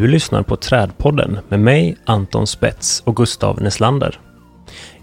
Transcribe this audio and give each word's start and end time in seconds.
Du 0.00 0.06
lyssnar 0.06 0.42
på 0.42 0.56
Trädpodden 0.56 1.38
med 1.48 1.60
mig, 1.60 1.96
Anton 2.04 2.46
Spets 2.46 3.02
och 3.06 3.16
Gustav 3.16 3.62
Neslander. 3.62 4.20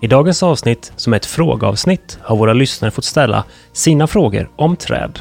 I 0.02 0.08
dagens 0.08 0.44
avsnitt, 0.44 0.94
som 0.96 1.14
är 1.14 1.18
ett 1.18 1.26
frågeavsnitt, 1.26 2.20
har 2.22 2.38
våra 2.38 2.54
lyssnare 2.54 2.92
fått 2.92 3.06
ställa 3.06 3.44
sina 3.74 4.08
frågor 4.08 4.50
om 4.56 4.76
träd. 4.76 5.20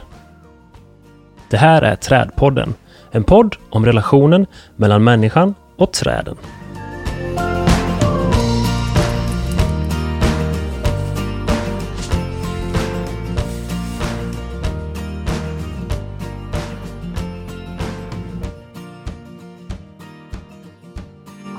Det 1.51 1.57
här 1.57 1.83
är 1.83 1.97
Trädpodden, 1.97 2.75
en 3.11 3.25
podd 3.25 3.57
om 3.71 3.87
relationen 3.87 4.47
mellan 4.77 5.05
människan 5.05 5.55
och 5.77 5.93
träden. 5.93 6.37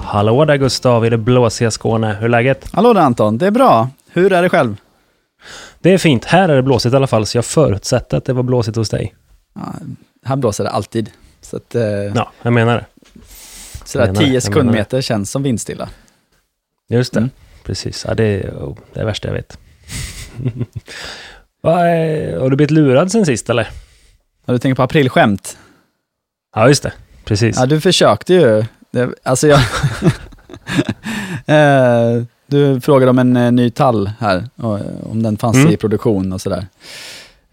Hallå 0.07 0.45
där 0.45 0.57
Gustav 0.57 1.05
i 1.05 1.09
det 1.09 1.17
blåsiga 1.17 1.71
Skåne. 1.71 2.13
Hur 2.13 2.25
är 2.25 2.29
läget? 2.29 2.69
Hallå 2.73 2.93
där 2.93 3.01
Anton, 3.01 3.37
det 3.37 3.47
är 3.47 3.51
bra. 3.51 3.89
Hur 4.09 4.33
är 4.33 4.41
det 4.41 4.49
själv? 4.49 4.75
Det 5.79 5.93
är 5.93 5.97
fint. 5.97 6.25
Här 6.25 6.49
är 6.49 6.55
det 6.55 6.61
blåsigt 6.61 6.93
i 6.93 6.95
alla 6.95 7.07
fall, 7.07 7.25
så 7.25 7.37
jag 7.37 7.45
förutsätter 7.45 8.17
att 8.17 8.25
det 8.25 8.33
var 8.33 8.43
blåsigt 8.43 8.77
hos 8.77 8.89
dig. 8.89 9.15
Ja, 9.55 9.73
här 10.25 10.35
blåser 10.35 10.63
det 10.63 10.69
alltid. 10.69 11.09
Så 11.41 11.57
att, 11.57 11.75
eh, 11.75 11.81
Ja, 11.83 12.31
jag 12.41 12.53
menar 12.53 12.75
det. 12.75 12.85
sådär 13.85 14.05
jag 14.05 14.13
menar 14.13 14.21
det, 14.21 14.27
10 14.27 14.33
jag 14.33 14.43
sekundmeter 14.43 15.01
känns 15.01 15.31
som 15.31 15.43
vindstilla. 15.43 15.89
Just 16.89 17.13
det. 17.13 17.19
Mm. 17.19 17.29
Precis. 17.63 18.05
Ja, 18.07 18.13
det, 18.13 18.23
är, 18.23 18.49
oh, 18.51 18.77
det 18.93 18.99
är 18.99 19.03
det 19.03 19.05
värsta 19.05 19.27
jag 19.27 19.35
vet. 19.35 19.57
Har 22.41 22.49
du 22.49 22.55
blivit 22.55 22.71
lurad 22.71 23.11
sen 23.11 23.25
sist 23.25 23.49
eller? 23.49 23.69
Har 24.45 24.53
du 24.53 24.59
tänkt 24.59 24.77
på 24.77 24.83
aprilskämt? 24.83 25.57
Ja, 26.55 26.67
just 26.67 26.83
det. 26.83 26.93
Precis. 27.25 27.57
Ja, 27.57 27.65
du 27.65 27.81
försökte 27.81 28.33
ju. 28.33 28.65
Det, 28.97 29.09
alltså 29.23 29.47
jag... 29.47 29.59
eh, 31.45 32.23
du 32.47 32.81
frågade 32.81 33.09
om 33.09 33.19
en 33.19 33.37
eh, 33.37 33.51
ny 33.51 33.69
tall 33.69 34.11
här, 34.19 34.43
och, 34.55 34.77
eh, 34.79 34.85
om 35.11 35.23
den 35.23 35.37
fanns 35.37 35.57
Mm. 35.57 35.71
i 35.73 35.77
produktion 35.77 36.33
och 36.33 36.41
sådär. 36.41 36.65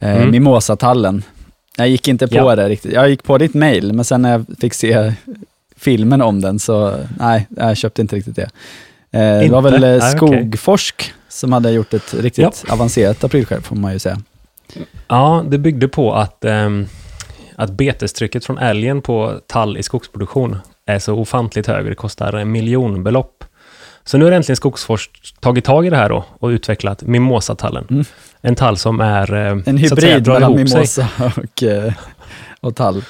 Eh, 0.01 0.17
Mm. 0.17 0.31
Mimosatallen. 0.31 1.23
Jag 1.77 1.89
gick 1.89 2.09
inte 2.09 2.29
på 2.29 2.35
Ja. 2.35 2.57
det 2.57 2.69
riktigt. 2.69 2.93
Jag 2.93 3.09
gick 3.09 3.23
på 3.23 3.39
ditt 3.39 3.55
mail, 3.55 3.93
men 3.93 4.05
sen 4.05 4.23
när 4.23 4.31
jag 4.33 4.45
fick 4.61 4.75
se 4.75 5.13
filmen 5.77 6.23
om 6.23 6.41
den 6.41 6.59
så, 6.59 6.95
nej, 7.19 7.47
jag 7.57 7.77
köpte 7.77 8.03
inte 8.03 8.17
riktigt 8.17 8.37
det. 8.37 8.51
Eh, 9.11 9.41
det 9.41 9.49
var 9.49 9.59
Inte? 9.69 9.71
väl 9.79 9.85
eh. 10.01 10.09
Skogforsk 10.09 11.13
som 11.29 11.53
hade 11.53 11.71
gjort 11.71 11.95
ett 11.95 12.15
riktigt 12.15 12.65
avancerat 12.69 13.25
aprilskämt, 13.25 13.67
får 13.67 13.77
man 13.77 13.93
ju 13.93 13.99
säga. 13.99 14.19
Ja, 15.09 15.45
det 15.49 15.59
byggde 15.59 15.89
på 15.89 16.15
att, 16.15 16.45
ehm, 16.45 16.87
att 17.57 17.71
betestrycket 17.71 18.45
från 18.45 18.59
älgen 18.59 19.03
på 19.03 19.41
tall 19.47 19.77
i 19.77 19.83
skogsproduktion 19.83 20.59
är 20.87 20.99
så 20.99 21.15
ofantligt 21.15 21.67
hög. 21.67 21.87
Det 21.87 21.95
kostar 21.95 22.33
en 22.33 22.53
miljonbelopp. 22.53 23.45
Så 24.05 24.19
nu 24.19 24.25
har 24.25 24.33
äntligen 24.33 24.57
Skogsforsk 24.57 25.35
tagit 25.41 25.65
tag 25.65 25.87
i 25.87 25.91
det 25.91 25.97
här 25.97 26.09
då 26.09 26.25
och 26.39 26.49
utvecklat 26.49 27.03
mimosatallen. 27.03 27.87
Mm. 27.91 28.05
En 28.41 28.55
tall 28.55 28.77
som 28.77 29.01
är... 29.01 29.35
eh, 29.35 29.51
En 29.51 29.65
säga, 29.65 29.79
hybrid 29.79 30.27
mellan 30.29 30.55
mimosa 30.57 31.09
och, 31.37 31.63
eh, 31.63 31.93
och 32.61 32.77
tall. 32.77 33.03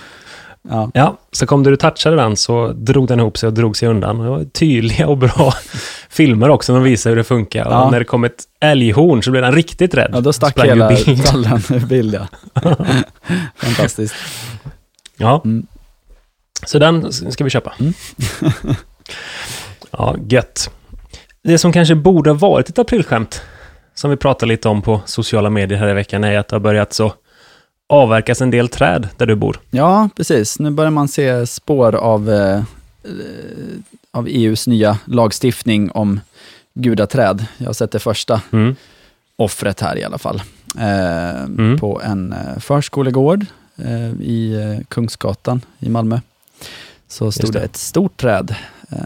Ja. 0.70 0.90
Ja, 0.94 1.16
så 1.32 1.46
kom 1.46 1.62
du 1.62 1.76
touchade 1.76 2.16
den 2.16 2.36
så 2.36 2.72
drog 2.76 3.08
den 3.08 3.20
ihop 3.20 3.38
sig 3.38 3.46
och 3.46 3.52
drog 3.52 3.76
sig 3.76 3.88
undan. 3.88 4.18
Det 4.18 4.28
var 4.30 4.44
tydliga 4.44 5.06
och 5.08 5.18
bra 5.18 5.54
filmer 6.10 6.48
också 6.50 6.74
som 6.74 6.82
visar 6.82 7.10
hur 7.10 7.16
det 7.16 7.24
funkar. 7.24 7.70
Ja. 7.70 7.84
Och 7.84 7.92
när 7.92 7.98
det 7.98 8.04
kom 8.04 8.24
ett 8.24 8.42
älghorn 8.60 9.22
så 9.22 9.30
blev 9.30 9.42
den 9.42 9.52
riktigt 9.52 9.94
rädd. 9.94 10.10
Ja, 10.14 10.20
då 10.20 10.32
stack 10.32 10.60
hela 10.64 10.88
bild. 10.88 11.24
tallen 11.24 11.60
ur 11.70 11.86
bild, 11.86 12.14
ja. 12.14 12.26
Fantastiskt. 13.56 14.14
Ja, 15.16 15.40
Mm. 15.44 15.66
Så 16.66 16.78
den 16.78 17.12
ska 17.12 17.44
vi 17.44 17.50
köpa. 17.50 17.72
Mm. 17.80 17.92
ja, 19.90 20.16
gött. 20.28 20.70
Det 21.42 21.58
som 21.58 21.72
kanske 21.72 21.94
borde 21.94 22.30
ha 22.30 22.34
varit 22.38 22.68
ett 22.68 22.78
aprilskämt, 22.78 23.42
som 23.94 24.10
vi 24.10 24.16
pratade 24.16 24.48
lite 24.48 24.68
om 24.68 24.82
på 24.82 25.00
sociala 25.06 25.50
medier 25.50 25.78
här 25.78 25.88
i 25.88 25.94
veckan, 25.94 26.24
är 26.24 26.38
att 26.38 26.48
det 26.48 26.56
har 26.56 26.60
börjat 26.60 26.92
så 26.92 27.12
avverkas 27.88 28.40
en 28.40 28.50
del 28.50 28.68
träd 28.68 29.08
där 29.16 29.26
du 29.26 29.34
bor. 29.34 29.60
Ja, 29.70 30.08
precis. 30.16 30.58
Nu 30.58 30.70
börjar 30.70 30.90
man 30.90 31.08
se 31.08 31.46
spår 31.46 31.94
av, 31.94 32.30
eh, 32.30 32.56
eh, 32.56 32.62
av 34.10 34.26
EUs 34.28 34.66
nya 34.66 34.98
lagstiftning 35.04 35.90
om 35.90 36.20
gudaträd. 36.74 37.46
Jag 37.58 37.66
har 37.66 37.72
sett 37.72 37.90
det 37.92 37.98
första 37.98 38.40
Mm. 38.52 38.76
offret 39.36 39.80
här 39.80 39.98
i 39.98 40.04
alla 40.04 40.18
fall. 40.18 40.42
Eh, 40.78 41.44
Mm. 41.44 41.78
På 41.78 42.00
en 42.04 42.32
eh, 42.32 42.58
förskolegård 42.60 43.46
eh, 43.78 44.12
i 44.20 44.54
eh, 44.78 44.84
Kungsgatan 44.88 45.60
i 45.78 45.88
Malmö. 45.88 46.20
Så 47.14 47.32
stod 47.32 47.52
det. 47.52 47.58
det 47.58 47.64
ett 47.64 47.76
stort 47.76 48.16
träd, 48.16 48.54
eh, 48.90 48.98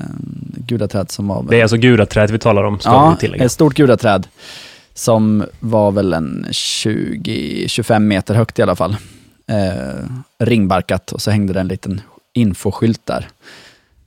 gudaträd 0.56 1.10
som 1.10 1.28
var... 1.28 1.42
Det 1.48 1.58
är 1.58 1.62
alltså 1.62 1.76
gudaträd 1.76 2.30
vi 2.30 2.38
talar 2.38 2.64
om, 2.64 2.80
ska 2.80 2.90
ja, 2.90 3.10
vi 3.10 3.16
tillägga. 3.16 3.44
ett 3.44 3.52
stort 3.52 3.74
gudaträd 3.74 4.26
som 4.94 5.44
var 5.60 5.90
väl 5.92 6.12
en 6.12 6.46
20-25 6.50 7.98
meter 7.98 8.34
högt 8.34 8.58
i 8.58 8.62
alla 8.62 8.76
fall. 8.76 8.96
Eh, 9.46 10.04
ringbarkat 10.38 11.12
och 11.12 11.22
så 11.22 11.30
hängde 11.30 11.52
det 11.52 11.60
en 11.60 11.68
liten 11.68 12.00
infoskylt 12.32 13.00
där 13.04 13.28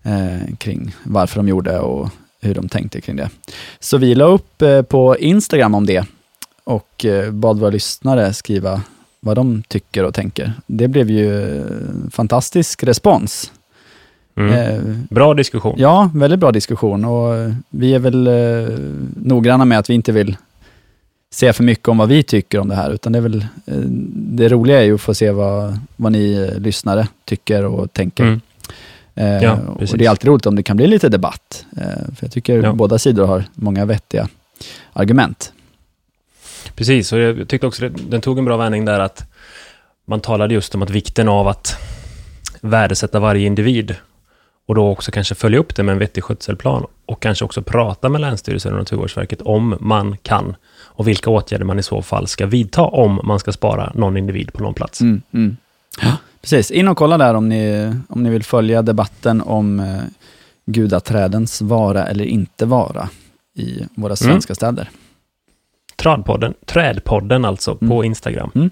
eh, 0.03 0.56
kring 0.57 0.95
varför 1.03 1.40
de 1.40 1.47
gjorde 1.47 1.79
och 1.79 2.09
hur 2.41 2.56
de 2.56 2.69
tänkte 2.69 3.01
kring 3.01 3.16
det. 3.16 3.29
Så 3.79 3.97
vi 3.97 4.16
la 4.16 4.25
upp 4.25 4.61
eh, 4.61 4.81
på 4.81 5.17
Instagram 5.17 5.75
om 5.75 5.85
det 5.85 6.06
och 6.63 7.06
eh, 7.06 7.31
bad 7.31 7.59
våra 7.59 7.69
lyssnare 7.69 8.34
skriva 8.34 8.81
vad 9.19 9.35
de 9.35 9.63
tycker 9.67 10.03
och 10.03 10.13
tänker. 10.13 10.53
Det 10.67 10.88
blev 10.88 11.09
ju 11.09 11.57
eh, 11.59 11.66
fantastisk 12.11 12.84
respons. 12.84 13.51
Mm. 14.50 14.75
Eh, 14.75 14.96
Bra 15.09 15.34
diskussion. 15.34 15.75
Ja, 15.78 16.09
väldigt 16.16 16.40
bra 16.40 16.52
diskussion 16.52 17.06
och 17.06 17.35
eh, 17.35 17.53
vi 17.69 17.94
är 17.96 18.00
väl 18.00 18.28
eh, 18.28 18.78
noggranna 19.16 19.66
med 19.66 19.79
att 19.79 19.90
vi 19.90 19.94
inte 19.94 20.12
vill 20.12 20.38
säga 21.34 21.53
för 21.53 21.63
mycket 21.63 21.88
om 21.88 21.97
vad 21.97 22.09
vi 22.09 22.24
tycker 22.24 22.59
om 22.59 22.68
det 22.69 22.75
här, 22.75 22.91
utan 22.91 23.12
det 23.13 23.19
är 23.19 23.24
väl 23.24 23.46
eh, 23.66 23.74
det 24.13 24.50
roliga 24.50 24.79
är 24.81 24.84
ju 24.85 24.96
att 24.96 25.02
få 25.02 25.13
se 25.13 25.31
vad, 25.31 25.79
vad 25.96 26.12
ni 26.12 26.50
eh, 26.53 26.59
lyssnare 26.59 27.07
tycker 27.25 27.66
och 27.66 27.94
tänker. 27.94 28.24
Mm. 28.24 28.41
Ja, 29.16 29.57
och 29.75 29.97
det 29.97 30.06
är 30.06 30.09
alltid 30.09 30.28
roligt 30.28 30.46
om 30.46 30.56
det 30.56 30.63
kan 30.63 30.78
bli 30.78 30.88
lite 30.88 31.09
debatt, 31.09 31.66
för 32.16 32.18
jag 32.19 32.31
tycker 32.31 32.63
Ja. 32.63 32.73
båda 32.73 32.97
sidor 33.00 33.28
har 33.28 33.44
många 33.53 33.85
vettiga 33.85 34.28
argument. 34.94 35.53
Precis, 36.75 37.13
och 37.13 37.19
jag 37.19 37.47
tyckte 37.47 37.68
också 37.68 37.81
det, 37.81 37.90
den 38.09 38.22
tog 38.22 38.38
en 38.40 38.46
bra 38.46 38.58
vändning 38.58 38.85
där 38.85 39.00
att 39.00 39.31
man 40.06 40.19
talade 40.19 40.53
just 40.53 40.75
om 40.75 40.81
att 40.81 40.90
vikten 40.90 41.28
av 41.29 41.47
att 41.47 41.75
värdesätta 42.62 43.19
varje 43.19 43.46
individ 43.47 43.96
och 44.72 44.76
då 44.76 44.90
också 44.90 45.12
kanske 45.12 45.36
följa 45.36 45.59
upp 45.59 45.76
det 45.76 45.84
med 45.84 45.94
en 45.94 46.00
vettig 46.00 46.24
skötselplan 46.24 46.86
och 47.06 47.22
kanske 47.22 47.46
också 47.46 47.62
prata 47.62 48.09
med 48.09 48.22
Länsstyrelsen 48.22 48.74
och 48.74 48.80
Naturvårdsverket 48.80 49.42
om 49.42 49.78
man 49.80 50.18
kan 50.18 50.56
och 50.74 51.08
vilka 51.08 51.30
åtgärder 51.30 51.66
man 51.66 51.80
i 51.80 51.84
så 51.84 52.02
fall 52.02 52.28
ska 52.28 52.46
vidta 52.46 52.82
om 52.82 53.20
man 53.24 53.40
ska 53.40 53.52
spara 53.52 53.92
någon 53.96 54.18
individ 54.18 54.54
på 54.54 54.64
någon 54.64 54.74
plats. 54.74 55.02
Mm, 55.02 55.22
mm. 55.34 55.58
Ja, 56.02 56.18
precis. 56.42 56.72
In 56.72 56.88
och 56.88 56.98
kolla 56.98 57.18
där 57.18 57.34
om 57.34 57.50
ni, 57.50 57.94
om 58.09 58.24
ni 58.24 58.30
vill 58.30 58.44
följa 58.44 58.82
debatten 58.82 59.42
om 59.42 59.80
eh, 59.80 60.02
gudaträdens 60.66 61.62
vara 61.62 62.08
eller 62.08 62.26
inte 62.26 62.66
vara 62.66 63.09
i 63.56 63.86
våra 63.96 64.16
svenska 64.16 64.56
städer. 64.56 64.90
Tradpodden, 65.96 66.53
Trädpodden 66.66 67.46
alltså, 67.46 67.76
på 67.76 67.86
Mm. 67.86 68.03
Instagram. 68.06 68.70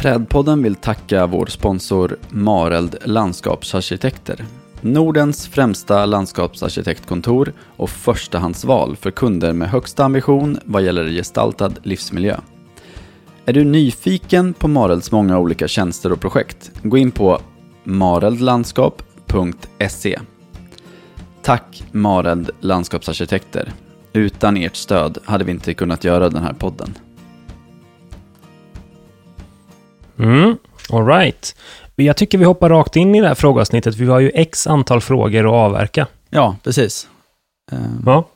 Trädpodden 0.00 0.62
vill 0.62 0.74
tacka 0.74 1.26
vår 1.26 1.46
sponsor 1.46 2.16
Mareld 2.30 2.96
Landskapsarkitekter. 3.04 4.44
Nordens 4.80 5.48
främsta 5.48 6.06
landskapsarkitektkontor 6.06 7.52
och 7.76 7.90
förstahandsval 7.90 8.96
för 8.96 9.10
kunder 9.10 9.52
med 9.52 9.68
högsta 9.68 10.04
ambition 10.04 10.58
vad 10.64 10.82
gäller 10.82 11.08
gestaltad 11.08 11.72
livsmiljö. 11.82 12.36
Är 13.44 13.52
du 13.52 13.64
nyfiken 13.64 14.54
på 14.54 14.68
Marelds 14.68 15.12
många 15.12 15.38
olika 15.38 15.68
tjänster 15.68 16.12
och 16.12 16.20
projekt? 16.20 16.70
Gå 16.82 16.98
in 16.98 17.10
på 17.10 17.40
mareldlandskap.se. 17.84 20.18
Tack 21.42 21.84
Mareld 21.92 22.50
Landskapsarkitekter. 22.60 23.72
Utan 24.12 24.56
ert 24.56 24.76
stöd 24.76 25.18
hade 25.24 25.44
vi 25.44 25.52
inte 25.52 25.74
kunnat 25.74 26.04
göra 26.04 26.28
den 26.28 26.42
här 26.42 26.52
podden. 26.52 26.94
Mm, 30.22 30.56
all 30.90 31.06
right. 31.06 31.56
Jag 31.96 32.16
tycker 32.16 32.38
vi 32.38 32.44
hoppar 32.44 32.68
rakt 32.68 32.96
in 32.96 33.14
i 33.14 33.20
det 33.20 33.28
här 33.28 33.34
frågeavsnittet. 33.34 33.96
Vi 33.96 34.06
har 34.06 34.20
ju 34.20 34.30
x 34.34 34.66
antal 34.66 35.00
frågor 35.00 35.46
att 35.46 35.52
avverka. 35.52 36.06
Ja, 36.30 36.56
precis. 36.64 37.08
Eh, 37.72 37.78
Ja. 38.06 38.28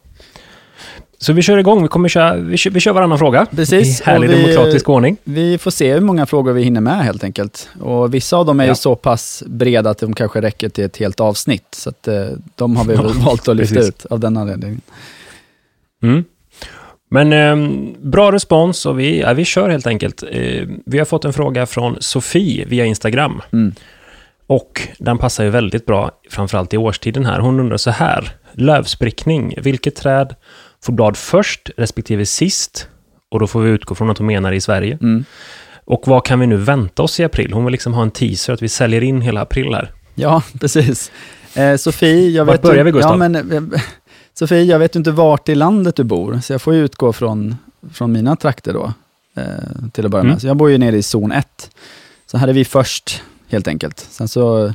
Så 1.19 1.33
vi 1.33 1.43
kör 1.43 1.59
igång. 1.59 1.83
Vi, 1.83 1.89
kommer 1.89 2.09
köra, 2.09 2.37
vi, 2.37 2.57
kör, 2.57 2.71
vi 2.71 2.81
kör 2.81 2.93
varannan 2.93 3.19
fråga. 3.19 3.47
Precis, 3.47 4.01
I 4.01 4.05
härlig 4.05 4.29
vi- 4.29 4.43
demokratisk 4.43 4.89
ordning. 4.89 5.17
Vi 5.25 5.59
får 5.59 5.71
se 5.71 5.93
hur 5.95 6.01
många 6.01 6.27
frågor 6.27 6.53
vi 6.53 6.63
hinner 6.63 6.81
med 6.81 7.05
helt 7.05 7.25
enkelt. 7.25 7.69
Och 7.81 8.15
vissa 8.15 8.37
av 8.37 8.47
dem 8.47 8.61
är 8.61 8.65
Ja. 8.65 8.71
ju 8.71 8.75
så 8.75 8.95
pass 8.97 9.43
breda 9.47 9.91
att 9.91 9.99
de 9.99 10.15
kanske 10.15 10.41
räcker 10.41 10.69
till 10.69 10.85
ett 10.85 10.97
helt 10.97 11.21
avsnitt. 11.21 11.67
Så 11.77 11.91
att, 11.91 12.09
eh, 12.09 12.27
de 12.55 12.77
har 12.77 12.85
vi 12.85 12.95
väl 12.97 13.07
valt 13.13 13.49
att 13.49 13.57
lyfta 13.57 13.81
ut 13.81 14.07
av 14.07 14.21
den 14.21 14.37
anledningen. 14.37 14.81
Mm. 16.03 16.25
Men 17.15 17.33
ehm, 17.33 17.95
bra 18.11 18.33
respons 18.33 18.87
och 18.87 19.01
vi, 19.01 19.21
ja, 19.21 19.33
vi 19.33 19.45
kör 19.45 19.69
helt 19.69 19.87
enkelt. 19.87 20.23
Eh, 20.31 20.69
vi 20.87 20.99
har 20.99 21.05
fått 21.05 21.25
en 21.25 21.33
fråga 21.33 21.67
från 21.67 21.97
Sofie 22.01 22.65
via 22.65 22.85
Instagram. 22.85 23.43
Mm. 23.53 23.75
Och 24.47 24.89
den 24.99 25.19
passar 25.19 25.45
ju 25.45 25.51
väldigt 25.51 25.87
bra, 25.87 26.11
framförallt 26.31 26.75
i 26.75 26.77
årstiden 26.77 27.27
här. 27.27 27.39
Hon 27.41 27.61
undrar 27.61 27.77
så 27.77 27.91
här, 27.91 28.33
lövsprickning, 28.53 29.55
vilket 29.63 29.97
träd 29.97 30.35
får 30.85 30.93
blad 30.93 31.17
först 31.17 31.71
respektive 31.77 32.27
sist? 32.27 32.89
Och 33.31 33.41
då 33.41 33.47
får 33.47 33.61
vi 33.61 33.71
utgå 33.71 33.95
från 33.95 34.11
att 34.11 34.19
hon 34.19 34.27
menar 34.27 34.53
i 34.53 34.61
Sverige. 34.61 34.99
Mm. 35.03 35.25
Och 35.85 36.03
vad 36.07 36.25
kan 36.25 36.41
vi 36.41 36.47
nu 36.47 36.57
vänta 36.57 37.03
oss 37.03 37.21
i 37.21 37.25
april? 37.25 37.53
Hon 37.53 37.65
vill 37.65 37.73
liksom 37.73 37.95
ha 37.95 38.03
en 38.03 38.11
teaser, 38.11 38.53
att 38.53 38.63
vi 38.63 38.69
säljer 38.69 39.03
in 39.03 39.21
hela 39.21 39.41
april 39.41 39.75
här. 39.75 39.91
Ja, 40.15 40.43
precis. 40.61 41.13
Eh, 41.57 41.77
Sofie, 41.77 42.29
jag 42.31 42.45
Vart 42.45 42.55
vet 42.55 42.63
börjar 42.63 42.77
ju- 42.79 42.85
vi, 42.85 42.91
Gustav? 42.91 43.13
Ja, 43.13 43.29
men, 43.29 43.53
eh, 43.53 43.81
Sofie, 44.35 44.63
jag 44.63 44.79
vet 44.79 44.97
inte 44.97 45.11
vart 45.11 45.49
i 45.49 45.55
landet 45.55 45.97
du 45.97 46.05
bor, 46.05 46.41
så 46.43 46.53
jag 46.53 46.63
får 46.63 46.75
ju 46.75 46.85
utgå 46.85 47.13
från, 47.13 47.57
från 47.93 48.13
mina 48.13 48.37
trakter 48.37 48.73
då, 48.73 48.93
eh, 49.35 49.45
till 49.93 50.05
att 50.05 50.11
börja 50.11 50.23
med. 50.23 50.31
Mm. 50.31 50.41
Så 50.41 50.47
jag 50.47 50.57
bor 50.57 50.71
ju 50.71 50.79
nere 50.79 50.97
i 50.97 51.03
zon 51.03 51.33
1. 51.33 51.71
Så 52.27 52.39
här 52.39 52.49
är 52.49 52.53
vi 52.53 52.65
först, 52.65 53.23
helt 53.49 53.69
enkelt. 53.69 54.07
Sen 54.11 54.29
så 54.29 54.73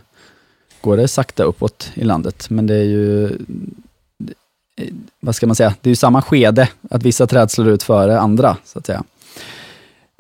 går 0.82 0.98
det 0.98 1.08
sakta 1.08 1.44
uppåt 1.44 1.92
i 1.94 2.04
landet, 2.04 2.50
men 2.50 2.68
det 2.68 2.76
är 2.76 2.84
ju, 2.84 3.26
eh, 3.26 4.88
vad 5.20 5.36
ska 5.36 5.48
man 5.48 5.56
säga, 5.56 5.74
det 5.82 5.88
är 5.88 5.92
ju 5.92 5.96
samma 5.96 6.22
skede, 6.22 6.70
att 6.90 7.04
vissa 7.04 7.28
träd 7.28 7.52
slår 7.52 7.68
ut 7.68 7.84
före 7.84 8.20
andra, 8.20 8.58
så 8.66 8.80
att 8.80 8.86
säga. 8.86 9.04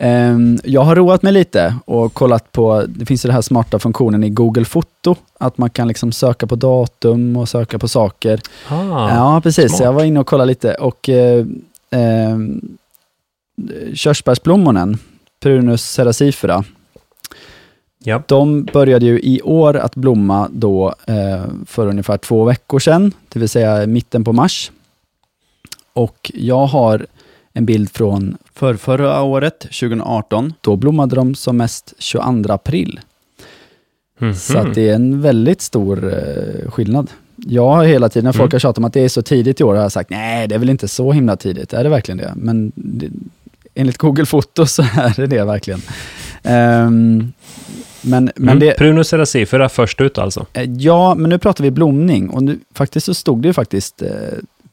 Ehm, 0.01 0.59
Jag 0.63 0.81
har 0.81 0.95
roat 0.95 1.21
mig 1.21 1.33
lite 1.33 1.75
och 1.85 2.13
kollat 2.13 2.51
på, 2.51 2.83
det 2.87 3.05
finns 3.05 3.25
ju 3.25 3.27
den 3.27 3.35
här 3.35 3.41
smarta 3.41 3.79
funktionen 3.79 4.23
i 4.23 4.29
Google 4.29 4.65
Foto, 4.65 5.15
att 5.37 5.57
man 5.57 5.69
kan 5.69 5.87
liksom 5.87 6.11
söka 6.11 6.47
på 6.47 6.55
datum 6.55 7.37
och 7.37 7.49
söka 7.49 7.79
på 7.79 7.87
saker. 7.87 8.41
Ah, 8.67 9.09
ja, 9.09 9.41
precis. 9.43 9.69
smart. 9.69 9.81
Jag 9.81 9.93
var 9.93 10.03
inne 10.03 10.19
och 10.19 10.27
kollade 10.27 10.47
lite 10.47 10.73
och 10.73 11.09
eh, 11.09 11.45
eh, 11.91 12.37
körsbärsblommonen, 13.93 14.97
Prunus 15.39 15.83
serracifera, 15.89 16.63
ja. 18.03 18.23
de 18.27 18.63
började 18.63 19.05
ju 19.05 19.19
i 19.19 19.41
år 19.41 19.77
att 19.77 19.95
blomma 19.95 20.49
då 20.51 20.93
eh, 21.07 21.43
för 21.65 21.87
ungefär 21.87 22.17
två 22.17 22.43
veckor 22.43 22.79
sedan, 22.79 23.11
det 23.29 23.39
vill 23.39 23.49
säga 23.49 23.87
mitten 23.87 24.23
på 24.23 24.33
mars. 24.33 24.71
Och 25.93 26.31
jag 26.33 26.65
har 26.65 27.05
en 27.53 27.65
bild 27.65 27.91
från 27.91 28.37
För 28.53 28.73
förra 28.75 29.21
året, 29.21 29.59
2018, 29.59 30.53
då 30.61 30.75
blommade 30.75 31.15
de 31.15 31.35
som 31.35 31.57
mest 31.57 31.93
22 31.97 32.53
april. 32.53 32.99
Mhm. 34.19 34.35
Så 34.35 34.57
att 34.57 34.73
det 34.75 34.89
är 34.89 34.95
en 34.95 35.21
väldigt 35.21 35.61
stor 35.61 36.13
eh, 36.13 36.71
skillnad. 36.71 37.09
Jag 37.35 37.69
har 37.69 37.83
hela 37.83 38.09
tiden, 38.09 38.25
när 38.25 38.31
folk 38.31 38.41
Mm. 38.41 38.51
har 38.51 38.59
tjatat 38.59 38.77
om 38.77 38.85
att 38.85 38.93
det 38.93 39.01
är 39.01 39.09
så 39.09 39.21
tidigt 39.21 39.61
i 39.61 39.63
år, 39.63 39.75
har 39.75 39.81
jag 39.81 39.91
sagt 39.91 40.09
nej, 40.09 40.47
det 40.47 40.55
är 40.55 40.59
väl 40.59 40.69
inte 40.69 40.87
så 40.87 41.11
himla 41.11 41.35
tidigt. 41.35 41.73
Är 41.73 41.83
det 41.83 41.89
verkligen 41.89 42.17
det? 42.17 42.33
Men 42.35 42.71
det, 42.75 43.09
enligt 43.75 43.97
Google 43.97 44.25
Foto 44.25 44.65
så 44.65 44.81
är 44.97 45.13
det 45.15 45.27
det 45.27 45.45
verkligen. 45.45 45.81
Ehm, 46.43 47.33
men 48.01 48.31
men 48.35 48.49
mm. 48.49 48.59
det, 48.59 48.77
Prunus 48.77 49.07
serracifera 49.07 49.69
först 49.69 50.01
ut 50.01 50.17
alltså. 50.17 50.45
eh, 50.53 50.63
ja, 50.71 51.15
men 51.15 51.29
nu 51.29 51.37
pratar 51.37 51.63
vi 51.63 51.71
blomning 51.71 52.29
och 52.29 52.43
nu, 52.43 52.59
faktiskt 52.73 53.05
så 53.05 53.13
stod 53.13 53.41
det 53.41 53.47
ju 53.47 53.53
faktiskt 53.53 54.01
eh, 54.01 54.09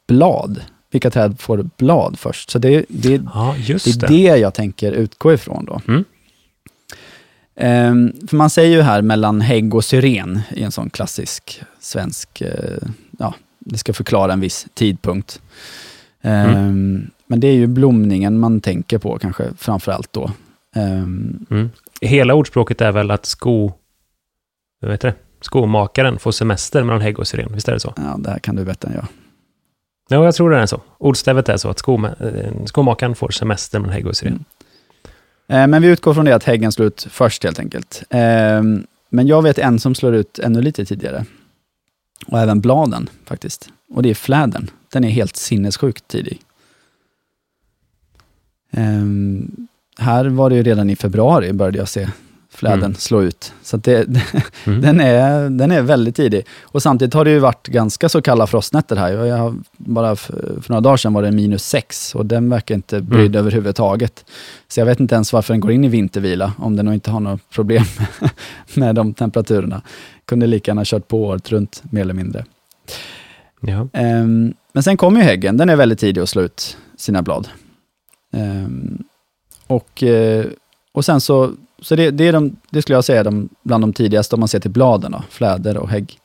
blad. 0.09 0.61
Vilka 0.97 1.11
träd 1.11 1.41
får 1.41 1.71
blad 1.77 2.19
först? 2.19 2.51
Så 2.51 2.59
det, 2.59 2.85
det, 2.89 3.23
Ja, 3.35 3.55
det 3.67 3.71
är 3.71 4.09
det. 4.09 4.37
jag 4.39 4.55
tänker 4.55 4.93
utgå 4.93 5.33
ifrån 5.33 5.65
då. 5.65 5.81
Mm. 5.89 6.05
Ehm, 7.57 8.13
för 8.29 8.37
man 8.37 8.51
säger 8.51 8.77
ju 8.77 8.83
här 8.83 9.03
mellan 9.03 9.41
hägg 9.41 9.75
och 9.75 9.85
syren 9.85 10.41
i 10.55 10.63
en 10.63 10.73
sån 10.73 10.91
klassisk 10.91 11.63
svensk, 11.81 12.41
eh, 12.41 12.89
ja, 13.19 13.35
det 13.59 13.79
ska 13.79 13.93
förklara 13.93 14.33
en 14.33 14.41
viss 14.41 14.67
tidpunkt. 14.75 15.41
Ehm, 16.23 17.11
Men 17.27 17.41
det 17.41 17.47
är 17.49 17.55
ju 17.55 17.67
blomningen 17.67 18.39
man 18.39 18.61
tänker 18.61 18.99
på 18.99 19.19
kanske 19.19 19.45
framför 19.59 19.93
allt 19.93 20.13
då. 20.13 20.31
Ehm, 20.77 21.47
Mm. 21.51 21.71
Hela 22.01 22.35
ordspråket 22.35 22.81
är 22.81 22.93
väl 22.93 23.11
att 23.11 23.27
sko... 23.27 23.73
Vad 24.81 24.91
heter 24.91 25.09
det? 25.09 25.15
Skomakaren 25.41 26.19
får 26.19 26.33
semester 26.33 26.83
mellan 26.83 27.01
hägg 27.01 27.19
och 27.19 27.27
syren. 27.29 27.51
Visst 27.55 27.69
är 27.69 27.73
det 27.73 27.81
så? 27.81 27.93
ja, 27.97 28.17
det 28.19 28.31
här 28.31 28.39
kan 28.39 28.57
du 28.57 28.65
bättre 28.65 28.89
än 28.89 28.95
jag. 28.95 29.07
Ja, 30.09 30.25
jag 30.25 30.35
tror 30.35 30.51
det 30.51 30.59
är 30.59 30.67
så. 30.67 30.81
Ordstävet 30.99 31.49
är 31.49 31.57
så 31.57 31.69
att 31.69 31.79
skoma, 31.79 32.09
eh, 32.09 32.65
skomakaren 32.65 33.15
får 33.15 33.29
semester 33.29 33.79
med 33.79 33.91
hägg 33.91 34.07
och 34.07 34.17
syren. 34.17 34.45
Mm. 35.49 35.63
Eh, 35.63 35.67
men 35.67 35.83
vi 35.83 35.89
utgår 35.89 36.15
från 36.15 36.25
det 36.25 36.35
att 36.35 36.45
häggen 36.45 36.73
slår 36.73 36.89
ut 36.89 37.07
först 37.11 37.45
helt 37.45 37.59
enkelt. 37.59 38.03
Ehm, 38.11 38.87
men 39.09 39.27
jag 39.27 39.43
vet 39.43 39.59
en 39.59 39.79
som 39.79 39.95
slår 39.95 40.15
ut 40.15 40.39
ännu 40.39 40.63
lite 40.63 40.85
tidigare. 40.85 41.25
Och 42.27 42.41
även 42.41 42.61
bladen 42.61 43.09
faktiskt. 43.25 43.69
Och 43.91 44.03
det 44.03 44.11
är 44.11 44.15
flädern. 44.15 44.71
Den 44.93 45.05
är 45.05 45.09
helt 45.09 45.37
sinnessjukt 45.37 46.09
tidig. 46.09 46.41
Ehm, 48.71 49.69
här 49.99 50.25
var 50.25 50.51
det 50.51 50.57
ju 50.57 50.63
redan 50.63 50.91
i 50.91 50.97
februari 50.97 51.53
började 51.53 51.79
jag 51.79 51.89
se 51.89 52.09
flädern 52.51 52.79
Mm. 52.85 52.95
slå 52.95 53.23
ut. 53.23 53.53
Så 53.63 53.77
det, 53.77 54.09
Mm. 54.67 54.81
den, 54.81 55.01
är, 55.01 55.51
den 55.51 55.71
är 55.71 55.83
väldigt 55.83 56.17
tidig. 56.17 56.47
Och 56.63 56.83
samtidigt 56.83 57.15
har 57.15 57.25
det 57.25 57.31
ju 57.31 57.39
varit 57.39 57.67
ganska 57.67 58.09
så 58.09 58.23
kalla 58.23 58.47
frostnätter 58.47 58.97
här. 58.97 59.13
Jag 59.13 59.37
har, 59.37 59.55
bara 59.77 60.17
för, 60.17 60.59
för 60.63 60.71
några 60.71 60.81
dagar 60.81 60.97
sedan 60.97 61.13
var 61.13 61.23
det 61.23 61.33
minus 61.33 61.65
sex 61.69 62.15
och 62.15 62.27
den 62.27 62.51
verkar 62.51 62.75
inte 62.75 63.01
brydd 63.01 63.27
Mm. 63.27 63.39
överhuvudtaget. 63.39 64.25
Så 64.69 64.81
jag 64.81 64.87
vet 64.87 65.01
inte 65.01 65.15
ens 65.15 65.33
varför 65.33 65.55
den 65.55 65.61
går 65.61 65.73
in 65.73 65.85
i 65.85 65.89
vintervila, 65.89 66.53
om 66.59 66.77
den 66.77 66.85
nog 66.85 66.95
inte 66.95 67.11
har 67.11 67.21
några 67.21 67.39
problem 67.51 67.85
med 68.75 68.95
de 68.95 69.15
temperaturerna. 69.15 69.83
Kunde 70.25 70.47
lika 70.47 70.71
gärna 70.71 70.83
kört 70.85 71.09
på 71.09 71.25
året 71.25 71.53
runt, 71.53 71.83
mer 71.91 72.01
eller 72.01 72.15
mindre. 72.15 72.45
Ja. 73.61 73.89
Ehm, 73.93 74.55
men 74.73 74.83
sen 74.83 74.97
kommer 74.97 75.21
ju 75.21 75.27
häggen, 75.27 75.57
den 75.57 75.69
är 75.71 75.77
väldigt 75.77 75.99
tidig 75.99 76.21
att 76.21 76.29
slå 76.29 76.43
ut 76.43 76.77
sina 76.97 77.23
blad. 77.23 77.49
Ehm, 78.33 79.05
och, 79.67 80.03
eh, 80.03 80.47
och 80.93 81.05
sen 81.05 81.21
så, 81.21 81.53
så 81.87 81.97
det, 81.97 82.11
det, 82.11 82.29
är 82.29 82.33
de, 82.33 82.57
det 82.71 82.83
skulle 82.83 82.97
jag 82.97 83.05
säga 83.05 83.21
är 83.21 83.25
de, 83.25 83.49
bland 83.63 83.85
de 83.85 83.93
tidigaste 83.93 84.37
om 84.37 84.41
man 84.41 84.49
ser 84.49 84.61
till 84.61 84.71
bladen, 84.71 85.13
då, 85.13 85.23
fläder 85.31 85.77
och 85.77 85.89
hägg. 85.89 86.19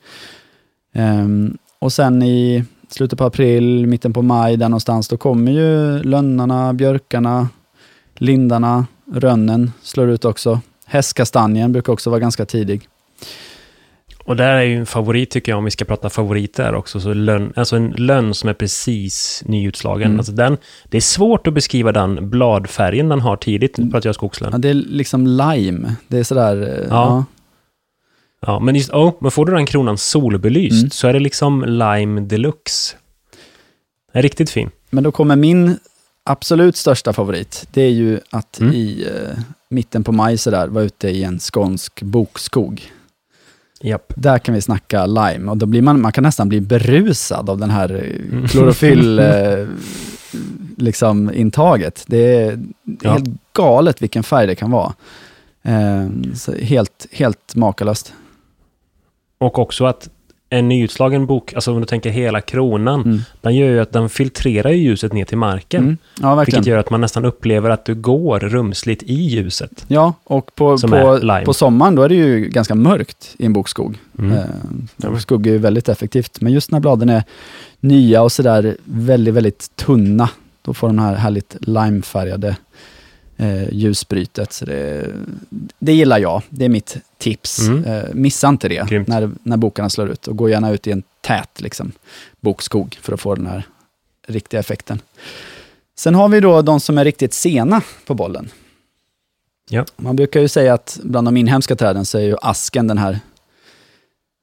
Um, 0.96 1.58
och 1.80 1.94
sen 1.94 2.24
i 2.24 2.64
slutet 2.90 3.20
på 3.20 3.26
april, 3.26 3.88
mitten 3.88 4.14
på 4.14 4.22
maj, 4.22 4.58
där 4.58 4.70
någonstans, 4.70 5.08
då 5.08 5.18
kommer 5.18 5.52
ju 5.52 6.04
lönnarna, 6.04 6.74
björkarna, 6.74 7.50
lindarna, 8.16 8.86
rönnen 9.14 9.72
slår 9.82 10.10
ut 10.10 10.26
också. 10.26 10.60
Hästkastanjen 10.86 11.72
brukar 11.72 11.94
också 11.94 12.10
vara 12.10 12.20
ganska 12.20 12.46
tidig. 12.46 12.88
Och 14.24 14.36
där 14.36 14.54
är 14.56 14.62
ju 14.62 14.76
en 14.78 14.86
favorit 14.86 15.30
tycker 15.30 15.52
jag, 15.52 15.58
om 15.58 15.66
vi 15.66 15.72
ska 15.72 15.86
prata 15.86 16.10
favoriter 16.10 16.76
också, 16.76 17.00
så 17.00 17.14
lönn, 17.14 17.54
alltså 17.56 17.76
en 17.76 17.90
lönn 17.90 18.34
som 18.34 18.50
är 18.50 18.54
precis 18.54 19.44
nyutslagen. 19.46 20.06
Mm. 20.08 20.20
Alltså 20.20 20.32
den, 20.32 20.58
det 20.90 20.98
är 20.98 21.02
svårt 21.02 21.48
att 21.48 21.54
beskriva 21.54 21.92
den 21.92 22.30
bladfärgen 22.30 23.10
den 23.10 23.22
har 23.22 23.36
tidigt, 23.38 23.78
nu 23.78 23.92
pratar 23.92 24.08
jag 24.08 24.16
skogslönn. 24.16 24.50
Ja, 24.52 24.58
det 24.58 24.70
är 24.70 24.74
liksom 24.74 25.28
lime. 25.28 25.96
Det 26.08 26.18
är 26.18 26.24
sådär... 26.24 26.80
eh, 26.82 26.88
Ja. 26.90 27.26
Ja, 28.46 28.60
men 28.60 28.76
just, 28.76 28.90
oh, 28.90 29.14
men 29.20 29.32
får 29.32 29.46
du 29.46 29.52
den 29.54 29.66
kronan 29.66 29.98
solbelyst 29.98 30.82
Mm. 30.82 30.90
så 30.90 31.08
är 31.08 31.14
det 31.14 31.20
liksom 31.20 31.64
lime 31.66 32.22
deluxe. 32.22 32.96
Den 34.14 34.20
är 34.20 34.24
riktigt 34.24 34.50
fin. 34.50 34.70
Men 34.90 35.04
då 35.04 35.12
kommer 35.12 35.36
min 35.36 35.78
absolut 36.26 36.76
största 36.78 37.14
favorit. 37.14 37.68
Det 37.72 37.82
är 37.82 37.90
ju 37.90 38.20
att 38.30 38.60
Mm. 38.60 38.74
i 38.74 39.08
eh, 39.08 39.40
mitten 39.70 40.04
på 40.04 40.12
maj 40.12 40.38
sådär, 40.38 40.68
vara 40.68 40.84
ute 40.84 41.10
i 41.10 41.24
en 41.24 41.40
skånsk 41.40 42.02
bokskog. 42.02 42.92
Japp. 43.84 44.14
Där 44.16 44.40
kan 44.40 44.56
vi 44.56 44.62
snacka 44.62 45.06
lime 45.06 45.52
och 45.52 45.58
då 45.58 45.66
blir 45.66 45.82
man, 45.82 46.02
man 46.02 46.12
kan 46.12 46.24
nästan 46.24 46.50
bli 46.50 46.62
berusad 46.62 47.50
av 47.50 47.58
den 47.58 47.70
här 47.70 47.94
eh, 47.96 48.32
Mm. 48.32 48.48
klorofyll 48.48 49.20
eh, 49.20 49.68
liksom 50.78 51.34
intaget. 51.34 52.04
Det 52.08 52.36
är 52.36 52.60
Ja. 53.02 53.12
helt 53.12 53.30
galet 53.54 54.02
vilken 54.02 54.24
färg 54.24 54.48
det 54.48 54.56
kan 54.56 54.72
vara. 54.72 54.94
Eh, 55.64 56.08
helt, 56.62 57.08
helt 57.12 57.56
makalöst. 57.56 58.14
Och 59.38 59.60
också 59.60 59.86
att 59.86 60.10
en 60.54 60.68
nyutslagen 60.70 61.26
bok, 61.26 61.54
alltså 61.54 61.74
om 61.74 61.80
du 61.80 61.86
tänker 61.86 62.10
hela 62.10 62.42
kronan, 62.42 63.02
Mm. 63.02 63.22
den 63.42 63.56
gör 63.56 63.68
ju 63.70 63.80
att 63.80 63.92
den 63.92 64.10
filtrerar 64.10 64.70
ju 64.70 64.78
ljuset 64.78 65.14
ner 65.14 65.26
till 65.26 65.38
marken. 65.38 65.84
Mm. 65.84 65.98
Ja, 66.22 66.36
verkligen. 66.36 66.60
Vilket 66.60 66.70
gör 66.72 66.78
att 66.78 66.90
man 66.90 67.02
nästan 67.02 67.26
upplever 67.26 67.70
att 67.70 67.86
du 67.86 67.96
går 67.96 68.40
rumsligt 68.40 69.04
i 69.04 69.14
ljuset. 69.14 69.86
Ja, 69.88 70.14
och 70.24 70.56
på, 70.56 70.78
på, 70.78 71.20
på 71.46 71.54
sommaren 71.54 71.96
då 71.96 72.02
är 72.04 72.10
det 72.10 72.16
ju 72.16 72.50
ganska 72.50 72.76
mörkt 72.76 73.36
i 73.38 73.46
en 73.46 73.54
bokskog. 73.54 73.98
Mm. 74.20 74.38
Eh, 75.04 75.18
skugga 75.18 75.52
är 75.52 75.54
ju 75.54 75.60
väldigt 75.60 75.90
effektivt, 75.90 76.42
men 76.42 76.54
just 76.54 76.72
när 76.72 76.80
bladen 76.80 77.10
är 77.10 77.24
nya 77.80 78.22
och 78.22 78.32
sådär 78.32 78.78
väldigt, 78.84 79.34
väldigt 79.34 79.76
tunna, 79.76 80.30
då 80.62 80.74
får 80.74 80.88
de 80.88 81.00
här 81.00 81.16
härligt 81.16 81.56
limefärgade 81.60 82.56
eh, 83.42 83.74
ljusbrytet. 83.74 84.54
Så 84.54 84.66
det, 84.66 85.08
det 85.80 85.94
gillar 85.94 86.20
jag, 86.20 86.42
det 86.50 86.66
är 86.66 86.70
mitt 86.70 86.98
tips. 87.18 87.60
Mm. 87.60 87.86
Eh, 87.86 88.04
missa 88.14 88.50
inte 88.50 88.70
det 88.70 88.90
Grymt. 88.90 89.08
när, 89.08 89.32
när 89.44 89.58
bokarna 89.58 89.90
slår 89.90 90.10
ut 90.10 90.28
och 90.28 90.38
gå 90.38 90.50
gärna 90.50 90.72
ut 90.72 90.88
i 90.88 90.92
en 90.92 91.04
tät 91.22 91.62
liksom, 91.62 91.92
bokskog 92.40 92.98
för 93.02 93.14
att 93.14 93.22
få 93.22 93.36
den 93.36 93.48
här 93.48 93.68
riktiga 94.28 94.60
effekten. 94.60 95.02
Sen 95.98 96.16
har 96.16 96.30
vi 96.30 96.40
då 96.40 96.62
de 96.62 96.80
som 96.80 96.98
är 96.98 97.06
riktigt 97.06 97.34
sena 97.34 97.82
på 98.06 98.14
bollen. 98.14 98.50
Ja. 99.70 99.86
Man 99.96 100.16
brukar 100.16 100.40
ju 100.40 100.48
säga 100.48 100.74
att 100.74 101.00
bland 101.04 101.28
de 101.28 101.38
inhemska 101.38 101.76
träden 101.76 102.06
så 102.06 102.18
är 102.18 102.22
ju 102.22 102.36
asken 102.42 102.88
den 102.88 102.98
här, 102.98 103.20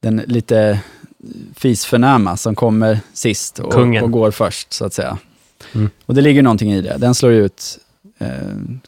den 0.02 0.16
lite 0.16 0.80
fisförnäma 1.54 2.36
som 2.36 2.54
kommer 2.54 3.00
sist 3.12 3.58
och, 3.58 3.74
och 3.74 4.10
går 4.10 4.30
först, 4.30 4.72
så 4.72 4.84
att 4.84 4.94
säga. 4.94 5.18
Mm. 5.74 5.90
Och 6.06 6.14
det 6.14 6.20
ligger 6.20 6.42
någonting 6.42 6.72
i 6.72 6.80
det. 6.80 6.96
Den 6.98 7.14
slår 7.14 7.32
ut 7.32 7.78
eh, 8.18 8.28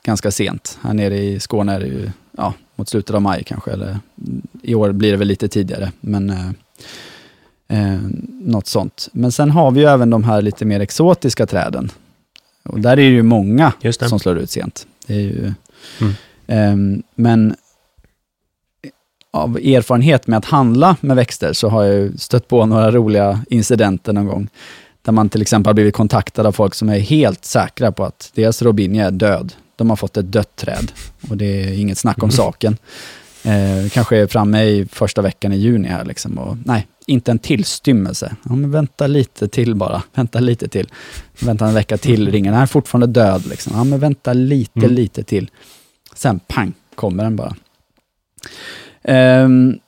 ganska 0.02 0.30
sent. 0.30 0.78
Här 0.82 0.94
nere 0.94 1.18
i 1.18 1.40
Skåne 1.40 1.74
är 1.74 1.80
det 1.80 1.86
ju 1.86 2.10
ja, 2.36 2.54
mot 2.76 2.88
slutet 2.88 3.14
av 3.14 3.22
maj 3.22 3.44
kanske, 3.44 3.70
eller 3.70 3.98
i 4.62 4.74
år 4.74 4.92
blir 4.92 5.10
det 5.10 5.16
väl 5.16 5.28
lite 5.28 5.48
tidigare, 5.48 5.92
men 6.00 6.30
eh, 6.30 6.50
eh, 7.68 8.00
något 8.42 8.66
sånt. 8.66 9.08
Men 9.12 9.32
sen 9.32 9.50
har 9.50 9.70
vi 9.70 9.80
ju 9.80 9.86
även 9.86 10.10
de 10.10 10.24
här 10.24 10.42
lite 10.42 10.64
mer 10.64 10.80
exotiska 10.80 11.46
träden. 11.46 11.90
Och 12.62 12.80
där 12.80 12.92
är 12.92 12.96
det 12.96 13.02
ju 13.02 13.22
många 13.22 13.72
det. 13.80 13.92
som 13.92 14.18
slår 14.18 14.38
ut 14.38 14.50
sent. 14.50 14.86
Det 15.06 15.14
är 15.14 15.20
ju, 15.20 15.52
Mm. 16.00 16.14
Ehm, 16.46 17.02
men 17.14 17.54
av 19.30 19.56
erfarenhet 19.56 20.26
med 20.26 20.36
att 20.38 20.44
handla 20.44 20.96
med 21.00 21.16
växter 21.16 21.52
så 21.52 21.68
har 21.68 21.84
jag 21.84 22.20
stött 22.20 22.48
på 22.48 22.66
några 22.66 22.90
roliga 22.90 23.44
incidenter 23.50 24.12
någon 24.12 24.26
gång. 24.26 24.48
Där 25.02 25.12
man 25.12 25.28
till 25.28 25.42
exempel 25.42 25.68
har 25.68 25.74
blivit 25.74 25.94
kontaktad 25.94 26.46
av 26.46 26.52
folk 26.52 26.74
som 26.74 26.88
är 26.88 26.98
helt 26.98 27.44
säkra 27.44 27.92
på 27.92 28.04
att 28.04 28.30
deras 28.34 28.62
robinia 28.62 29.06
är 29.06 29.10
död. 29.10 29.52
De 29.76 29.90
har 29.90 29.96
fått 29.96 30.16
ett 30.16 30.32
dött 30.32 30.56
träd 30.56 30.92
och 31.30 31.36
det 31.36 31.44
är 31.64 31.78
inget 31.80 31.98
snack 31.98 32.22
om 32.22 32.30
saken. 32.42 32.76
Eh, 33.44 33.90
kanske 33.92 34.16
är 34.18 34.26
framme 34.26 34.62
i 34.62 34.86
första 34.92 35.22
veckan 35.22 35.52
i 35.52 35.56
juni 35.56 35.88
här 35.88 36.04
liksom 36.04 36.38
och 36.38 36.56
nej, 36.64 36.86
inte 37.06 37.30
en 37.30 37.38
tillstymmelse. 37.38 38.36
Ja, 38.48 38.54
men 38.56 38.70
vänta 38.70 39.06
lite 39.06 39.48
till 39.48 39.74
bara, 39.74 40.02
vänta 40.14 40.40
lite 40.40 40.68
till. 40.68 40.88
Vänta 41.40 41.66
en 41.66 41.74
vecka 41.74 41.96
till, 41.98 42.30
ringer 42.32 42.52
den 42.52 42.60
är 42.60 42.66
fortfarande 42.66 43.06
död 43.06 43.46
liksom. 43.46 43.72
Ja, 43.76 43.84
men 43.84 43.98
vänta 44.00 44.32
lite, 44.32 44.78
Mm. 44.80 44.92
lite 44.92 45.22
till. 45.22 45.50
Sen 46.14 46.40
pang, 46.48 46.72
kommer 46.94 47.24
den 47.24 47.36
bara. 47.36 47.54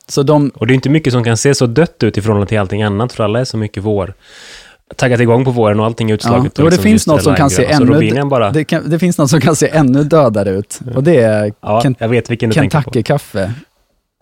Så 0.07 0.23
de, 0.23 0.49
Och 0.49 0.67
det 0.67 0.73
är 0.73 0.75
inte 0.75 0.89
mycket 0.89 1.13
som 1.13 1.23
kan 1.23 1.37
se 1.37 1.55
så 1.55 1.65
dött 1.65 2.03
ut 2.03 2.17
i 2.17 2.21
förhållande 2.21 2.47
till 2.49 2.59
allting 2.59 2.83
annat, 2.83 3.13
för 3.13 3.23
alla 3.23 3.39
är 3.39 3.45
så 3.45 3.57
mycket 3.57 3.83
vår. 3.83 4.13
Taggat 4.95 5.19
igång 5.19 5.45
på 5.45 5.51
våren 5.51 5.79
och 5.79 5.85
allting 5.85 6.09
är 6.09 6.11
ja, 6.11 6.15
utslaget. 6.15 6.53
jo, 6.57 6.63
och 6.63 6.69
det 6.69 6.75
liksom 6.75 6.83
finns 6.83 7.07
något 7.07 7.23
som 7.23 7.35
kan 7.35 7.49
se 7.49 7.65
ännu... 7.65 8.23
bara... 8.25 8.51
Det, 8.51 8.63
kan, 8.63 8.89
det 8.89 8.99
finns 8.99 9.17
något 9.17 9.29
som 9.29 9.41
kan 9.41 9.55
se 9.55 9.69
ännu 9.69 10.03
dödare 10.03 10.49
ut. 10.49 10.79
Och 10.95 11.03
det 11.03 11.21
är 11.21 11.53
ja, 11.61 11.81
Ken- 11.81 11.95
jag 11.99 12.09
vet 12.09 12.31
vilken 12.31 12.49
du. 12.49 12.53
Kentucky-kaffe. 12.53 13.53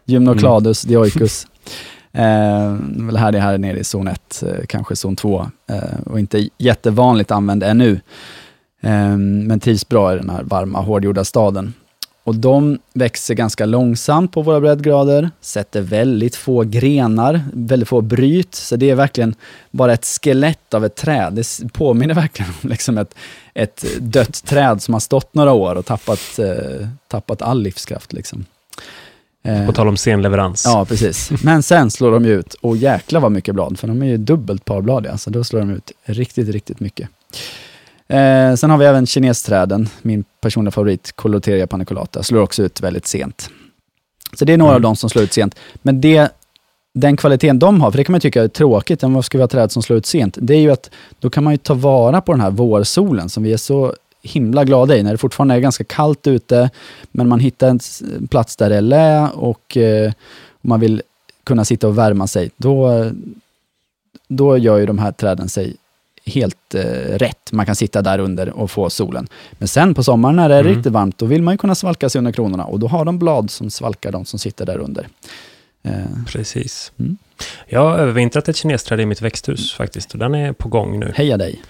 Gymnocladus 0.06 0.82
dioicus. 0.82 1.48
Eh, 2.14 2.76
väl 3.06 3.18
här 3.18 3.32
det 3.32 3.40
här 3.40 3.58
nere 3.58 3.80
i 3.80 3.84
zon 3.84 4.08
1, 4.08 4.44
eh, 4.44 4.66
kanske 4.68 4.96
zon 4.96 5.16
2. 5.16 5.48
Eh, 5.70 5.78
och 6.06 6.20
inte 6.20 6.50
jättevanligt 6.58 7.32
använd 7.32 7.64
ännu. 7.64 8.00
Eh, 8.82 9.18
men 9.18 9.60
trivs 9.60 9.88
bra 9.88 10.14
i 10.14 10.18
den 10.18 10.30
här 10.30 10.44
varma, 10.44 10.82
hårdgjorda 10.82 11.24
staden. 11.24 11.74
Och 12.24 12.36
de 12.36 12.80
växer 12.94 13.34
ganska 13.34 13.66
långsamt 13.66 14.32
på 14.32 14.42
våra 14.42 14.60
breddgrader, 14.60 15.32
sätter 15.42 15.82
väldigt 15.82 16.36
få 16.36 16.64
grenar, 16.64 17.42
väldigt 17.54 17.90
få 17.90 18.02
bryt. 18.02 18.56
Så 18.56 18.76
det 18.76 18.90
är 18.90 18.96
verkligen 18.96 19.36
bara 19.72 19.94
ett 19.94 20.06
skelett 20.06 20.74
av 20.74 20.86
ett 20.86 20.96
träd. 20.96 21.34
Det 21.34 21.74
påminner 21.74 22.14
verkligen 22.14 22.52
om 22.64 22.70
liksom 22.70 22.98
ett, 22.98 23.16
ett 23.54 23.86
dött 24.00 24.44
träd 24.46 24.82
som 24.82 24.94
har 24.94 25.00
stått 25.00 25.34
några 25.34 25.52
år 25.54 25.76
och 25.76 25.86
tappat, 25.86 26.40
eh, 26.40 26.88
tappat 27.08 27.42
all 27.42 27.62
livskraft. 27.62 28.14
Liksom. 28.14 28.46
Eh, 29.44 29.66
På 29.66 29.74
tal 29.74 29.88
om 29.88 29.98
sen 29.98 30.22
leverans. 30.22 30.64
Ja, 30.66 30.86
precis. 30.86 31.32
Men 31.44 31.64
sen 31.64 31.92
slår 31.92 32.12
de 32.12 32.26
ut, 32.26 32.54
och 32.54 32.78
jäkla 32.78 33.20
vad 33.20 33.32
mycket 33.32 33.56
blad, 33.56 33.80
för 33.80 33.88
de 33.88 34.02
är 34.02 34.08
ju 34.08 34.18
dubbelt 34.18 34.66
parbladiga, 34.66 35.18
så 35.18 35.30
då 35.30 35.44
slår 35.44 35.60
de 35.60 35.70
ut 35.70 35.92
riktigt, 36.04 36.50
riktigt 36.50 36.80
mycket. 36.80 37.10
Eh, 38.12 38.56
sen 38.56 38.70
har 38.70 38.78
vi 38.78 38.86
även 38.86 39.06
kinesträden, 39.06 39.90
min 40.02 40.24
personliga 40.42 40.72
favorit, 40.72 41.12
Coloteria 41.16 41.68
paniculata, 41.68 42.24
slår 42.24 42.42
också 42.42 42.64
ut 42.64 42.82
väldigt 42.82 43.08
sent. 43.08 43.50
Så 44.34 44.46
det 44.46 44.54
är 44.54 44.58
några 44.58 44.72
Mm. 44.72 44.76
av 44.76 44.82
de 44.82 44.96
som 44.96 45.10
slår 45.10 45.24
ut 45.24 45.34
sent. 45.34 45.56
Men 45.82 46.02
det, 46.02 46.30
den 46.94 47.18
kvaliteten 47.18 47.60
de 47.60 47.82
har, 47.82 47.92
för 47.92 47.98
det 47.98 48.04
kan 48.04 48.12
man 48.14 48.22
tycka 48.22 48.44
är 48.44 48.48
tråkigt, 48.48 49.02
men 49.02 49.14
vad 49.14 49.26
ska 49.26 49.38
vi 49.38 49.42
ha 49.42 49.48
träd 49.48 49.72
som 49.72 49.84
slår 49.84 49.98
ut 49.98 50.06
sent? 50.06 50.38
Det 50.42 50.54
är 50.54 50.60
ju 50.60 50.72
att 50.72 50.90
då 51.20 51.30
kan 51.30 51.44
man 51.44 51.54
ju 51.54 51.58
ta 51.58 51.74
vara 51.74 52.22
på 52.22 52.32
den 52.32 52.42
här 52.42 52.52
vårsolen 52.52 53.30
som 53.30 53.44
vi 53.44 53.54
är 53.54 53.58
så 53.58 53.94
himla 54.24 54.64
glada 54.64 54.98
i, 54.98 55.04
när 55.04 55.12
det 55.12 55.18
fortfarande 55.18 55.56
är 55.56 55.60
ganska 55.60 55.84
kallt 55.84 56.28
ute, 56.28 56.70
men 57.12 57.28
man 57.28 57.40
hittar 57.40 57.70
en 57.70 57.80
plats 58.28 58.56
där 58.56 58.70
det 58.70 58.76
är 58.76 58.82
lä 58.82 59.28
och 59.30 59.78
eh, 59.78 60.12
man 60.62 60.80
vill 60.80 61.02
kunna 61.44 61.66
sitta 61.66 61.88
och 61.88 61.98
värma 61.98 62.28
sig, 62.28 62.52
då, 62.58 63.12
då 64.28 64.58
gör 64.58 64.78
ju 64.78 64.86
de 64.86 64.98
här 65.00 65.12
träden 65.12 65.50
sig 65.50 65.76
helt 66.32 66.76
eh, 66.76 66.82
rätt. 67.18 67.52
Man 67.52 67.66
kan 67.66 67.76
sitta 67.76 68.02
där 68.02 68.20
under 68.20 68.50
och 68.50 68.72
få 68.72 68.90
solen. 68.90 69.28
Men 69.52 69.68
sen 69.68 69.94
på 69.94 70.04
sommaren 70.04 70.36
när 70.36 70.50
det 70.50 70.56
är 70.56 70.60
Mm. 70.62 70.74
riktigt 70.76 70.92
varmt, 70.94 71.18
då 71.18 71.26
vill 71.26 71.42
man 71.42 71.54
ju 71.54 71.58
kunna 71.58 71.76
svalka 71.76 72.10
sig 72.10 72.20
under 72.20 72.32
kronorna 72.32 72.66
och 72.66 72.80
då 72.80 72.88
har 72.88 73.06
de 73.06 73.20
blad 73.20 73.52
som 73.52 73.70
svalkar 73.70 74.12
de 74.12 74.26
som 74.26 74.40
sitter 74.40 74.66
där 74.66 74.78
under. 74.78 75.08
Eh, 75.84 75.92
Precis. 76.28 76.92
Mm. 77.00 77.18
Jag 77.68 77.80
har 77.90 77.98
övervintrat 77.98 78.50
ett 78.50 78.56
kinesträd 78.56 79.00
i 79.02 79.06
mitt 79.06 79.22
växthus 79.22 79.74
faktiskt, 79.74 80.14
och 80.14 80.20
den 80.20 80.36
är 80.36 80.54
på 80.54 80.70
gång 80.70 81.00
nu. 81.00 81.12
heja 81.16 81.38
dig! 81.38 81.62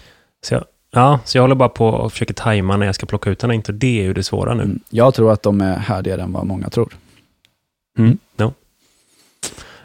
Så 0.46 0.54
jag, 0.54 0.64
ja, 0.92 1.20
så 1.26 1.38
jag 1.38 1.44
håller 1.44 1.56
bara 1.56 1.70
på 1.70 1.88
och 1.88 2.12
försöker 2.12 2.34
tajma 2.34 2.78
när 2.78 2.86
jag 2.86 2.96
ska 2.96 3.06
plocka 3.06 3.30
ut 3.30 3.40
den, 3.40 3.52
inte 3.52 3.72
det 3.72 4.00
är 4.00 4.04
ju 4.04 4.14
det 4.14 4.24
svåra 4.24 4.54
nu. 4.54 4.64
Mm. 4.64 4.80
Jag 4.90 5.14
tror 5.14 5.32
att 5.32 5.44
de 5.44 5.62
är 5.62 5.76
härdigare 5.78 6.22
än 6.22 6.32
vad 6.34 6.46
många 6.46 6.70
tror. 6.70 6.94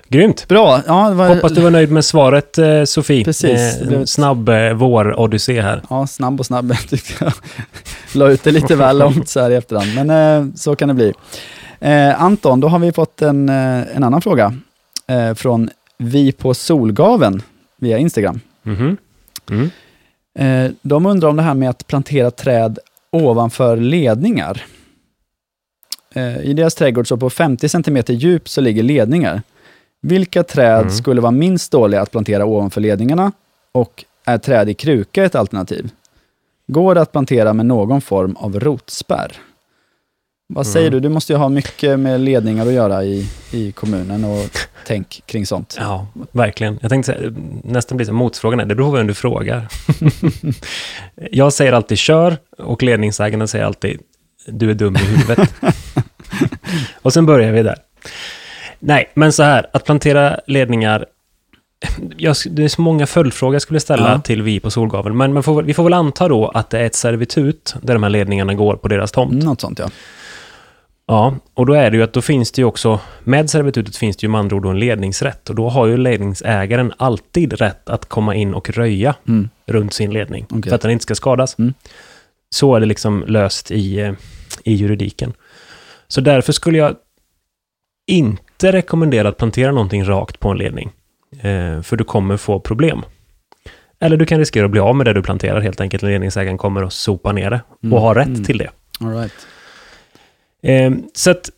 Mm. 0.08 0.20
Grymt! 0.20 0.48
Bra! 0.48 0.82
Ja, 0.86 1.10
var, 1.10 1.28
Hoppas 1.28 1.52
du 1.52 1.60
var 1.60 1.70
nöjd 1.70 1.90
med 1.92 2.04
svaret, 2.04 2.58
eh, 2.58 2.84
Sofie. 2.84 3.24
Precis, 3.24 3.80
Eh, 3.80 4.04
snabb 4.04 4.48
eh, 4.48 4.72
vår-odyssé 4.74 5.60
här. 5.60 5.82
Ja, 5.90 6.06
snabb 6.06 6.40
och 6.40 6.46
snabb 6.46 6.72
tyckte 6.88 7.24
jag. 7.24 7.32
La 8.14 8.28
ut 8.30 8.42
det 8.44 8.50
lite 8.50 8.76
väl 8.76 8.98
långt 8.98 9.28
så 9.28 9.40
här 9.40 9.50
i 9.50 9.54
efterhand, 9.54 9.94
men 9.94 10.10
eh, 10.10 10.54
så 10.54 10.76
kan 10.76 10.88
det 10.88 10.94
bli. 10.94 11.12
Eh, 11.80 12.22
Anton, 12.22 12.60
då 12.60 12.68
har 12.68 12.78
vi 12.78 12.92
fått 12.92 13.22
en, 13.22 13.48
eh, 13.48 13.96
en 13.96 14.04
annan 14.04 14.22
fråga 14.22 14.54
eh, 15.08 15.34
från 15.34 15.70
Vi 15.98 16.32
på 16.32 16.54
Solgaven 16.54 17.42
via 17.76 17.98
Instagram. 17.98 18.40
Mhm. 18.62 18.96
Mm. 19.50 19.70
Eh, 20.38 20.72
de 20.82 21.06
undrar 21.06 21.28
om 21.28 21.36
det 21.36 21.42
här 21.42 21.54
med 21.54 21.70
att 21.70 21.86
plantera 21.86 22.30
träd 22.30 22.78
ovanför 23.12 23.76
ledningar. 23.76 24.64
I 26.42 26.52
deras 26.52 26.74
trädgård 26.74 27.08
så 27.08 27.16
på 27.16 27.30
50 27.30 27.68
cm 27.68 27.98
djup 28.08 28.48
så 28.48 28.60
ligger 28.60 28.82
ledningar. 28.82 29.42
Vilka 30.06 30.42
träd 30.42 30.78
Mm. 30.80 30.90
skulle 30.90 31.20
vara 31.20 31.32
minst 31.32 31.72
dåliga 31.72 32.02
att 32.02 32.10
plantera 32.10 32.44
ovanför 32.46 32.80
ledningarna 32.80 33.32
och 33.72 34.04
är 34.24 34.38
träd 34.38 34.68
i 34.68 34.74
kruka 34.74 35.24
ett 35.24 35.34
alternativ? 35.34 35.90
Går 36.66 36.94
det 36.94 37.00
att 37.00 37.12
plantera 37.12 37.52
med 37.52 37.66
någon 37.66 38.00
form 38.00 38.36
av 38.36 38.60
rotspärr? 38.60 39.32
Vad 40.48 40.66
säger 40.66 40.86
Mm. 40.88 41.02
du? 41.02 41.08
Du 41.08 41.14
måste 41.14 41.32
ju 41.32 41.36
ha 41.36 41.48
mycket 41.48 42.00
med 42.00 42.20
ledningar 42.20 42.66
att 42.66 42.72
göra 42.72 43.04
i, 43.04 43.26
i 43.52 43.72
kommunen 43.72 44.24
och 44.24 44.50
tänk 44.86 45.22
kring 45.26 45.46
sånt. 45.46 45.76
Ja, 45.80 46.06
verkligen. 46.32 46.78
Jag 46.82 46.90
tänkte 46.90 47.12
säga, 47.12 47.32
nästan 47.64 47.96
bli 47.96 48.06
så 48.06 48.12
här, 48.12 48.18
motfrågan 48.18 48.60
är, 48.60 48.64
det 48.64 48.74
beror 48.74 48.90
på 48.90 48.96
vem 48.96 49.06
du 49.06 49.14
frågar. 49.14 49.68
jag 51.30 51.52
säger 51.52 51.72
alltid 51.72 51.98
kör 51.98 52.36
och 52.58 52.82
ledningsägarna 52.82 53.46
säger 53.46 53.64
alltid 53.64 54.00
du 54.46 54.70
är 54.70 54.74
dum 54.74 54.96
i 54.96 54.98
huvudet. 54.98 55.54
och 57.02 57.12
sen 57.12 57.26
börjar 57.26 57.52
vi 57.52 57.62
där. 57.62 57.78
Nej, 58.78 59.10
men 59.14 59.32
så 59.32 59.42
här, 59.42 59.66
att 59.72 59.84
plantera 59.84 60.40
ledningar, 60.46 61.06
jag, 62.16 62.36
det 62.50 62.64
är 62.64 62.68
så 62.68 62.80
många 62.82 63.06
följdfrågor 63.06 63.54
jag 63.54 63.62
skulle 63.62 63.80
ställa 63.80 64.12
Ja. 64.12 64.20
till 64.20 64.42
vi 64.42 64.60
på 64.60 64.70
Solgaveln, 64.70 65.16
men 65.16 65.42
får, 65.42 65.62
vi 65.62 65.74
får 65.74 65.84
väl 65.84 65.92
anta 65.92 66.28
då 66.28 66.48
att 66.48 66.70
det 66.70 66.78
är 66.78 66.84
ett 66.86 66.94
servitut 66.94 67.74
där 67.82 67.94
de 67.94 68.02
här 68.02 68.10
ledningarna 68.10 68.54
går 68.54 68.76
på 68.76 68.88
deras 68.88 69.12
tomt. 69.12 69.44
Något 69.44 69.60
sånt 69.60 69.78
ja. 69.78 69.90
Ja, 71.08 71.34
och 71.54 71.66
då 71.66 71.72
är 71.72 71.90
det 71.90 71.96
ju 71.96 72.02
att 72.02 72.12
då 72.12 72.22
finns 72.22 72.52
det 72.52 72.60
ju 72.62 72.66
också, 72.66 73.00
med 73.24 73.50
servitutet 73.50 73.96
finns 73.96 74.16
det 74.16 74.24
ju 74.24 74.28
med 74.30 74.38
andra 74.40 74.56
ord 74.56 74.66
en 74.66 74.78
ledningsrätt. 74.78 75.50
Och 75.50 75.56
då 75.56 75.68
har 75.68 75.86
ju 75.86 75.96
ledningsägaren 75.96 76.92
alltid 76.96 77.52
rätt 77.52 77.88
att 77.88 78.06
komma 78.08 78.34
in 78.34 78.54
och 78.54 78.70
röja 78.70 79.14
Mm. 79.28 79.48
runt 79.66 79.92
sin 79.92 80.10
ledning. 80.12 80.46
Okej. 80.50 80.62
För 80.68 80.74
att 80.76 80.80
den 80.82 80.90
inte 80.90 81.02
ska 81.02 81.14
skadas. 81.14 81.58
Mm. 81.58 81.74
Så 82.50 82.74
är 82.76 82.80
det 82.80 82.86
liksom 82.86 83.24
löst 83.26 83.70
i, 83.70 84.00
eh, 84.00 84.12
i 84.64 84.74
juridiken. 84.74 85.32
Så 86.08 86.20
därför 86.20 86.52
skulle 86.52 86.78
jag 86.78 86.94
inte 88.06 88.42
rekommendera 88.64 89.28
att 89.28 89.36
plantera 89.36 89.72
någonting 89.72 90.04
rakt 90.04 90.40
på 90.40 90.48
en 90.48 90.58
ledning. 90.58 90.92
Eh, 91.32 91.82
för 91.82 91.96
du 91.96 92.04
kommer 92.04 92.36
få 92.36 92.60
problem. 92.60 93.02
Eller 94.00 94.16
du 94.16 94.26
kan 94.26 94.38
riskera 94.38 94.64
att 94.64 94.70
bli 94.70 94.80
av 94.80 94.96
med 94.96 95.06
det 95.06 95.12
du 95.12 95.22
planterar 95.22 95.60
helt 95.60 95.80
enkelt. 95.80 96.02
Ledningsägaren 96.02 96.58
kommer 96.58 96.82
och 96.84 96.92
sopa 96.92 97.32
ner 97.32 97.50
det. 97.50 97.60
Mm. 97.82 97.92
Och 97.92 98.00
har 98.00 98.14
rätt 98.14 98.26
Mm. 98.26 98.44
till 98.44 98.58
det. 98.58 98.70
All 99.00 99.14
right. 99.16 99.46
Eh, 100.62 100.90
så 101.14 101.30
att 101.30 101.50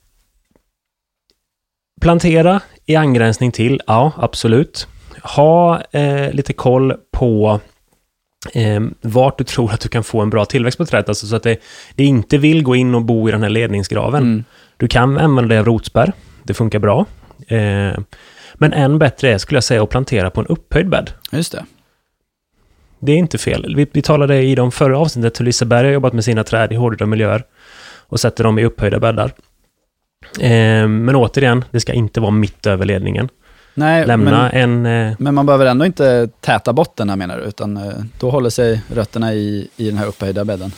plantera 2.00 2.61
i 2.87 2.97
angränsning 2.97 3.52
till, 3.52 3.81
ja, 3.87 4.12
absolut. 4.17 4.87
Ha 5.23 5.81
eh, 5.90 6.33
lite 6.33 6.52
koll 6.52 6.95
på 7.12 7.61
eh, 8.55 8.81
vart 9.00 9.38
du 9.38 9.45
tror 9.45 9.73
att 9.73 9.81
du 9.81 9.88
kan 9.88 10.05
få 10.05 10.21
en 10.21 10.31
bra 10.31 10.45
tillväxt 10.45 10.78
på 10.78 10.87
trädet, 10.87 11.09
alltså 11.09 11.26
så 11.26 11.37
att 11.37 11.43
det, 11.43 11.57
det 11.95 12.05
inte 12.05 12.38
vill 12.38 12.62
gå 12.62 12.76
in 12.76 12.95
och 12.95 13.02
bo 13.02 13.28
i 13.28 13.33
den 13.33 13.43
här 13.43 13.50
ledningsgraven. 13.50 14.23
Mm. 14.23 14.45
Du 14.76 14.88
kan 14.88 15.19
använda 15.19 15.49
dig 15.49 15.59
av 15.59 15.64
rotspärr, 15.64 16.12
det 16.49 16.55
funkar 16.55 16.78
bra. 16.78 17.07
Eh, 17.47 17.99
men 18.55 18.73
än 18.73 18.99
bättre 18.99 19.33
är, 19.33 19.38
skulle 19.38 19.57
jag 19.57 19.64
säga, 19.64 19.83
att 19.83 19.90
plantera 19.90 20.31
på 20.31 20.40
en 20.40 20.47
upphöjd 20.47 20.88
bädd. 20.88 21.11
Just 21.33 21.52
det. 21.52 21.64
Det 22.99 23.12
är 23.12 23.17
inte 23.17 23.38
fel. 23.38 23.75
Vi, 23.76 23.87
vi 23.93 24.02
talade 24.02 24.43
i 24.43 24.55
de 24.55 24.73
förra 24.73 24.99
avsnittet 24.99 25.40
hur 25.40 25.45
Liseberg 25.45 25.87
har 25.87 25.93
jobbat 25.93 26.12
med 26.12 26.25
sina 26.25 26.45
träd 26.45 26.73
i 26.73 26.76
hårdare 26.76 27.07
miljöer 27.09 27.45
och 28.09 28.21
sätter 28.21 28.45
dem 28.45 28.59
i 28.59 28.64
upphöjda 28.64 29.00
bäddar. 29.00 29.33
Eh, 30.40 30.88
men 30.88 31.17
återigen, 31.17 31.64
det 31.71 31.81
ska 31.81 31.93
inte 31.93 32.21
vara 32.21 32.31
mitt 32.31 32.67
över 32.67 32.85
ledningen. 32.85 33.28
Nej, 33.75 34.07
Lämna 34.07 34.50
men, 34.52 34.85
en... 34.85 35.11
Eh, 35.11 35.17
men 35.19 35.35
man 35.35 35.47
behöver 35.47 35.67
ändå 35.67 35.87
inte 35.87 36.28
täta 36.40 36.73
botten 36.73 37.11
här 37.11 37.17
menar 37.17 37.38
du, 37.38 37.43
utan 37.43 37.76
eh, 37.76 37.93
då 38.21 38.31
håller 38.31 38.50
sig 38.50 38.83
rötterna 38.95 39.35
i, 39.35 39.69
i 39.76 39.90
den 39.90 39.99
här 39.99 40.07
upphöjda 40.07 40.45
bädden. 40.45 40.73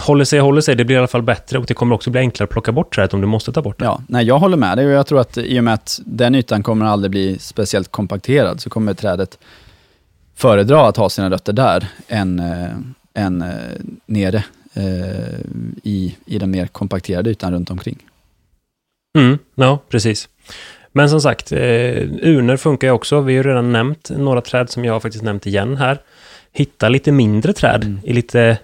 Håller 0.00 0.24
sig 0.24 0.40
håller 0.40 0.60
sig, 0.60 0.76
det 0.76 0.84
blir 0.84 0.96
i 0.96 0.98
alla 0.98 1.06
fall 1.06 1.22
bättre 1.22 1.58
och 1.58 1.64
det 1.66 1.74
kommer 1.74 1.94
också 1.94 2.10
bli 2.10 2.20
enklare 2.20 2.44
att 2.44 2.50
plocka 2.50 2.72
bort 2.72 2.94
trädet 2.94 3.14
om 3.14 3.20
du 3.20 3.26
måste 3.26 3.52
ta 3.52 3.62
bort 3.62 3.78
det. 3.78 3.84
Ja, 3.84 4.02
nej, 4.08 4.26
jag 4.26 4.38
håller 4.38 4.56
med 4.56 4.78
dig 4.78 4.86
och 4.86 4.92
jag 4.92 5.06
tror 5.06 5.20
att 5.20 5.38
i 5.38 5.60
och 5.60 5.64
med 5.64 5.74
att 5.74 6.00
den 6.04 6.34
ytan 6.34 6.62
kommer 6.62 6.86
aldrig 6.86 7.10
bli 7.10 7.38
speciellt 7.38 7.90
kompakterad 7.90 8.60
så 8.60 8.70
kommer 8.70 8.94
trädet 8.94 9.38
föredra 10.34 10.88
att 10.88 10.96
ha 10.96 11.08
sina 11.08 11.30
rötter 11.30 11.52
där 11.52 11.88
än, 12.08 12.40
äh, 12.40 12.70
än 13.14 13.42
äh, 13.42 13.48
nere 14.06 14.44
äh, 14.74 15.40
i, 15.82 16.16
i 16.26 16.38
den 16.38 16.50
mer 16.50 16.66
kompakterade 16.66 17.30
ytan 17.30 17.52
runt 17.52 17.70
omkring. 17.70 17.98
Mm, 19.18 19.38
ja, 19.54 19.78
precis. 19.88 20.28
Men 20.92 21.10
som 21.10 21.20
sagt, 21.20 21.52
eh, 21.52 21.58
Uner 22.22 22.56
funkar 22.56 22.88
ju 22.88 22.92
också. 22.92 23.20
Vi 23.20 23.36
har 23.36 23.44
ju 23.44 23.50
redan 23.50 23.72
nämnt 23.72 24.10
några 24.10 24.40
träd 24.40 24.70
som 24.70 24.84
jag 24.84 24.92
har 24.92 25.00
faktiskt 25.00 25.24
nämnt 25.24 25.46
igen 25.46 25.76
här. 25.76 26.00
Hitta 26.52 26.88
lite 26.88 27.12
mindre 27.12 27.52
träd 27.52 27.84
mm. 27.84 28.00
i 28.04 28.12
lite 28.12 28.58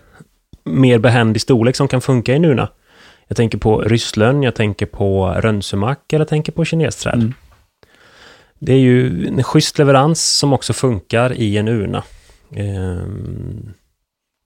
mer 0.65 0.99
behändig 0.99 1.43
storlek 1.43 1.77
som 1.77 1.89
kan 1.89 2.01
funka 2.01 2.33
i 2.33 2.37
en 2.37 2.45
una. 2.45 2.69
Jag 3.29 3.37
tänker 3.37 3.59
på 3.59 3.81
rysslön, 3.81 4.43
jag 4.43 4.55
tänker 4.55 4.87
på 4.87 5.27
rönnsumack 5.27 6.13
eller 6.13 6.21
jag 6.21 6.29
tänker 6.29 6.53
på 6.53 6.65
kinesträd. 6.65 7.15
Mm. 7.15 7.35
Det 8.59 8.73
är 8.73 8.79
ju 8.79 9.27
en 9.27 9.43
schysst 9.43 9.79
leverans 9.79 10.39
som 10.39 10.53
också 10.53 10.73
funkar 10.73 11.33
i 11.33 11.57
en 11.57 11.69
urna. 11.69 12.05
Ehm. 12.57 13.75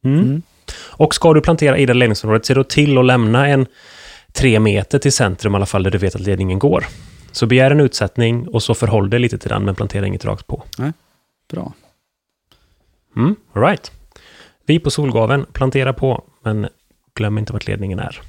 Mm. 0.05 0.19
Mm. 0.19 0.43
Och 0.79 1.15
ska 1.15 1.35
du 1.35 1.41
plantera 1.41 1.79
i 1.79 1.87
det 1.87 1.95
ledningsområdet, 1.95 2.47
se 2.47 2.55
då 2.55 2.65
till 2.65 2.99
att 2.99 3.07
lämna 3.07 3.49
en 3.49 3.67
tre 4.33 4.61
meter 4.61 4.99
till 4.99 5.13
centrum 5.13 5.53
i 5.53 5.57
alla 5.57 5.67
fall, 5.67 5.83
där 5.83 5.91
du 5.91 5.99
vet 5.99 6.15
att 6.15 6.21
ledningen 6.21 6.59
går. 6.59 6.87
Så 7.33 7.47
begär 7.47 7.71
en 7.71 7.81
utsättning 7.81 8.49
och 8.49 8.63
så 8.63 8.75
förhåll 8.75 9.11
dig 9.11 9.21
lite 9.21 9.39
till 9.39 9.49
den, 9.49 9.65
men 9.65 9.75
plantera 9.75 10.07
inget 10.07 10.25
rakt 10.25 10.47
på. 10.47 10.63
Nej, 10.79 10.93
bra. 11.51 11.73
Mm, 13.17 13.37
all 13.53 13.63
right. 13.63 13.93
Vi 14.67 14.79
på 14.79 14.91
Solgaven, 14.91 15.47
plantera 15.53 15.93
på, 15.93 16.25
men 16.43 16.69
glöm 17.15 17.39
inte 17.39 17.53
vart 17.53 17.67
ledningen 17.67 17.99
är. 17.99 18.21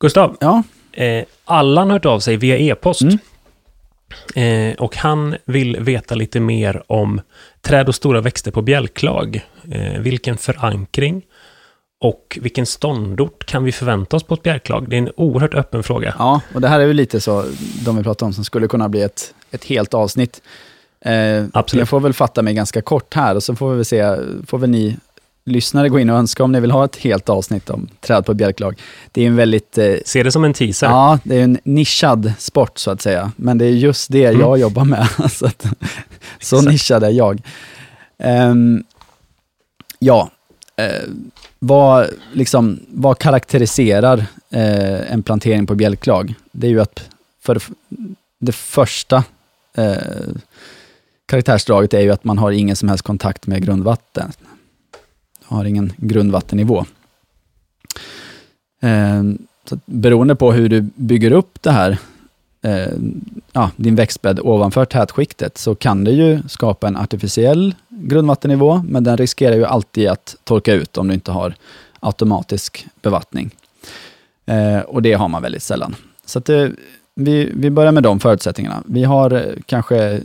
Gustav, 0.00 0.36
ja? 0.40 0.62
eh, 0.92 1.24
Allan 1.44 1.90
hört 1.90 2.06
av 2.06 2.20
sig 2.20 2.36
via 2.36 2.58
e-post. 2.58 3.02
Mm. 3.02 3.18
Eh, 4.34 4.74
och 4.74 4.96
han 4.96 5.36
vill 5.44 5.76
veta 5.80 6.14
lite 6.14 6.40
mer 6.40 6.82
om 6.86 7.20
träd 7.60 7.88
och 7.88 7.94
stora 7.94 8.20
växter 8.20 8.50
på 8.50 8.62
bjälklag. 8.62 9.40
Eh, 9.70 10.00
vilken 10.00 10.36
förankring 10.36 11.22
och 12.00 12.38
vilken 12.42 12.66
ståndort 12.66 13.46
kan 13.46 13.64
vi 13.64 13.72
förvänta 13.72 14.16
oss 14.16 14.22
på 14.22 14.34
ett 14.34 14.42
bjälklag? 14.42 14.88
Det 14.88 14.96
är 14.96 14.98
en 14.98 15.10
oerhört 15.16 15.54
öppen 15.54 15.82
fråga. 15.82 16.14
Ja, 16.18 16.40
och 16.54 16.60
det 16.60 16.68
här 16.68 16.80
är 16.80 16.86
väl 16.86 16.96
lite 16.96 17.20
så, 17.20 17.44
de 17.84 17.96
vi 17.96 18.02
pratar 18.02 18.26
om, 18.26 18.32
som 18.32 18.44
skulle 18.44 18.68
kunna 18.68 18.88
bli 18.88 19.02
ett, 19.02 19.34
ett 19.50 19.64
helt 19.64 19.94
avsnitt. 19.94 20.42
Eh, 21.04 21.44
Absolut. 21.52 21.80
Jag 21.80 21.88
får 21.88 22.00
väl 22.00 22.12
fatta 22.12 22.42
mig 22.42 22.54
ganska 22.54 22.82
kort 22.82 23.14
här 23.14 23.34
och 23.34 23.42
så 23.42 23.54
får 23.54 23.70
vi 23.70 23.76
väl 23.76 23.84
se, 23.84 24.16
får 24.46 24.58
väl 24.58 24.70
ni 24.70 24.96
lyssnare 25.46 25.88
gå 25.88 25.98
in 25.98 26.10
och 26.10 26.18
önska 26.18 26.44
om 26.44 26.52
ni 26.52 26.60
vill 26.60 26.70
ha 26.70 26.84
ett 26.84 26.96
helt 26.96 27.28
avsnitt 27.28 27.70
om 27.70 27.88
träd 28.00 28.26
på 28.26 28.34
bjälklag. 28.34 28.80
Det 29.12 29.22
är 29.22 29.26
en 29.26 29.36
väldigt... 29.36 29.78
Eh, 29.78 29.94
Se 30.04 30.22
det 30.22 30.32
som 30.32 30.44
en 30.44 30.52
teaser. 30.52 30.86
Ja, 30.86 31.18
det 31.24 31.36
är 31.36 31.44
en 31.44 31.58
nischad 31.64 32.32
sport 32.38 32.78
så 32.78 32.90
att 32.90 33.02
säga. 33.02 33.32
Men 33.36 33.58
det 33.58 33.64
är 33.64 33.70
just 33.70 34.12
det 34.12 34.24
mm. 34.24 34.40
jag 34.40 34.58
jobbar 34.58 34.84
med. 34.84 35.08
så 35.30 35.46
att, 35.46 35.66
så 36.40 36.62
nischad 36.62 37.04
är 37.04 37.10
jag. 37.10 37.42
Um, 38.18 38.84
ja, 39.98 40.30
uh, 40.80 41.14
vad, 41.58 42.08
liksom, 42.32 42.80
vad 42.88 43.18
karaktäriserar 43.18 44.18
uh, 44.18 45.12
en 45.12 45.22
plantering 45.22 45.66
på 45.66 45.74
bjälklag? 45.74 46.34
Det 46.52 46.66
är 46.66 46.70
ju 46.70 46.80
att 46.80 47.08
för 47.42 47.62
det 48.40 48.52
första 48.52 49.24
uh, 49.78 50.34
karaktärsdraget 51.26 51.94
är 51.94 52.00
ju 52.00 52.10
att 52.10 52.24
man 52.24 52.38
har 52.38 52.52
ingen 52.52 52.76
som 52.76 52.88
helst 52.88 53.04
kontakt 53.04 53.46
med 53.46 53.64
grundvatten 53.64 54.32
har 55.44 55.64
ingen 55.64 55.92
grundvattennivå. 55.96 56.84
Eh, 58.82 59.22
så 59.64 59.78
beroende 59.86 60.34
på 60.34 60.52
hur 60.52 60.68
du 60.68 60.80
bygger 60.94 61.30
upp 61.30 61.62
det 61.62 61.70
här, 61.70 61.98
eh, 62.62 62.92
ja, 63.52 63.70
din 63.76 63.94
växtbädd 63.94 64.40
ovanför 64.40 64.84
tätskiktet, 64.84 65.58
så 65.58 65.74
kan 65.74 66.04
det 66.04 66.10
ju 66.10 66.42
skapa 66.48 66.88
en 66.88 66.96
artificiell 66.96 67.74
grundvattennivå, 67.88 68.84
men 68.88 69.04
den 69.04 69.16
riskerar 69.16 69.56
ju 69.56 69.64
alltid 69.64 70.08
att 70.08 70.36
torka 70.44 70.72
ut 70.72 70.98
om 70.98 71.08
du 71.08 71.14
inte 71.14 71.32
har 71.32 71.54
automatisk 72.00 72.86
bevattning. 73.02 73.50
Eh, 74.46 74.80
och 74.80 75.02
det 75.02 75.12
har 75.12 75.28
man 75.28 75.42
väldigt 75.42 75.62
sällan. 75.62 75.94
Så 76.26 76.38
att 76.38 76.44
det, 76.44 76.72
vi, 77.14 77.50
vi 77.54 77.70
börjar 77.70 77.92
med 77.92 78.02
de 78.02 78.20
förutsättningarna. 78.20 78.82
Vi 78.86 79.04
har 79.04 79.30
eh, 79.30 79.42
kanske 79.66 80.20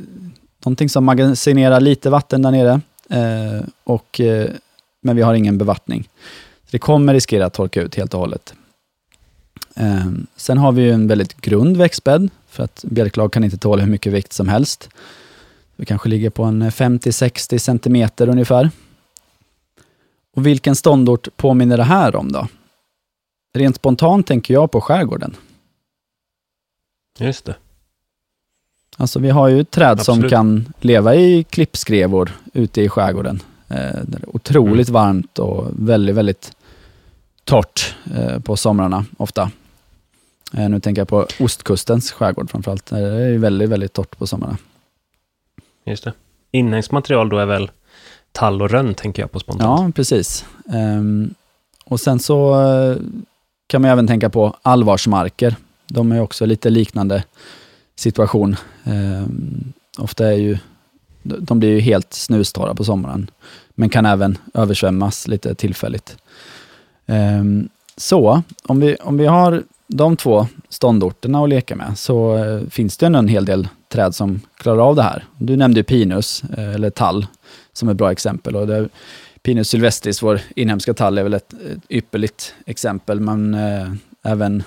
någonting 0.66 0.90
som 0.90 1.06
magasinerar 1.06 1.80
lite 1.80 2.10
vatten 2.10 2.42
där 2.42 2.52
nere 2.52 2.82
eh, 3.10 3.66
och 3.84 4.20
eh, 4.20 4.50
men 5.02 5.16
vi 5.16 5.22
har 5.22 5.34
ingen 5.34 5.58
bevattning. 5.58 6.10
Det 6.72 6.80
kommer 6.80 7.14
riskera 7.14 7.46
att 7.46 7.54
torka 7.54 7.82
ut 7.82 7.96
helt 7.96 8.14
och 8.14 8.20
hållet. 8.20 8.54
Eh, 9.76 10.12
sen 10.36 10.58
har 10.58 10.72
vi 10.72 10.90
en 10.90 11.08
väldigt 11.08 11.42
grund 11.42 11.78
växtbädd, 11.78 12.30
för 12.48 12.64
att 12.64 12.86
bjälklag 12.88 13.34
kan 13.34 13.44
inte 13.44 13.58
tåla 13.58 13.84
hur 13.84 13.92
mycket 13.92 14.14
vikt 14.14 14.34
som 14.34 14.48
helst. 14.48 14.90
Vi 15.76 15.86
kanske 15.86 16.10
ligger 16.10 16.30
på 16.30 16.44
en 16.44 16.64
50-60 16.64 17.58
centimeter 17.58 18.30
ungefär. 18.30 18.70
Och 20.36 20.46
vilken 20.46 20.76
ståndort 20.76 21.28
påminner 21.38 21.78
det 21.78 21.84
här 21.84 22.16
om 22.16 22.32
då? 22.32 22.48
Rent 23.54 23.76
spontant 23.76 24.28
tänker 24.28 24.54
jag 24.54 24.72
på 24.72 24.82
skärgården. 24.82 25.36
Just 27.20 27.46
det. 27.46 27.56
Alltså 29.00 29.20
vi 29.20 29.30
har 29.30 29.48
ju 29.48 29.64
träd 29.64 29.92
Absolut. 29.92 30.22
som 30.22 30.30
kan 30.30 30.74
leva 30.80 31.16
i 31.16 31.44
klippskrevor 31.44 32.32
ute 32.54 32.82
i 32.82 32.90
skärgården. 32.90 33.42
Eh, 33.68 34.00
otroligt 34.28 34.90
mm. 34.90 35.02
varmt 35.02 35.40
och 35.40 35.68
väldigt, 35.72 36.16
väldigt 36.16 36.52
torrt 37.44 37.96
eh, 38.16 38.40
på 38.40 38.58
somrarna 38.58 39.06
ofta. 39.18 39.52
Eh, 40.54 40.70
nu 40.70 40.80
tänker 40.80 41.02
jag 41.02 41.08
på 41.08 41.28
ostkustens 41.40 42.12
skärgård 42.12 42.52
framförallt. 42.52 42.86
Det 42.86 42.98
är 42.98 43.38
väldigt, 43.38 43.70
väldigt 43.70 43.94
torrt 43.94 44.18
på 44.18 44.28
somrarna. 44.28 44.58
Just 45.86 46.04
det. 46.04 46.14
Inhägnsmaterial 46.52 47.30
då 47.30 47.38
är 47.38 47.46
väl 47.46 47.72
tall 48.32 48.62
och 48.62 48.70
rönn, 48.70 48.94
tänker 48.94 49.24
jag 49.24 49.32
på 49.32 49.40
spontant. 49.40 49.82
Ja, 49.82 49.92
precis. 49.96 50.46
Um, 50.66 51.34
och 51.86 52.00
sen 52.00 52.20
så 52.20 52.62
uh, 52.62 52.98
kan 53.68 53.82
man 53.82 53.92
även 53.92 54.08
tänka 54.08 54.30
på 54.30 54.56
allvarsmarker. 54.62 55.56
De 55.88 56.12
är 56.12 56.22
också 56.22 56.46
lite 56.46 56.70
liknande 56.70 57.24
situation. 58.00 58.56
Eh, 58.84 59.28
ofta 59.98 60.28
är 60.28 60.38
ju 60.38 60.58
de 61.24 61.60
blir 61.60 61.70
ju 61.70 61.80
helt 61.80 62.14
snustorra 62.14 62.76
på 62.76 62.84
sommaren, 62.84 63.32
men 63.70 63.90
kan 63.90 64.06
även 64.06 64.38
översvämmas 64.54 65.28
lite 65.28 65.56
tillfälligt. 65.56 66.18
Eh, 67.06 67.44
så 67.98 68.42
om 68.64 68.80
vi, 68.80 68.96
om 68.96 69.18
vi 69.18 69.26
har 69.26 69.64
de 69.88 70.18
två 70.18 70.48
ståndorterna 70.70 71.44
att 71.44 71.50
leka 71.50 71.76
med, 71.76 71.98
så 71.98 72.38
eh, 72.38 72.62
finns 72.70 72.98
det 72.98 73.06
en 73.06 73.28
hel 73.28 73.46
del 73.46 73.68
träd 73.88 74.16
som 74.16 74.42
klarar 74.58 74.80
av 74.90 74.96
det 74.96 75.04
här. 75.04 75.26
Du 75.38 75.58
nämnde 75.58 75.84
pinus, 75.84 76.44
eh, 76.58 76.76
eller 76.76 76.90
tall, 76.90 77.28
som 77.74 77.90
ett 77.90 77.98
bra 77.98 78.12
exempel. 78.12 78.56
Och 78.56 78.68
det, 78.68 78.90
pinus 79.44 79.70
sylvestris, 79.70 80.24
vår 80.24 80.42
inhemska 80.56 80.94
tall, 80.94 81.18
är 81.18 81.24
väl 81.24 81.34
ett, 81.34 81.54
ett 81.54 81.84
ypperligt 81.90 82.54
exempel, 82.66 83.20
men 83.20 83.54
eh, 83.54 83.92
även 84.24 84.64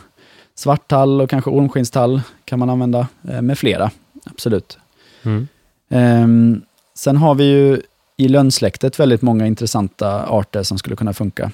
svarttall 0.54 1.20
och 1.20 1.30
kanske 1.30 1.50
ormskinnstall 1.50 2.20
kan 2.44 2.58
man 2.58 2.70
använda 2.70 3.06
med 3.22 3.58
flera, 3.58 3.90
absolut. 4.24 4.78
Mm. 5.22 5.48
Um, 5.88 6.62
sen 6.94 7.16
har 7.16 7.34
vi 7.34 7.44
ju 7.44 7.82
i 8.16 8.28
lönnsläktet 8.28 9.00
väldigt 9.00 9.22
många 9.22 9.46
intressanta 9.46 10.26
arter 10.26 10.62
som 10.62 10.78
skulle 10.78 10.96
kunna 10.96 11.12
funka. 11.12 11.50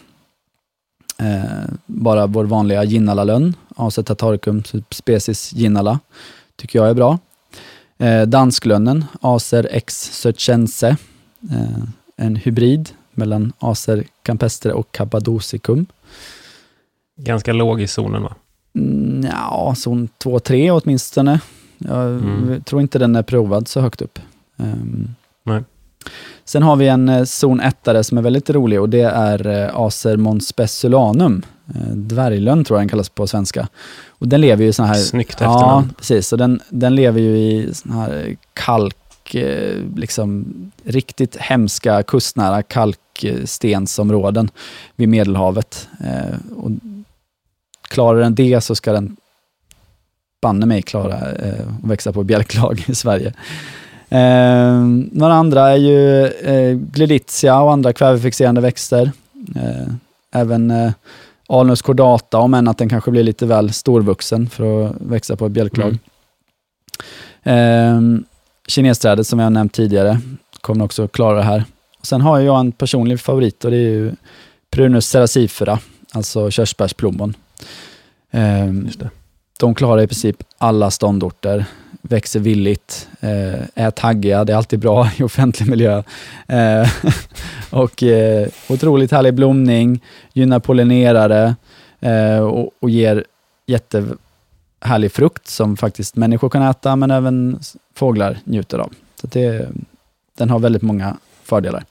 Uh, 1.22 1.64
bara 1.86 2.26
vår 2.26 2.44
vanliga 2.44 2.84
ginnalalönn, 2.84 3.54
Acer 3.76 4.94
species 4.94 5.52
ginnala, 5.52 6.00
tycker 6.56 6.78
jag 6.78 6.88
är 6.88 6.94
bra. 6.94 7.18
Uh, 8.02 8.22
dansklönnen, 8.22 9.04
Acer 9.20 9.68
x 9.70 10.12
sötchense, 10.12 10.96
uh, 11.52 11.84
en 12.16 12.36
hybrid 12.36 12.90
mellan 13.12 13.52
Acer 13.58 14.04
campestre 14.22 14.72
och 14.72 14.92
Cappadosicum. 14.92 15.86
Ganska 17.16 17.52
låg 17.52 17.80
i 17.80 17.86
zonen 17.86 18.22
va? 18.22 18.34
Ja, 19.32 19.74
zon 19.76 20.08
2-3 20.24 20.80
åtminstone. 20.82 21.40
Jag 21.78 22.06
mm. 22.06 22.62
tror 22.62 22.80
inte 22.80 22.98
den 22.98 23.16
är 23.16 23.22
provad 23.22 23.68
så 23.68 23.80
högt 23.80 24.02
upp. 24.02 24.18
Um, 24.56 25.14
Nej. 25.44 25.62
Sen 26.44 26.62
har 26.62 26.76
vi 26.76 26.88
en 26.88 27.08
eh, 27.08 27.24
zon 27.24 27.60
1 27.60 27.76
som 28.02 28.18
är 28.18 28.22
väldigt 28.22 28.50
rolig 28.50 28.80
och 28.80 28.88
det 28.88 29.00
är 29.00 29.46
eh, 29.46 29.76
Acer 29.76 30.16
monspeculanum. 30.16 31.42
Eh, 31.74 31.96
dvärglön 31.96 32.64
tror 32.64 32.78
jag 32.78 32.80
den 32.82 32.88
kallas 32.88 33.08
på 33.08 33.26
svenska. 33.26 33.68
Och 34.08 34.28
den 34.28 34.40
lever 34.40 34.62
ju 34.62 34.68
i 34.68 34.72
sån 34.72 34.86
här... 34.86 34.94
Snyggt 34.94 35.34
efternamn. 35.34 35.88
Ja, 35.88 35.94
precis. 35.98 36.32
Och 36.32 36.38
den, 36.38 36.60
den 36.68 36.94
lever 36.94 37.20
ju 37.20 37.38
i 37.38 37.74
sån 37.74 37.92
här 37.92 38.36
kalk, 38.52 38.96
liksom 39.96 40.46
riktigt 40.84 41.36
hemska 41.36 42.02
kustnära 42.02 42.62
kalkstensområden 42.62 44.50
vid 44.96 45.08
Medelhavet. 45.08 45.88
Och 46.56 46.70
klarar 47.88 48.20
den 48.20 48.34
det 48.34 48.60
så 48.60 48.74
ska 48.74 48.92
den 48.92 49.16
banne 50.42 50.66
mig 50.66 50.82
klara 50.82 51.32
eh, 51.32 51.60
att 51.82 51.90
växa 51.90 52.12
på 52.12 52.22
bjälklag 52.22 52.84
i 52.86 52.94
Sverige. 52.94 53.32
Eh, 54.08 54.82
några 55.12 55.34
andra 55.34 55.70
är 55.70 55.76
ju 55.76 56.26
eh, 56.26 56.76
gleditia 56.76 57.60
och 57.60 57.72
andra 57.72 57.92
kvävefixerande 57.92 58.60
växter. 58.60 59.12
Eh, 59.56 59.92
Även 60.30 60.70
eh, 60.70 60.92
Alnus 61.48 61.82
cordata, 61.82 62.38
om 62.38 62.54
än 62.54 62.68
att 62.68 62.78
den 62.78 62.88
kanske 62.88 63.10
blir 63.10 63.22
lite 63.22 63.46
väl 63.46 63.72
storvuxen 63.72 64.48
för 64.48 64.86
att 64.86 64.96
växa 65.00 65.36
på 65.36 65.46
ett 65.46 65.52
bjälklag. 65.52 65.98
Mm. 67.42 68.14
Eh, 68.14 68.20
kinesträdet 68.66 69.26
som 69.26 69.38
jag 69.38 69.52
nämnt 69.52 69.72
tidigare 69.72 70.20
kommer 70.60 70.84
också 70.84 71.08
klara 71.08 71.36
det 71.36 71.42
här. 71.42 71.64
Och 72.00 72.06
sen 72.06 72.20
har 72.20 72.38
jag 72.38 72.60
en 72.60 72.72
personlig 72.72 73.20
favorit 73.20 73.64
och 73.64 73.70
det 73.70 73.76
är 73.76 73.80
ju 73.80 74.12
Prunus 74.70 75.06
cerasifera, 75.06 75.78
alltså 76.12 76.50
körsbärsplommon. 76.50 77.34
Eh, 78.30 78.66
det. 78.98 79.10
de 79.58 79.74
klarar 79.74 80.02
i 80.02 80.06
princip 80.06 80.36
alla 80.58 80.90
ståndorter, 80.90 81.64
växer 82.02 82.40
villigt, 82.40 83.08
eh, 83.20 83.60
är 83.74 83.90
taggiga, 83.90 84.44
det 84.44 84.52
är 84.52 84.56
alltid 84.56 84.78
bra 84.78 85.10
i 85.16 85.22
offentlig 85.22 85.68
miljö. 85.68 86.02
Eh, 86.46 86.90
och 87.70 88.02
eh, 88.02 88.48
otroligt 88.68 89.12
härlig 89.12 89.34
blomning, 89.34 90.04
gynnar 90.32 90.60
pollinerare 90.60 91.56
och, 92.80 92.90
ger 92.90 93.24
jättehärlig 93.66 95.12
frukt 95.12 95.48
som 95.48 95.76
faktiskt 95.76 96.16
människor 96.16 96.48
kan 96.48 96.62
äta, 96.62 96.96
men 96.96 97.10
även 97.10 97.60
fåglar 97.94 98.38
njuter 98.44 98.78
av. 98.78 98.92
Så 99.20 99.26
det, 99.26 99.68
den 100.36 100.50
har 100.50 100.58
väldigt 100.58 100.82
många 100.82 101.16
fördelar. 101.42 101.84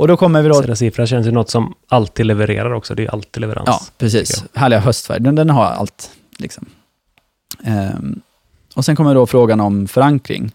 Och 0.00 0.08
då 0.08 0.16
kommer 0.16 0.42
vi 0.42 0.48
då... 0.48 0.54
Seracifra 0.54 1.06
känns 1.06 1.26
ju 1.26 1.30
något 1.30 1.50
som 1.50 1.74
alltid 1.88 2.26
levererar 2.26 2.72
också. 2.72 2.94
Det 2.94 3.02
är 3.02 3.04
ju 3.04 3.10
alltid 3.10 3.40
leverans. 3.40 3.66
Ja, 3.66 3.80
precis. 3.98 4.44
Härliga 4.54 4.80
höstfärger. 4.80 5.20
Den, 5.20 5.34
den 5.34 5.50
har 5.50 5.64
allt. 5.64 6.10
Liksom. 6.38 6.66
Ehm, 7.64 8.20
och 8.74 8.84
sen 8.84 8.96
kommer 8.96 9.14
då 9.14 9.26
frågan 9.26 9.60
om 9.60 9.88
förankring. 9.88 10.52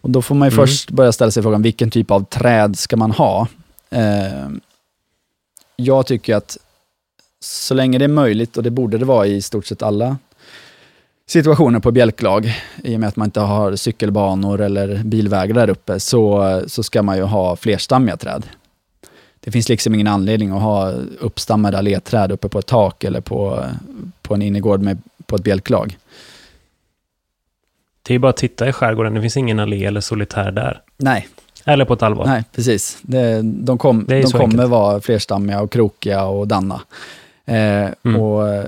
Och 0.00 0.10
då 0.10 0.22
får 0.22 0.34
man 0.34 0.48
ju 0.48 0.52
Mm. 0.54 0.66
först 0.66 0.90
börja 0.90 1.12
ställa 1.12 1.30
sig 1.30 1.42
frågan, 1.42 1.62
vilken 1.62 1.90
typ 1.90 2.10
av 2.10 2.24
träd 2.24 2.78
ska 2.78 2.96
man 2.96 3.10
ha? 3.10 3.46
Ehm, 3.90 4.60
jag 5.76 6.06
tycker 6.06 6.36
att 6.36 6.58
så 7.40 7.74
länge 7.74 7.98
det 7.98 8.04
är 8.04 8.08
möjligt, 8.08 8.56
och 8.56 8.62
det 8.62 8.70
borde 8.70 8.98
det 8.98 9.04
vara 9.04 9.26
i 9.26 9.42
stort 9.42 9.66
sett 9.66 9.82
alla 9.82 10.16
situationer 11.26 11.80
på 11.80 11.90
bjälklag, 11.90 12.54
i 12.84 12.96
och 12.96 13.00
med 13.00 13.08
att 13.08 13.16
man 13.16 13.24
inte 13.26 13.40
har 13.40 13.76
cykelbanor 13.76 14.60
eller 14.60 15.02
bilvägar 15.04 15.54
där 15.54 15.70
uppe, 15.70 16.00
så, 16.00 16.62
så 16.66 16.82
ska 16.82 17.02
man 17.02 17.16
ju 17.16 17.22
ha 17.22 17.56
flerstammiga 17.56 18.16
träd. 18.16 18.42
Det 19.40 19.50
finns 19.50 19.68
liksom 19.68 19.94
ingen 19.94 20.06
anledning 20.06 20.50
att 20.50 20.62
ha 20.62 20.90
uppstammade 21.20 21.78
alléträd 21.78 22.32
uppe 22.32 22.48
på 22.48 22.58
ett 22.58 22.66
tak 22.66 23.04
eller 23.04 23.20
på, 23.20 23.64
på 24.22 24.34
en 24.34 24.42
innergård 24.42 24.80
med, 24.82 24.98
på 25.26 25.36
ett 25.36 25.42
bjälklag. 25.42 25.98
Det 28.02 28.14
är 28.14 28.18
bara 28.18 28.30
att 28.30 28.36
titta 28.36 28.68
i 28.68 28.72
skärgården. 28.72 29.14
Det 29.14 29.20
finns 29.20 29.36
ingen 29.36 29.60
allé 29.60 29.84
eller 29.84 30.00
solitär 30.00 30.50
där. 30.52 30.82
Nej, 30.96 31.28
Eller 31.64 31.84
på 31.84 31.94
ett 31.94 32.02
allvar. 32.02 32.26
nej 32.26 32.44
precis. 32.54 32.98
Det, 33.02 33.40
de 33.42 33.78
kom, 33.78 34.04
Det 34.08 34.20
de 34.22 34.30
kommer 34.30 34.44
enkelt. 34.44 34.68
vara 34.70 35.00
flerstammiga 35.00 35.60
och 35.60 35.70
krokiga 35.72 36.24
och 36.24 36.48
danna. 36.48 36.80
Eh, 37.44 37.88
Mm. 38.02 38.20
och 38.20 38.64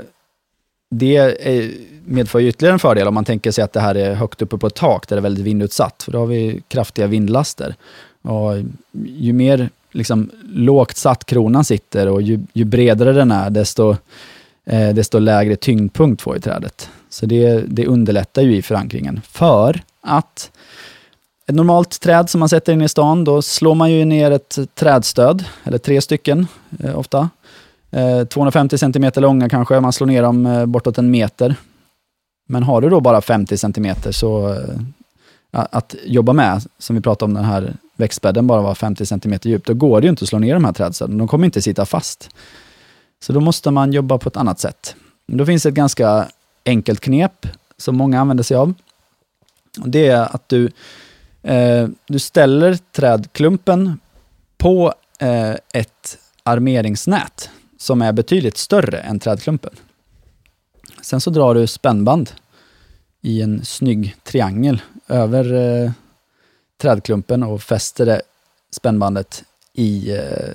det 0.90 1.16
är, 1.16 1.70
medför 2.04 2.38
ju 2.38 2.48
ytterligare 2.48 2.72
en 2.72 2.78
fördel 2.78 3.08
om 3.08 3.14
man 3.14 3.24
tänker 3.24 3.50
sig 3.50 3.64
att 3.64 3.72
det 3.72 3.80
här 3.80 3.94
är 3.94 4.14
högt 4.14 4.42
uppe 4.42 4.58
på 4.58 4.66
ett 4.66 4.74
tak 4.74 5.08
där 5.08 5.16
det 5.16 5.20
är 5.20 5.22
väldigt 5.22 5.44
vindutsatt, 5.44 6.02
för 6.02 6.12
då 6.12 6.18
har 6.18 6.26
vi 6.26 6.62
kraftiga 6.68 7.06
vindlaster. 7.06 7.74
Och 8.22 8.52
ju 9.06 9.32
mer 9.32 9.70
liksom, 9.92 10.30
lågt 10.54 10.96
satt 10.96 11.24
kronan 11.24 11.64
sitter 11.64 12.08
och 12.08 12.22
ju, 12.22 12.40
ju 12.52 12.64
bredare 12.64 13.12
den 13.12 13.30
är, 13.30 13.50
desto, 13.50 13.96
eh, 14.66 14.94
desto 14.94 15.18
lägre 15.18 15.56
tyngdpunkt 15.56 16.22
får 16.22 16.34
ju 16.34 16.40
trädet. 16.40 16.88
Så 17.10 17.26
det, 17.26 17.64
det 17.66 17.86
underlättar 17.86 18.42
ju 18.42 18.56
i 18.56 18.62
förankringen. 18.62 19.20
För 19.24 19.82
att 20.00 20.50
ett 21.46 21.54
normalt 21.54 22.00
träd 22.00 22.30
som 22.30 22.38
man 22.38 22.48
sätter 22.48 22.72
in 22.72 22.82
i 22.82 22.88
stan, 22.88 23.24
då 23.24 23.42
slår 23.42 23.74
man 23.74 23.92
ju 23.92 24.04
ner 24.04 24.30
ett 24.30 24.58
trädstöd, 24.74 25.44
eller 25.64 25.78
tre 25.78 26.00
stycken 26.00 26.46
eh, 26.80 26.98
ofta. 26.98 27.30
Eh, 27.90 28.24
250 28.24 28.78
cm 28.78 29.10
långa 29.16 29.48
kanske, 29.48 29.80
man 29.80 29.92
slår 29.92 30.06
ner 30.06 30.22
dem 30.22 30.46
eh, 30.46 30.66
bortåt 30.66 30.98
en 30.98 31.10
meter. 31.10 31.54
Men 32.48 32.62
har 32.62 32.80
du 32.80 32.88
då 32.90 33.00
bara 33.00 33.20
50 33.20 33.56
cm 33.56 33.86
så 34.10 34.48
eh, 34.48 35.64
att 35.70 35.94
jobba 36.04 36.32
med, 36.32 36.62
som 36.78 36.96
vi 36.96 37.02
pratade 37.02 37.30
om 37.30 37.34
den 37.34 37.44
här 37.44 37.76
växtbädden 38.02 38.46
bara 38.46 38.62
var 38.62 38.74
50 38.74 39.06
cm 39.06 39.38
djup, 39.42 39.64
då 39.64 39.74
går 39.74 40.00
det 40.00 40.04
ju 40.04 40.10
inte 40.10 40.22
att 40.24 40.28
slå 40.28 40.38
ner 40.38 40.54
de 40.54 40.64
här 40.64 40.72
trädstöden. 40.72 41.18
De 41.18 41.28
kommer 41.28 41.44
inte 41.44 41.62
sitta 41.62 41.86
fast. 41.86 42.30
Så 43.20 43.32
då 43.32 43.40
måste 43.40 43.70
man 43.70 43.92
jobba 43.92 44.18
på 44.18 44.28
ett 44.28 44.36
annat 44.36 44.60
sätt. 44.60 44.96
Då 45.26 45.46
finns 45.46 45.66
ett 45.66 45.74
ganska 45.74 46.28
enkelt 46.64 47.00
knep 47.00 47.46
som 47.76 47.96
många 47.96 48.20
använder 48.20 48.44
sig 48.44 48.56
av. 48.56 48.74
Och 49.80 49.88
det 49.88 50.08
är 50.08 50.34
att 50.34 50.48
du, 50.48 50.70
eh, 51.42 51.88
du 52.06 52.18
ställer 52.18 52.78
trädklumpen 52.92 53.98
på 54.58 54.94
eh, 55.18 55.54
ett 55.72 56.18
armeringsnät 56.42 57.50
som 57.78 58.02
är 58.02 58.12
betydligt 58.12 58.56
större 58.56 58.98
än 58.98 59.18
trädklumpen. 59.18 59.72
Sen 61.02 61.20
så 61.20 61.30
drar 61.30 61.54
du 61.54 61.66
spännband 61.66 62.30
i 63.20 63.42
en 63.42 63.64
snygg 63.64 64.16
triangel 64.24 64.82
över 65.08 65.52
eh, 65.54 65.90
trädklumpen 66.82 67.42
och 67.42 67.62
fäster 67.62 68.06
det 68.06 68.22
spännbandet 68.70 69.44
i, 69.72 70.12
eh, 70.12 70.54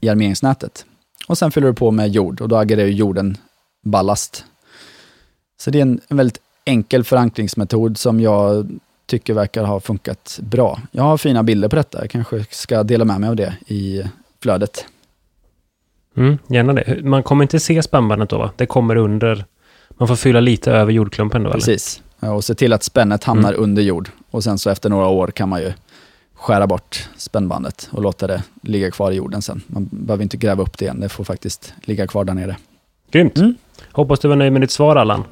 i 0.00 0.08
armeringsnätet. 0.08 0.86
Och 1.28 1.38
sen 1.38 1.52
fyller 1.52 1.66
du 1.66 1.74
på 1.74 1.90
med 1.90 2.08
jord 2.08 2.40
och 2.40 2.48
då 2.48 2.56
agerar 2.56 2.82
ju 2.82 2.92
jorden 2.92 3.36
ballast. 3.82 4.44
Så 5.60 5.70
det 5.70 5.78
är 5.78 5.82
en, 5.82 6.00
en 6.08 6.16
väldigt 6.16 6.40
enkel 6.64 7.04
förankringsmetod 7.04 7.98
som 7.98 8.20
jag 8.20 8.70
tycker 9.06 9.34
verkar 9.34 9.64
ha 9.64 9.80
funkat 9.80 10.38
bra. 10.42 10.80
Jag 10.92 11.02
har 11.02 11.16
fina 11.16 11.42
bilder 11.42 11.68
på 11.68 11.76
detta, 11.76 12.00
jag 12.00 12.10
kanske 12.10 12.44
ska 12.50 12.82
dela 12.82 13.04
med 13.04 13.20
mig 13.20 13.30
av 13.30 13.36
det 13.36 13.56
i 13.66 14.02
flödet. 14.42 14.86
Mm, 16.16 16.38
gärna 16.46 16.72
det. 16.72 17.04
Man 17.04 17.22
kommer 17.22 17.44
inte 17.44 17.60
se 17.60 17.82
spannbandet 17.82 18.30
då, 18.30 18.38
va? 18.38 18.50
Det 18.56 18.66
kommer 18.66 18.96
under... 18.96 19.44
Man 19.88 20.08
får 20.08 20.16
fylla 20.16 20.40
lite 20.40 20.72
över 20.72 20.92
jordklumpen 20.92 21.42
då, 21.42 21.50
eller? 21.50 21.58
Precis. 21.58 22.02
Ja, 22.20 22.32
Och 22.32 22.44
se 22.44 22.54
till 22.54 22.72
att 22.72 22.82
spännet 22.82 23.24
hamnar 23.24 23.52
under 23.52 23.82
jord. 23.82 24.10
Och 24.30 24.44
sen 24.44 24.58
så 24.58 24.70
efter 24.70 24.90
några 24.90 25.06
år 25.06 25.26
kan 25.26 25.48
man 25.48 25.60
ju 25.60 25.72
skära 26.34 26.66
bort 26.66 27.08
spännbandet 27.16 27.88
och 27.92 28.02
låta 28.02 28.26
det 28.26 28.42
ligga 28.62 28.90
kvar 28.90 29.10
i 29.10 29.14
jorden 29.14 29.42
sen. 29.42 29.62
Man 29.66 29.88
behöver 29.92 30.22
inte 30.22 30.36
gräva 30.36 30.62
upp 30.62 30.78
det 30.78 30.84
igen, 30.84 31.00
det 31.00 31.08
får 31.08 31.24
faktiskt 31.24 31.74
ligga 31.82 32.06
kvar 32.06 32.24
där 32.24 32.34
nere. 32.34 32.56
Grymt. 33.10 33.36
Mm. 33.38 33.54
Hoppas 33.92 34.20
du 34.20 34.28
var 34.28 34.36
nöjd 34.36 34.52
med 34.52 34.60
ditt 34.60 34.70
svar, 34.70 34.96
Allan. 34.96 35.24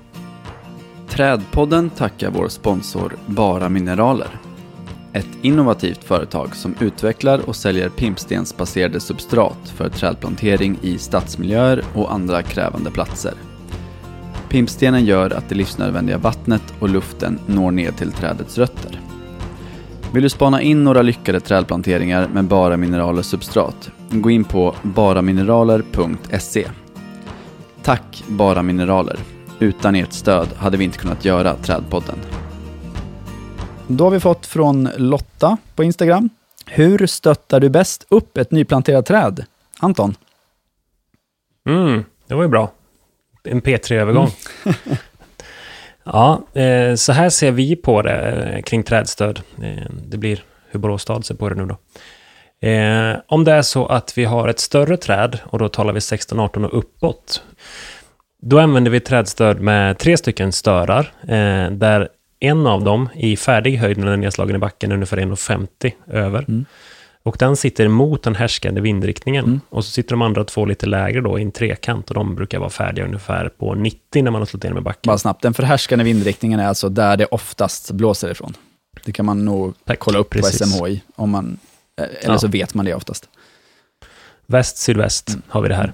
Trädpodden 1.09 1.91
tackar 1.91 2.31
vår 2.31 2.49
sponsor 2.49 3.17
Bara 3.27 3.69
Mineraler. 3.69 4.41
Ett 5.13 5.29
innovativt 5.43 6.05
företag 6.05 6.57
som 6.57 6.75
utvecklar 6.81 7.49
och 7.49 7.57
säljer 7.57 7.89
pimpstensbaserade 7.89 9.01
substrat 9.01 9.69
för 9.77 9.89
trädplantering 9.89 10.79
i 10.83 10.99
stadsmiljöer 10.99 11.85
och 11.95 12.13
andra 12.13 12.43
krävande 12.43 12.91
platser. 12.91 13.35
Pimpstenen 14.49 15.05
gör 15.05 15.31
att 15.31 15.49
det 15.49 15.55
livsnödvändiga 15.55 16.19
vattnet 16.19 16.63
och 16.79 16.89
luften 16.89 17.39
når 17.47 17.71
ner 17.71 17.93
till 17.93 18.13
trädets 18.13 18.59
rötter. 18.59 19.01
Vill 20.13 20.23
du 20.23 20.29
spana 20.29 20.63
in 20.63 20.85
några 20.85 21.03
lyckade 21.03 21.41
trädplanteringar 21.41 22.29
med 22.29 22.45
Bara 22.45 22.77
Mineraler 22.77 23.23
substrat? 23.23 23.91
Gå 24.11 24.31
in 24.31 24.45
på 24.45 24.75
baramineraler.se. 24.83 26.69
Tack 27.83 28.25
Bara 28.29 28.63
Mineraler. 28.63 29.19
Utan 29.59 29.95
ert 29.95 30.13
stöd 30.13 30.49
hade 30.57 30.77
vi 30.77 30.85
inte 30.85 30.99
kunnat 30.99 31.25
göra 31.25 31.55
Trädpodden. 31.55 32.19
Då 33.87 34.05
har 34.05 34.11
vi 34.11 34.21
fått 34.21 34.47
från 34.47 34.89
Lotta 34.97 35.57
på 35.75 35.85
Instagram. 35.85 36.31
Hur 36.67 37.07
stöttar 37.07 37.61
du 37.61 37.69
bäst 37.69 38.07
upp 38.09 38.37
ett 38.37 38.51
nyplanterat 38.51 39.07
träd? 39.07 39.45
Anton? 39.79 40.15
Mm, 41.69 42.05
det 42.27 42.35
var 42.35 42.43
ju 42.43 42.49
bra. 42.49 42.73
En 43.45 43.63
P3-övergång. 43.63 44.31
ja, 46.05 46.43
eh, 46.55 46.95
så 46.95 47.13
här 47.13 47.31
ser 47.31 47.51
vi 47.51 47.77
på 47.77 48.03
det 48.03 48.51
eh, 48.55 48.63
kring 48.63 48.83
trädstöd. 48.83 49.41
Eh, 49.63 49.91
det 50.07 50.17
blir 50.17 50.43
hur 50.71 50.81
Borås 50.81 51.03
stad 51.03 51.25
ser 51.25 51.35
på 51.35 51.49
det 51.49 51.55
nu 51.55 51.67
då. 51.67 51.77
Om 53.27 53.45
det 53.45 53.53
är 53.53 53.63
så 53.63 53.87
att 53.87 54.19
vi 54.19 54.25
har 54.25 54.49
ett 54.49 54.59
större 54.59 54.97
träd, 54.97 55.39
och 55.45 55.59
då 55.59 55.69
talar 55.69 55.93
vi 55.93 56.01
16, 56.01 56.41
18 56.41 56.65
och 56.65 56.79
uppåt, 56.79 57.43
då 58.43 58.59
använder 58.59 58.91
vi 58.91 59.01
trädstöd 59.01 59.61
med 59.61 59.99
tre 59.99 60.17
stycken 60.17 60.53
störar, 60.53 61.13
där 61.71 62.09
en 62.41 62.67
av 62.67 62.85
dem 62.85 63.09
i 63.15 63.37
färdig 63.37 63.77
höjd 63.77 63.99
när 63.99 64.05
den 64.05 64.15
är 64.15 64.17
nedslagen 64.17 64.57
i 64.57 64.59
backen 64.59 64.91
är 64.91 64.95
ungefär 64.95 65.17
1,50 65.17 65.93
över. 66.07 66.45
Mm. 66.49 66.65
Och 67.29 67.37
den 67.39 67.57
sitter 67.57 67.89
mot 67.89 68.23
den 68.23 68.35
härskande 68.35 68.81
vindriktningen. 68.81 69.45
Mm. 69.45 69.61
Och 69.71 69.85
så 69.85 69.91
sitter 69.91 70.11
de 70.11 70.23
andra 70.23 70.45
två 70.45 70.65
lite 70.65 70.87
lägre 70.87 71.21
då 71.21 71.39
i 71.39 71.43
en 71.43 71.53
trekant 71.53 72.09
och 72.09 72.15
de 72.15 72.35
brukar 72.35 72.59
vara 72.59 72.71
färdiga 72.71 73.05
ungefär 73.05 73.49
på 73.49 73.75
90 73.75 74.23
när 74.23 74.31
man 74.31 74.41
har 74.41 74.47
slått 74.47 74.65
in 74.65 74.75
med 74.75 74.83
backen. 74.83 75.01
Bara 75.09 75.19
snabbt, 75.19 75.43
den 75.43 75.55
förhärskande 75.55 76.05
vindriktningen 76.05 76.61
är 76.61 76.67
alltså 76.67 76.89
där 76.89 77.17
det 77.17 77.25
oftast 77.27 77.91
blåser 77.91 78.31
ifrån. 78.31 78.55
Det 79.05 79.13
kan 79.13 79.27
man 79.27 79.45
nog 79.45 79.75
Tack. 79.85 79.99
kolla 79.99 80.19
upp 80.19 80.31
Precis. 80.31 80.61
på 80.61 80.67
SMHI, 80.67 81.03
om 81.17 81.31
man, 81.31 81.59
eh, 82.01 82.05
eller 82.05 82.33
Ja. 82.35 82.39
så 82.39 82.49
vet 82.49 82.75
man 82.75 82.85
det 82.85 82.95
oftast. 82.95 83.29
Väst, 84.47 84.79
sydväst 84.79 85.29
Mm. 85.29 85.43
har 85.49 85.63
vi 85.63 85.69
det 85.69 85.75
här. 85.75 85.93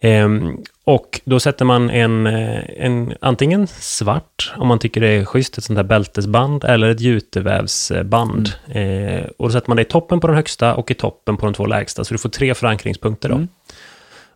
Ehm, 0.00 0.58
Och 0.84 1.20
då 1.24 1.40
sätter 1.40 1.64
man 1.64 1.90
en, 1.90 2.26
eh, 2.26 2.60
en, 2.76 3.14
antingen 3.20 3.66
svart, 3.66 4.52
om 4.56 4.68
man 4.68 4.78
tycker 4.78 5.00
det 5.00 5.08
är 5.08 5.24
schysst, 5.24 5.58
ett 5.58 5.64
sånt 5.64 5.76
här 5.76 5.84
bältesband, 5.84 6.64
eller 6.64 6.88
ett 6.88 7.00
jutevävsband. 7.00 8.48
Eh, 8.68 9.24
och 9.38 9.48
då 9.48 9.52
sätter 9.52 9.70
man 9.70 9.76
det 9.76 9.82
i 9.82 9.84
toppen 9.84 10.20
på 10.20 10.26
den 10.26 10.36
högsta 10.36 10.74
och 10.74 10.90
i 10.90 10.94
toppen 10.94 11.36
på 11.36 11.46
de 11.46 11.54
två 11.54 11.66
lägsta, 11.66 12.04
så 12.04 12.14
du 12.14 12.18
får 12.18 12.28
tre 12.28 12.54
förankringspunkter 12.54 13.28
då. 13.28 13.34
Mm. 13.34 13.48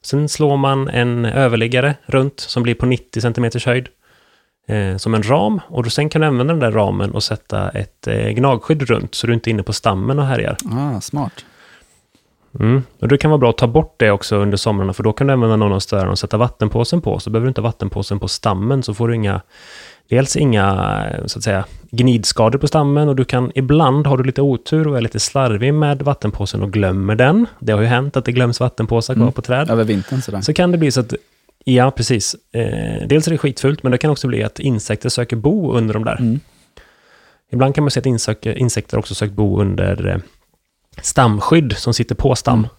Sen 0.03 0.29
slår 0.29 0.57
man 0.57 0.89
en 0.89 1.25
överliggare 1.25 1.95
runt, 2.07 2.41
som 2.41 2.63
blir 2.63 2.75
på 2.75 2.87
90 2.87 3.21
cm 3.21 3.51
höjd, 3.67 3.89
eh, 4.69 4.97
som 4.97 5.15
en 5.15 5.23
ram. 5.23 5.61
Och 5.69 5.83
då 5.83 5.91
sen 5.91 6.09
kan 6.09 6.21
du 6.21 6.27
använda 6.27 6.53
den 6.53 6.61
där 6.61 6.73
ramen 6.73 7.11
och 7.11 7.23
sätta 7.23 7.69
ett 7.69 8.07
eh, 8.07 8.29
gnagskydd 8.29 8.83
runt, 8.83 9.15
så 9.15 9.27
du 9.27 9.35
inte 9.35 9.51
är 9.51 9.53
inne 9.53 9.63
på 9.63 9.73
stammen 9.73 10.19
och 10.19 10.27
härjar. 10.27 10.57
Ah, 10.73 11.01
smart. 11.01 11.45
Mm. 12.61 12.83
Och 13.01 13.09
det 13.09 13.19
kan 13.19 13.31
vara 13.31 13.39
bra 13.39 13.51
att 13.51 13.59
ta 13.59 13.67
bort 13.67 13.95
det 13.97 14.11
också 14.11 14.37
under 14.37 14.57
somrarna, 14.57 14.93
för 14.93 15.03
då 15.03 15.13
kan 15.13 15.27
du 15.27 15.33
använda 15.33 15.57
någon 15.57 15.73
av 15.73 15.81
störarna 15.81 16.11
och 16.11 16.19
sätta 16.19 16.37
vattenpåsen 16.37 17.01
på, 17.01 17.19
så 17.19 17.31
behöver 17.31 17.47
du 17.47 17.49
inte 17.49 17.61
ha 17.61 17.69
vattenpåsen 17.69 18.19
på 18.19 18.29
stammen, 18.29 18.83
så 18.83 18.95
får 18.95 19.09
du 19.09 19.15
inga, 19.15 19.41
dels 20.09 20.37
inga, 20.37 21.03
så 21.27 21.39
att 21.39 21.45
säga, 21.45 21.65
gnidskador 21.91 22.59
på 22.59 22.67
stammen 22.69 23.09
och 23.09 23.17
du 23.17 23.25
kan, 23.25 23.53
ibland 23.55 24.07
har 24.07 24.17
du 24.19 24.25
lite 24.25 24.43
otur 24.43 24.89
och 24.89 24.97
är 24.97 25.01
lite 25.01 25.21
slarvig 25.21 25.75
med 25.75 26.03
vattenpåsen 26.03 26.63
och 26.63 26.73
glömmer 26.73 27.15
den. 27.15 27.47
Det 27.59 27.73
har 27.73 27.81
ju 27.81 27.87
hänt 27.87 28.17
att 28.17 28.25
det 28.25 28.33
glöms 28.33 28.61
vattenpåsar 28.61 29.15
kvar 29.15 29.23
Mm. 29.23 29.33
på 29.33 29.43
träd. 29.43 29.71
Över 29.71 29.85
vintern 29.85 30.23
sådär. 30.23 30.41
Så 30.41 30.53
kan 30.53 30.73
det 30.73 30.79
bli 30.79 30.91
så 30.91 31.01
att, 31.01 31.15
ja 31.65 31.91
precis, 31.91 32.37
eh, 32.53 33.07
dels 33.09 33.27
är 33.27 33.31
det 33.31 33.39
skitfult, 33.39 33.83
men 33.83 33.93
det 33.93 33.99
kan 33.99 34.11
också 34.11 34.29
bli 34.29 34.43
att 34.43 34.59
insekter 34.59 35.09
söker 35.09 35.37
bo 35.37 35.73
under 35.73 35.95
de 35.95 36.05
där. 36.05 36.17
Mm. 36.17 36.41
Ibland 37.53 37.75
kan 37.75 37.85
man 37.85 37.91
se 37.91 38.01
att 38.01 38.47
insekter 38.47 38.99
också 38.99 39.15
sökt 39.15 39.33
bo 39.33 39.61
under 39.61 40.09
eh, 40.09 40.17
stamskydd 41.03 41.75
som 41.77 41.95
sitter 41.95 42.15
på 42.15 42.35
stam. 42.35 42.59
Mm. 42.59 42.71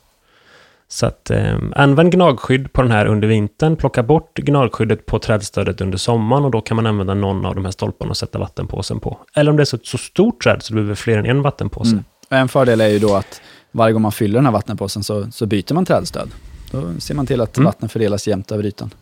Så 0.89 1.05
att 1.05 1.29
eh, 1.29 1.57
använd 1.75 2.11
gnagskydd 2.11 2.73
på 2.73 2.81
den 2.81 2.91
här 2.91 3.05
under 3.05 3.27
vintern, 3.27 3.75
plocka 3.75 4.03
bort 4.03 4.37
gnagskyddet 4.37 5.05
på 5.05 5.19
trädstödet 5.19 5.81
under 5.81 5.97
sommaren 5.97 6.45
och 6.45 6.51
då 6.51 6.61
kan 6.61 6.75
man 6.75 6.85
använda 6.85 7.13
någon 7.13 7.45
av 7.45 7.55
de 7.55 7.65
här 7.65 7.71
stolparna 7.71 8.09
och 8.09 8.17
sätta 8.17 8.39
vattenpåsen 8.39 8.99
på. 8.99 9.17
Eller 9.35 9.51
om 9.51 9.57
det 9.57 9.63
är 9.63 9.65
så, 9.65 9.75
ett 9.75 9.85
så 9.85 9.97
stort 9.97 10.43
träd 10.43 10.63
så 10.63 10.73
du 10.73 10.75
behöver 10.75 10.95
fler 10.95 11.17
än 11.17 11.25
en 11.25 11.41
vattenpåse. 11.41 11.91
Mm. 11.91 12.03
En 12.29 12.47
fördel 12.47 12.81
är 12.81 12.87
ju 12.87 12.99
då 12.99 13.15
att 13.15 13.41
varje 13.71 13.93
gång 13.93 14.01
man 14.01 14.11
fyller 14.11 14.35
den 14.35 14.45
här 14.45 14.53
vattenpåsen 14.53 15.03
så, 15.03 15.31
så 15.31 15.45
byter 15.45 15.73
man 15.73 15.85
trädstöd. 15.85 16.29
Då 16.71 16.99
ser 16.99 17.15
man 17.15 17.25
till 17.25 17.41
att 17.41 17.57
Mm. 17.57 17.65
vattnet 17.65 17.91
fördelas 17.91 18.27
jämnt 18.27 18.51
över 18.51 18.65
ytan. 18.65 18.93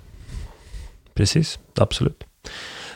Precis, 1.13 1.59
absolut. 1.75 2.23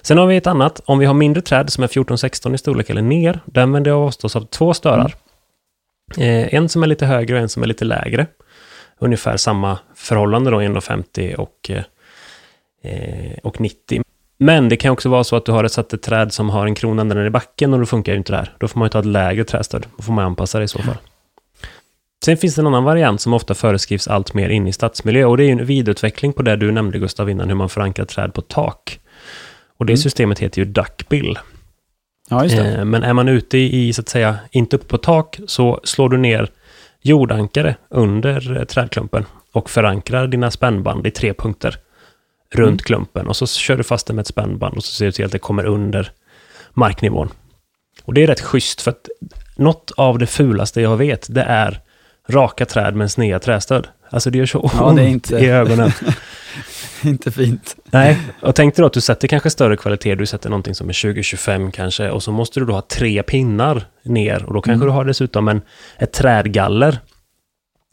Sen 0.01 0.17
har 0.17 0.25
vi 0.25 0.37
ett 0.37 0.47
annat, 0.47 0.81
om 0.85 0.99
vi 0.99 1.05
har 1.05 1.13
mindre 1.13 1.41
träd 1.41 1.69
som 1.69 1.83
är 1.83 1.87
14-16 1.87 2.55
i 2.55 2.57
storlek 2.57 2.89
eller 2.89 3.01
ner, 3.01 3.39
där 3.45 3.61
använder 3.61 3.91
jag 3.91 4.05
oss 4.05 4.35
av 4.35 4.45
två 4.45 4.73
störar. 4.73 5.15
Eh, 6.17 6.53
en 6.53 6.69
som 6.69 6.83
är 6.83 6.87
lite 6.87 7.05
högre 7.05 7.35
och 7.35 7.41
en 7.41 7.49
som 7.49 7.63
är 7.63 7.67
lite 7.67 7.85
lägre. 7.85 8.27
Ungefär 8.99 9.37
samma 9.37 9.79
förhållande 9.95 10.51
då, 10.51 10.61
1,50 10.61 11.35
och, 11.35 11.71
eh, 12.83 13.33
och 13.43 13.61
90. 13.61 14.01
Men 14.37 14.69
det 14.69 14.75
kan 14.77 14.91
också 14.91 15.09
vara 15.09 15.23
så 15.23 15.35
att 15.35 15.45
du 15.45 15.51
har 15.51 15.63
ett 15.63 15.71
satt 15.71 15.93
ett 15.93 16.01
träd 16.01 16.33
som 16.33 16.49
har 16.49 16.65
en 16.65 16.75
krona 16.75 17.01
ända 17.01 17.15
ner 17.15 17.25
i 17.25 17.29
backen 17.29 17.73
och 17.73 17.79
då 17.79 17.85
funkar 17.85 18.11
ju 18.11 18.17
inte 18.17 18.31
det 18.31 18.37
här. 18.37 18.53
Då 18.57 18.67
får 18.67 18.79
man 18.79 18.85
ju 18.85 18.89
ta 18.89 18.99
ett 18.99 19.05
lägre 19.05 19.43
trädstöd. 19.43 19.85
Då 19.97 20.03
får 20.03 20.13
man 20.13 20.25
anpassa 20.25 20.57
det 20.57 20.63
i 20.63 20.67
så 20.67 20.79
fall. 20.79 20.97
Sen 22.25 22.37
finns 22.37 22.55
det 22.55 22.61
en 22.61 22.67
annan 22.67 22.83
variant 22.83 23.21
som 23.21 23.33
ofta 23.33 23.53
föreskrivs 23.53 24.07
allt 24.07 24.33
mer 24.33 24.49
in 24.49 24.67
i 24.67 24.73
stadsmiljö 24.73 25.25
och 25.25 25.37
det 25.37 25.43
är 25.43 25.45
ju 25.45 25.51
en 25.51 25.65
vidareutveckling 25.65 26.33
på 26.33 26.41
det 26.41 26.55
du 26.55 26.71
nämnde 26.71 26.99
Gustav 26.99 27.29
innan, 27.29 27.47
hur 27.47 27.55
man 27.55 27.69
förankrar 27.69 28.05
träd 28.05 28.33
på 28.33 28.41
tak. 28.41 28.99
Och 29.77 29.85
det 29.85 29.93
Mm. 29.93 29.97
systemet 29.97 30.39
heter 30.39 30.61
ju 30.61 30.65
duckbill. 30.65 31.39
Ja. 32.29 32.45
Eh, 32.45 32.85
Men 32.85 33.03
är 33.03 33.13
man 33.13 33.27
ute 33.27 33.57
i, 33.57 33.93
så 33.93 34.01
att 34.01 34.09
säga, 34.09 34.37
inte 34.51 34.75
uppe 34.75 34.85
på 34.85 34.97
tak, 34.97 35.39
så 35.47 35.79
slår 35.83 36.09
du 36.09 36.17
ner 36.17 36.47
jordankare 37.01 37.75
under 37.89 38.57
eh, 38.57 38.63
trädklumpen 38.63 39.25
och 39.51 39.69
förankrar 39.69 40.27
dina 40.27 40.51
spännband 40.51 41.07
i 41.07 41.11
tre 41.11 41.33
punkter 41.33 41.75
runt 42.53 42.67
Mm. 42.67 42.77
klumpen. 42.77 43.27
Och 43.27 43.35
så 43.35 43.47
kör 43.47 43.77
du 43.77 43.83
fast 43.83 44.07
det 44.07 44.13
med 44.13 44.21
ett 44.21 44.27
spännband 44.27 44.77
och 44.77 44.83
så 44.83 44.91
ser 44.95 45.05
du 45.05 45.11
till 45.11 45.25
att 45.25 45.31
det 45.31 45.39
kommer 45.39 45.65
under 45.65 46.11
marknivån. 46.73 47.29
Och 48.03 48.13
det 48.13 48.23
är 48.23 48.27
rätt 48.27 48.41
schysst, 48.41 48.81
för 48.81 48.91
att 48.91 49.07
något 49.57 49.91
av 49.97 50.17
det 50.17 50.27
fulaste 50.27 50.81
jag 50.81 50.97
vet, 50.97 51.27
det 51.29 51.41
är 51.43 51.79
raka 52.29 52.65
träd 52.65 52.95
med 52.95 53.11
sneda 53.11 53.39
trästöd. 53.39 53.87
Alltså 54.09 54.29
det 54.29 54.37
gör 54.37 54.45
så 54.45 54.69
Ja, 54.73 54.83
ont 54.89 54.99
inte- 54.99 55.35
i 55.37 55.47
ögonen. 55.49 55.91
Inte 57.09 57.31
fint. 57.31 57.75
Nej, 57.85 58.17
och 58.41 58.55
tänk 58.55 58.75
dig 58.75 58.81
då 58.83 58.87
att 58.87 58.93
du 58.93 59.01
sätter 59.01 59.27
kanske 59.27 59.49
större 59.49 59.77
kvalitet, 59.77 60.15
du 60.15 60.25
sätter 60.25 60.49
någonting 60.49 60.75
som 60.75 60.89
är 60.89 60.93
20-25 60.93 61.71
kanske, 61.71 62.09
och 62.09 62.23
så 62.23 62.31
måste 62.31 62.59
du 62.59 62.65
då 62.65 62.73
ha 62.73 62.81
tre 62.81 63.23
pinnar 63.23 63.85
ner, 64.03 64.43
och 64.45 64.53
då 64.53 64.61
kanske 64.61 64.75
Mm. 64.83 64.87
du 64.87 64.91
har 64.93 65.05
dessutom 65.05 65.47
en, 65.47 65.61
ett 65.97 66.13
trädgaller. 66.13 66.99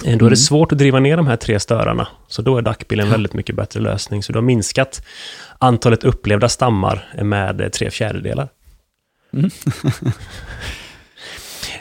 Eh, 0.05 0.17
Då 0.19 0.27
är 0.27 0.31
det 0.31 0.35
Mm. 0.35 0.37
svårt 0.37 0.73
att 0.73 0.79
driva 0.79 1.01
ner 1.01 1.17
de 1.17 1.27
här 1.27 1.37
tre 1.37 1.61
störarna, 1.61 2.09
så 2.29 2.43
då 2.43 2.59
är 2.59 2.63
dackbill 2.63 3.01
en 3.01 3.11
väldigt 3.11 3.33
mycket 3.35 3.55
bättre 3.57 3.81
lösning. 3.81 4.23
Så 4.23 4.33
du 4.33 4.37
har 4.39 4.43
minskat 4.45 5.03
antalet 5.59 6.05
upplevda 6.05 6.49
stammar 6.49 7.09
med 7.23 7.61
eh, 7.61 7.69
tre 7.69 7.91
fjärdedelar. 7.91 8.49
Mm. 9.33 9.51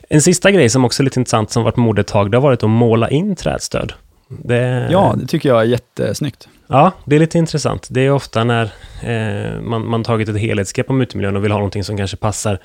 En 0.10 0.22
sista 0.22 0.52
grej 0.52 0.70
som 0.70 0.86
också 0.86 1.02
är 1.02 1.04
lite 1.04 1.20
intressant, 1.20 1.52
som 1.52 1.64
varit 1.64 1.76
mode 1.76 2.02
ett 2.02 2.08
tag, 2.08 2.32
det 2.32 2.38
har 2.38 2.42
varit 2.42 2.64
att 2.64 2.70
måla 2.70 3.10
in 3.10 3.36
trädstöd. 3.36 3.94
Det, 4.28 4.88
Ja, 4.92 5.16
det 5.18 5.28
tycker 5.28 5.50
jag 5.50 5.62
är 5.62 5.66
jättesnyggt. 5.66 6.48
Ja, 6.68 6.92
det 7.06 7.16
är 7.16 7.20
lite 7.20 7.38
intressant. 7.38 7.88
Det 7.92 8.02
är 8.02 8.12
ofta 8.12 8.44
när 8.44 8.64
eh, 9.04 9.62
man, 9.62 9.88
man 9.88 10.04
tagit 10.04 10.30
ett 10.30 10.40
helhetsgrepp 10.40 10.90
om 10.90 11.02
utemiljön 11.02 11.36
och 11.36 11.44
vill 11.44 11.52
ha 11.52 11.60
någonting 11.60 11.84
som 11.84 11.98
kanske 11.98 12.18
passar 12.18 12.60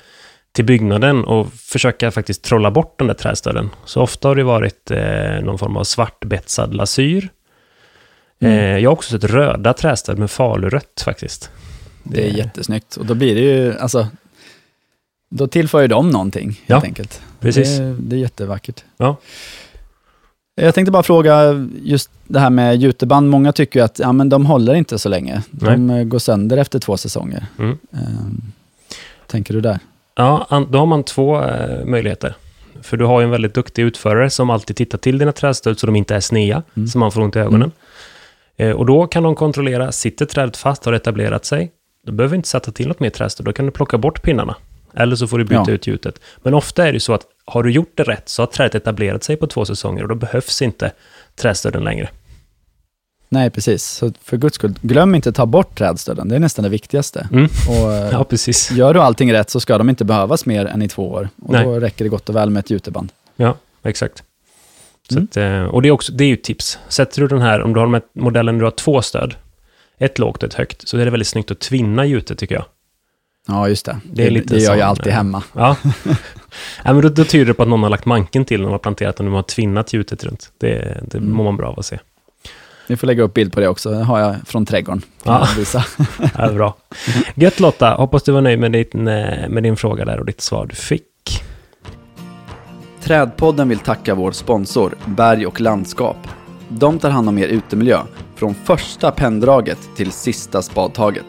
till 0.51 0.65
byggnaden 0.65 1.25
och 1.25 1.53
försöka 1.53 2.11
faktiskt 2.11 2.43
trolla 2.43 2.71
bort 2.71 2.97
den 2.97 3.07
där 3.07 3.13
trädstöden. 3.13 3.69
Så 3.85 4.01
ofta 4.01 4.27
har 4.27 4.35
det 4.35 4.43
varit 4.43 4.91
eh, 4.91 5.41
någon 5.43 5.57
form 5.57 5.77
av 5.77 5.83
svartbetsad 5.83 6.73
lasyr. 6.73 7.29
Mm. 8.41 8.59
Eh, 8.59 8.77
jag 8.77 8.89
har 8.89 8.93
också 8.93 9.11
sett 9.11 9.23
röda 9.31 9.73
trädstöd 9.73 10.17
med 10.19 10.31
falurött 10.31 11.01
faktiskt. 11.05 11.49
Det 12.03 12.29
är 12.29 12.33
jättesnyggt. 12.37 12.95
Och 12.95 13.05
då 13.05 13.13
blir 13.13 13.35
det 13.35 13.41
ju, 13.41 13.77
alltså, 13.77 14.07
då 15.29 15.47
tillför 15.47 15.81
ju 15.81 15.87
de 15.87 16.09
någonting 16.09 16.47
helt 16.49 16.61
Ja, 16.67 16.81
enkelt. 16.83 17.21
Precis. 17.39 17.77
Det, 17.77 17.95
det 17.99 18.15
är 18.15 18.19
jättevackert. 18.19 18.83
Ja. 18.97 19.17
Jag 20.55 20.75
tänkte 20.75 20.91
bara 20.91 21.03
fråga 21.03 21.67
just 21.83 22.09
det 22.27 22.39
här 22.39 22.49
med 22.49 22.75
juteband. 22.81 23.29
Många 23.29 23.51
tycker 23.53 23.79
ju 23.79 23.83
att 23.85 23.99
ja, 23.99 24.11
men 24.11 24.29
de 24.29 24.45
håller 24.45 24.73
inte 24.73 24.99
så 24.99 25.09
länge. 25.09 25.41
De 25.51 25.89
eh, 25.89 26.03
går 26.03 26.19
sönder 26.19 26.57
efter 26.57 26.79
två 26.79 26.97
säsonger. 26.97 27.45
Mm. 27.59 27.77
Ehm, 27.93 28.41
tänker 29.27 29.53
du 29.53 29.61
där? 29.61 29.79
Ja, 30.15 30.47
då 30.71 30.79
har 30.79 30.85
man 30.85 31.03
två 31.03 31.41
eh, 31.43 31.85
möjligheter. 31.85 32.35
För 32.81 32.97
du 32.97 33.05
har 33.05 33.19
ju 33.21 33.25
en 33.25 33.31
väldigt 33.31 33.53
duktig 33.53 33.83
utförare 33.83 34.29
som 34.29 34.49
alltid 34.49 34.75
tittar 34.75 34.97
till 34.97 35.17
dina 35.17 35.31
trädstöd 35.31 35.79
så 35.79 35.85
de 35.85 35.95
inte 35.95 36.15
är 36.15 36.19
snea, 36.19 36.63
Mm. 36.77 36.87
så 36.87 36.97
man 36.99 37.11
får 37.11 37.21
ont 37.21 37.35
i 37.35 37.39
ögonen. 37.39 37.71
Eh, 38.57 38.71
och 38.71 38.85
då 38.85 39.07
kan 39.07 39.23
de 39.23 39.35
kontrollera, 39.35 39.91
sitter 39.91 40.25
trädet 40.25 40.57
fast, 40.57 40.85
har 40.85 40.93
etablerat 40.93 41.45
sig, 41.45 41.71
då 42.05 42.11
behöver 42.11 42.31
vi 42.31 42.35
inte 42.35 42.49
sätta 42.49 42.71
till 42.71 42.87
något 42.87 42.99
mer 42.99 43.09
trädstöd, 43.09 43.45
då 43.45 43.53
kan 43.53 43.65
du 43.65 43.71
plocka 43.71 43.97
bort 43.97 44.21
pinnarna. 44.21 44.55
Eller 44.93 45.15
så 45.15 45.27
får 45.27 45.37
du 45.37 45.43
byta 45.43 45.63
Ja. 45.67 45.71
ut 45.73 45.87
gjutet. 45.87 46.19
Men 46.43 46.53
ofta 46.53 46.87
är 46.87 46.93
det 46.93 46.99
så 46.99 47.13
att 47.13 47.25
har 47.51 47.63
du 47.63 47.71
gjort 47.71 47.91
det 47.95 48.03
rätt 48.03 48.29
så 48.29 48.41
har 48.41 48.47
trädet 48.47 48.75
etablerat 48.75 49.23
sig 49.23 49.37
på 49.37 49.47
två 49.47 49.65
säsonger 49.65 50.03
och 50.03 50.09
då 50.09 50.15
behövs 50.15 50.61
inte 50.61 50.91
trädstöden 51.35 51.83
längre. 51.83 52.09
Nej, 53.29 53.49
precis. 53.49 53.83
Så 53.83 54.11
för 54.21 54.37
guds 54.37 54.55
skull, 54.55 54.73
glöm 54.81 55.15
inte 55.15 55.29
att 55.29 55.35
ta 55.35 55.45
bort 55.45 55.77
trädstöden. 55.77 56.29
Det 56.29 56.35
är 56.35 56.39
nästan 56.39 56.63
det 56.63 56.69
viktigaste. 56.69 57.27
Mm. 57.31 57.45
Och, 57.69 57.93
eh, 57.93 58.09
Ja, 58.11 58.23
precis. 58.23 58.71
Gör 58.71 58.93
du 58.93 58.99
allting 58.99 59.33
rätt 59.33 59.49
så 59.49 59.59
ska 59.59 59.77
de 59.77 59.89
inte 59.89 60.05
behövas 60.05 60.45
mer 60.45 60.65
än 60.65 60.81
i 60.81 60.87
två 60.87 61.11
år. 61.11 61.29
Och 61.41 61.53
Nej. 61.53 61.65
då 61.65 61.79
räcker 61.79 62.05
det 62.05 62.09
gott 62.09 62.29
och 62.29 62.35
väl 62.35 62.49
med 62.49 62.59
ett 62.59 62.69
juteband. 62.69 63.11
Ja, 63.35 63.55
exakt. 63.83 64.23
Mm. 65.11 65.23
att, 65.23 65.37
eh, 65.37 65.63
och 65.63 65.81
det 65.81 65.87
är, 65.87 65.91
också, 65.91 66.11
det 66.11 66.23
är 66.23 66.27
ju 66.27 66.33
ett 66.33 66.43
tips. 66.43 66.79
Sätter 66.87 67.21
du 67.21 67.27
den 67.27 67.41
här, 67.41 67.61
om 67.61 67.73
du 67.73 67.79
har 67.79 67.87
här 67.87 68.01
modellen 68.13 68.57
du 68.57 68.63
har 68.63 68.71
två 68.71 69.01
stöd, 69.01 69.35
ett 69.97 70.19
lågt 70.19 70.43
och 70.43 70.49
ett 70.49 70.53
högt, 70.53 70.87
så 70.87 70.97
är 70.97 71.05
det 71.05 71.11
väldigt 71.11 71.27
snyggt 71.27 71.51
att 71.51 71.59
tvinna 71.59 72.05
gjutet 72.05 72.37
tycker 72.37 72.55
jag. 72.55 72.65
Ja, 73.47 73.67
just 73.69 73.85
det. 73.85 73.99
Det 74.03 74.27
är 74.27 74.31
lite 74.31 74.53
det 74.53 74.59
gör 74.61 74.75
jag 74.75 74.87
alltid 74.87 75.13
hemma. 75.13 75.43
Ja. 75.53 75.75
ja 76.83 76.93
men 76.93 77.01
då, 77.01 77.09
då 77.09 77.23
tyder 77.23 77.45
det 77.45 77.53
på 77.53 77.63
att 77.63 77.69
någon 77.69 77.83
har 77.83 77.89
lagt 77.89 78.05
manken 78.05 78.45
till 78.45 78.59
när 78.59 78.65
de 78.67 78.71
har 78.71 78.79
planterat 78.79 79.19
och 79.19 79.25
nu 79.25 79.31
har 79.31 79.43
tvinnat 79.43 79.93
gjutet 79.93 80.23
runt. 80.23 80.51
Det, 80.57 80.97
det 81.07 81.17
Mm. 81.17 81.31
mår 81.31 81.43
man 81.43 81.57
bra 81.57 81.67
av 81.69 81.79
att 81.79 81.85
se. 81.85 81.99
Ni 82.87 82.97
får 82.97 83.07
lägga 83.07 83.23
upp 83.23 83.33
bild 83.33 83.53
på 83.53 83.59
det 83.59 83.67
också. 83.67 83.89
Det 83.91 84.03
har 84.03 84.19
jag 84.19 84.35
från 84.45 84.65
trädgården. 84.65 85.01
Kan 85.23 85.33
Ja. 85.33 85.47
visa. 85.57 85.85
Ja, 86.37 86.51
bra. 86.51 86.75
Gött 87.35 87.59
Lotta, 87.59 87.89
hoppas 87.93 88.23
du 88.23 88.31
var 88.31 88.41
nöjd 88.41 88.59
med 88.59 88.71
din, 88.71 89.07
eh, 89.07 89.49
med 89.49 89.63
din 89.63 89.75
fråga 89.77 90.05
där 90.05 90.19
och 90.19 90.25
ditt 90.25 90.41
svar 90.41 90.65
du 90.65 90.75
fick. 90.75 91.03
Trädpodden 93.03 93.69
vill 93.69 93.79
tacka 93.79 94.15
vår 94.15 94.31
sponsor 94.31 94.95
Berg 95.05 95.45
och 95.47 95.61
landskap. 95.61 96.17
De 96.69 96.99
tar 96.99 97.09
hand 97.09 97.29
om 97.29 97.37
er 97.37 97.47
utemiljö 97.47 97.99
från 98.35 98.55
första 98.65 99.11
penndraget 99.11 99.79
till 99.95 100.11
sista 100.11 100.61
spadtaget. 100.61 101.25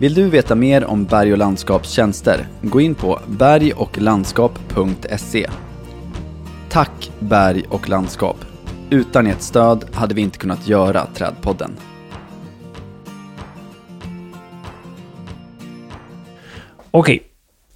Vill 0.00 0.14
du 0.14 0.30
veta 0.30 0.54
mer 0.54 0.84
om 0.84 1.04
Berg 1.04 1.32
och 1.32 1.38
landskaps 1.38 1.90
tjänster? 1.90 2.46
Gå 2.62 2.80
in 2.80 2.94
på 2.94 3.20
bergochlandskap.se. 3.26 5.46
Tack 6.68 7.10
Berg 7.18 7.64
och 7.68 7.88
landskap. 7.88 8.36
Utan 8.90 9.26
ert 9.26 9.40
stöd 9.40 9.84
hade 9.94 10.14
vi 10.14 10.20
inte 10.20 10.38
kunnat 10.38 10.68
göra 10.68 11.06
Trädpodden. 11.14 11.76
Okej, 16.90 17.22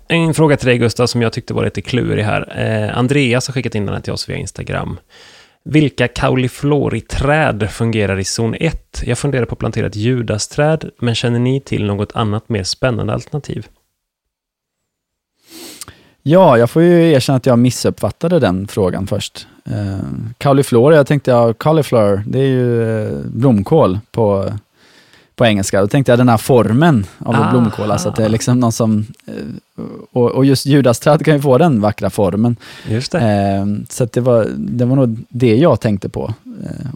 en 0.09 0.35
fråga 0.35 0.57
till 0.57 0.69
dig 0.69 0.79
Gustav 0.79 1.07
som 1.07 1.23
jag 1.23 1.33
tyckte 1.33 1.55
var 1.55 1.65
lite 1.65 1.83
klurig 1.83 2.23
här. 2.23 2.53
Eh, 2.57 2.99
Andreas 2.99 3.49
har 3.49 3.53
skickat 3.53 3.75
in 3.75 3.87
den 3.87 3.95
här 3.95 4.03
till 4.03 4.13
oss 4.13 4.29
via 4.29 4.37
Instagram. 4.37 4.99
Vilka 5.65 6.09
kaulifloriträd 6.09 7.71
fungerar 7.71 8.19
i 8.19 8.25
zon 8.25 8.55
1? 8.55 9.03
Jag 9.05 9.19
funderar 9.19 9.45
på 9.45 9.53
att 9.53 9.59
plantera 9.59 9.87
ett 9.87 9.97
judasträd, 9.97 10.91
men 10.99 11.15
känner 11.15 11.39
ni 11.39 11.61
till 11.61 11.85
något 11.85 12.17
annat 12.17 12.49
mer 12.49 12.63
spännande 12.63 13.13
alternativ? 13.13 13.67
Ja, 16.23 16.59
jag 16.59 16.71
får 16.71 16.83
ju 16.83 17.13
erkänna 17.13 17.37
att 17.37 17.47
jag 17.47 17.59
missuppfattade 17.59 18.39
den 18.39 18.69
frågan 18.69 19.07
först. 19.07 19.47
Eh, 19.65 19.75
uh, 19.75 20.01
cauliflower, 20.39 20.97
jag 20.97 21.07
tänkte, 21.07 21.31
ja, 21.31 21.53
cauliflower, 21.53 22.23
det 22.27 22.39
är 22.39 22.47
ju 22.47 22.83
uh, 22.83 23.27
blomkål 23.27 23.99
på, 24.13 24.53
på 25.37 25.47
engelska. 25.47 25.81
Då 25.81 25.87
tänkte 25.87 26.13
jag 26.13 26.19
den 26.19 26.29
här 26.29 26.37
formen 26.37 27.07
av 27.19 27.35
Aha. 27.35 27.51
blomkål, 27.51 27.91
alltså 27.91 28.09
att 28.09 28.17
det 28.17 28.25
är 28.25 28.29
liksom 28.29 28.61
någon 28.61 28.73
som... 28.73 29.07
Uh, 29.29 29.85
och, 30.13 30.31
och, 30.31 30.45
just 30.45 30.67
judasträd 30.67 31.25
kan 31.25 31.35
ju 31.35 31.41
få 31.41 31.59
den 31.59 31.81
vackra 31.81 32.11
formen. 32.11 32.57
Just 32.89 33.13
det. 33.13 33.85
så 33.89 34.05
det, 34.05 34.21
var, 34.21 34.47
det 34.57 34.85
var 34.85 34.97
nog 34.97 35.19
det 35.29 35.57
jag 35.57 35.81
tänkte 35.81 36.09
på. 36.09 36.35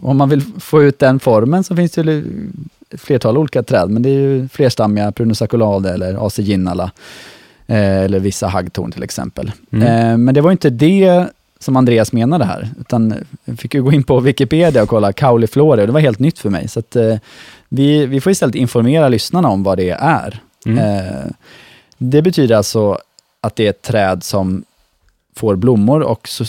om 0.03 0.17
man 0.17 0.29
vill 0.29 0.43
få 0.59 0.83
ut 0.83 0.99
den 0.99 1.19
formen 1.19 1.63
så 1.63 1.75
finns 1.75 1.91
det 1.91 2.01
ju 2.01 2.49
ett 2.93 3.01
flertal 3.01 3.37
olika 3.37 3.63
träd, 3.63 3.89
men 3.89 4.01
det 4.01 4.09
är 4.09 4.19
ju 4.19 4.47
flerstammiga, 4.47 5.11
Prunus 5.11 5.41
aculade 5.41 5.89
eller 5.89 6.27
AC 6.27 6.39
ginnala. 6.39 6.91
Eh, 7.67 7.97
eller 7.97 8.19
vissa 8.19 8.47
haggtorn 8.47 8.91
till 8.91 9.03
exempel. 9.03 9.51
Mm. 9.71 9.87
Eh, 9.87 10.17
men 10.17 10.35
det 10.35 10.41
var 10.41 10.51
inte 10.51 10.69
det 10.69 11.27
som 11.59 11.75
Andreas 11.75 12.13
menade 12.13 12.45
här, 12.45 12.69
utan 12.79 13.13
jag 13.45 13.59
fick 13.59 13.73
ju 13.73 13.83
gå 13.83 13.91
in 13.91 14.03
på 14.03 14.19
Wikipedia 14.19 14.83
och 14.83 14.89
kolla 14.89 15.13
cauliflora 15.13 15.81
och 15.81 15.87
det 15.87 15.93
var 15.93 15.99
helt 15.99 16.19
nytt 16.19 16.39
för 16.39 16.49
mig. 16.49 16.67
Så 16.67 16.79
att, 16.79 16.95
eh, 16.95 17.15
vi, 17.69 18.05
vi 18.05 18.21
får 18.21 18.31
istället 18.31 18.55
informera 18.55 19.09
lyssnarna 19.09 19.47
om 19.47 19.63
vad 19.63 19.77
det 19.77 19.89
är. 19.89 20.39
Mm. 20.65 21.33
det 21.97 22.21
betyder 22.21 22.55
alltså 22.55 22.99
att 23.41 23.55
det 23.55 23.65
är 23.65 23.69
ett 23.69 23.81
träd 23.81 24.23
som 24.23 24.63
får 25.35 25.55
blommor 25.55 26.01
och 26.01 26.27
så, 26.27 26.45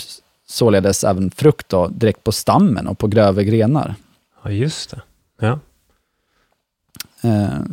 således 0.47 1.03
även 1.03 1.31
frukt 1.31 1.69
då, 1.69 1.87
direkt 1.87 2.23
på 2.23 2.31
stammen 2.31 2.87
och 2.87 2.97
på 2.97 3.07
grövre 3.07 3.43
grenar. 3.43 3.95
Ja, 4.43 4.51
just 4.51 4.89
det. 4.89 5.01
Ja. 5.39 5.59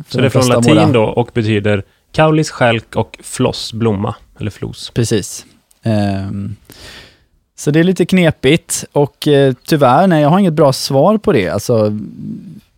så 0.07 0.17
det 0.17 0.25
är 0.25 0.29
från 0.29 0.47
latin 0.47 0.75
våra... 0.75 0.91
då 0.91 1.03
och 1.03 1.29
betyder 1.33 1.83
Kaulis, 2.11 2.49
skälk 2.49 2.95
och 2.95 3.19
floss, 3.23 3.73
blomma 3.73 4.15
eller 4.39 4.51
flos. 4.51 4.89
Precis. 4.89 5.45
Um, 5.83 6.55
så 7.55 7.71
det 7.71 7.79
är 7.79 7.83
lite 7.83 8.05
knepigt 8.05 8.85
och 8.91 9.27
uh, 9.27 9.53
tyvärr, 9.63 10.07
nej, 10.07 10.21
jag 10.21 10.29
har 10.29 10.39
inget 10.39 10.53
bra 10.53 10.73
svar 10.73 11.17
på 11.17 11.31
det. 11.31 11.49
Alltså 11.49 11.97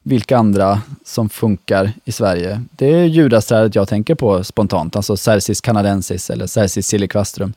vilka 0.10 0.38
andra 0.38 0.82
som 1.06 1.30
funkar 1.30 1.92
i 2.06 2.12
Sverige. 2.12 2.62
Det 2.72 2.86
är 2.86 3.06
judasträdet 3.06 3.76
jag 3.76 3.88
tänker 3.88 4.16
på 4.16 4.44
spontant, 4.44 4.96
alltså 4.96 5.18
Cercis 5.18 5.62
canadensis 5.62 6.30
eller 6.30 6.48
Cercis 6.48 6.88
siliquastrum. 6.88 7.54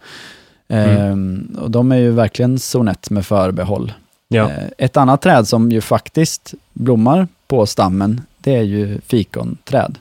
Mm. 0.68 1.12
Um, 1.12 1.58
och 1.60 1.70
de 1.70 1.92
är 1.92 1.96
ju 1.96 2.10
verkligen 2.10 2.58
sonett 2.58 3.10
med 3.10 3.26
förbehåll. 3.26 3.92
Ja. 4.28 4.44
Uh, 4.44 4.50
ett 4.78 4.96
annat 4.96 5.22
träd 5.22 5.48
som 5.48 5.72
ju 5.72 5.80
faktiskt 5.80 6.54
blommar 6.72 7.28
på 7.46 7.66
stammen, 7.66 8.20
det 8.38 8.56
är 8.56 8.62
ju 8.62 9.00
fikonträd. 9.00 9.98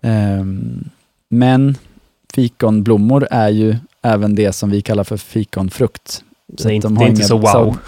Um, 0.00 0.90
men 1.28 1.76
fikonblommor 2.34 3.28
är 3.30 3.48
ju 3.48 3.76
även 4.02 4.34
det 4.34 4.52
som 4.52 4.70
vi 4.70 4.82
kallar 4.82 5.04
för 5.04 5.16
fikonfrukt. 5.16 6.24
Så 6.56 6.68
det 6.68 6.74
är 6.74 6.74
inte, 6.74 6.88
de 6.88 6.94
det 6.94 7.04
är 7.04 7.08
inte 7.08 7.24
så 7.24 7.38
wow. 7.38 7.78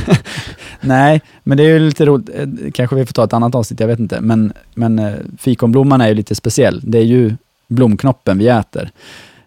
Nej, 0.80 1.22
men 1.42 1.58
det 1.58 1.64
är 1.64 1.68
ju 1.68 1.78
lite 1.78 2.06
roligt. 2.06 2.30
Eh, 2.34 2.46
kanske 2.74 2.96
vi 2.96 3.06
får 3.06 3.12
ta 3.12 3.24
ett 3.24 3.32
annat 3.32 3.54
avsnitt, 3.54 3.80
jag 3.80 3.86
vet 3.86 3.98
inte. 3.98 4.20
Men, 4.20 4.52
men 4.74 4.98
eh, 4.98 5.14
fikonblomman 5.38 6.00
är 6.00 6.08
ju 6.08 6.14
lite 6.14 6.34
speciell. 6.34 6.80
Det 6.84 6.98
är 6.98 7.04
ju 7.04 7.36
blomknoppen 7.66 8.38
vi 8.38 8.48
äter, 8.48 8.90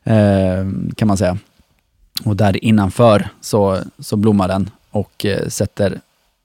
eh, 0.03 0.67
kan 0.95 1.07
man 1.07 1.17
säga. 1.17 1.37
Och 2.23 2.35
där 2.35 2.63
innanför 2.65 3.29
så, 3.41 3.79
så 3.99 4.15
blommar 4.15 4.47
den 4.47 4.69
och 4.91 5.25
sätter 5.47 5.99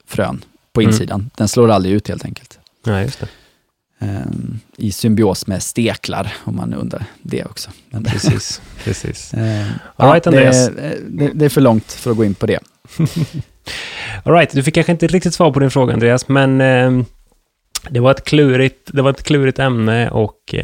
frön 0.05 0.43
på 0.73 0.81
mm. 0.81 0.91
insidan. 0.91 1.19
Mm. 1.19 1.29
Den 1.35 1.47
slår 1.47 1.71
aldrig 1.71 1.93
ut 1.93 2.07
helt 2.07 2.25
enkelt. 2.25 2.59
Ja, 2.83 3.01
just 3.01 3.19
det. 3.19 3.27
Um, 3.99 4.59
i 4.75 4.91
symbios 4.91 5.47
med 5.47 5.63
steklar, 5.63 6.33
om 6.43 6.55
man 6.55 6.73
undrar 6.73 7.05
det 7.21 7.45
också. 7.45 7.69
Men 7.89 8.03
precis. 8.03 8.61
precis. 8.83 9.33
Uh, 9.33 9.71
All 9.95 10.11
right, 10.11 10.27
Andreas. 10.27 10.69
Det, 11.07 11.31
det, 11.33 11.45
är 11.45 11.49
för 11.49 11.61
långt 11.61 11.91
för 11.91 12.11
att 12.11 12.17
gå 12.17 12.25
in 12.25 12.35
på 12.35 12.45
det. 12.45 12.59
All 14.23 14.33
right, 14.33 14.51
du 14.51 14.63
fick 14.63 14.75
kanske 14.75 14.91
inte 14.91 15.07
riktigt 15.07 15.33
svar 15.33 15.51
på 15.51 15.59
din 15.59 15.71
fråga, 15.71 15.93
Andreas, 15.93 16.27
men 16.27 16.61
uh, 16.61 17.03
det, 17.89 17.99
var 17.99 18.11
ett 18.11 18.23
klurigt, 18.23 18.89
det 18.93 19.01
var 19.01 19.09
ett 19.09 19.23
klurigt 19.23 19.59
ämne 19.59 20.09
och 20.09 20.55
uh, 20.57 20.61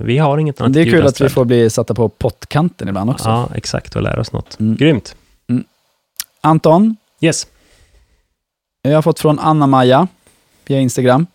vi 0.00 0.18
har 0.18 0.38
inget 0.38 0.60
annat 0.60 0.72
Det 0.72 0.80
är 0.80 0.84
kul 0.84 1.06
att 1.06 1.20
vi 1.20 1.28
får 1.28 1.44
bli 1.44 1.70
satta 1.70 1.94
på 1.94 2.08
pottkanten 2.08 2.88
ibland 2.88 3.10
också. 3.10 3.28
Ja, 3.28 3.48
exakt, 3.54 3.96
och 3.96 4.02
lära 4.02 4.20
oss 4.20 4.32
något. 4.32 4.60
Mm. 4.60 4.76
Grymt. 4.76 5.16
Mm. 5.48 5.64
Anton? 6.40 6.96
Yes? 7.20 7.46
Jag 8.82 8.94
har 8.94 9.02
fått 9.02 9.20
från 9.20 9.38
Anna-Maja 9.38 10.08
via 10.66 10.80
Instagram. 10.80 11.26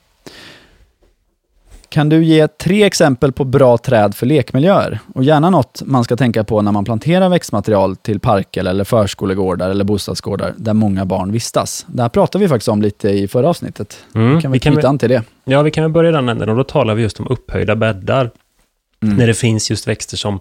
Kan 1.91 2.10
du 2.10 2.23
ge 2.23 2.47
tre 2.47 2.84
exempel 2.84 3.32
på 3.32 3.43
bra 3.43 3.77
träd 3.77 4.15
för 4.15 4.25
lekmiljöer? 4.25 4.99
Och 5.15 5.23
gärna 5.23 5.49
något 5.49 5.82
man 5.86 6.04
ska 6.04 6.17
tänka 6.17 6.43
på 6.43 6.62
när 6.62 6.71
man 6.71 6.86
planterar 6.86 7.30
växtmaterial 7.30 7.95
till 7.95 8.19
parker 8.19 8.65
eller 8.65 8.84
förskolegårdar 8.84 9.69
eller 9.69 9.84
bostadsgårdar 9.84 10.54
där 10.58 10.73
många 10.73 11.06
barn 11.06 11.32
vistas. 11.32 11.86
Det 11.88 12.01
här 12.01 12.10
pratade 12.10 12.43
vi 12.43 12.49
faktiskt 12.49 12.67
om 12.67 12.82
lite 12.82 13.10
i 13.10 13.27
förra 13.27 13.49
avsnittet. 13.49 13.99
Mm, 14.15 14.41
kan 14.41 14.51
vi, 14.51 14.56
vi 14.56 14.60
knyta 14.60 14.88
an 14.88 14.97
till 14.97 15.10
det? 15.10 15.23
Ja, 15.43 15.62
vi 15.62 15.71
kan 15.71 15.84
väl 15.84 15.91
börja 15.91 16.10
i 16.10 16.13
den 16.13 16.30
änden 16.30 16.49
och 16.49 16.56
då 16.56 16.63
talar 16.63 16.95
vi 16.95 17.01
just 17.01 17.19
om 17.19 17.27
upphöjda 17.30 17.75
bäddar. 17.75 18.32
Mm. 19.04 19.15
När 19.15 19.27
det 19.27 19.34
finns 19.34 19.69
just 19.69 19.88
växter 19.88 20.17
som 20.17 20.39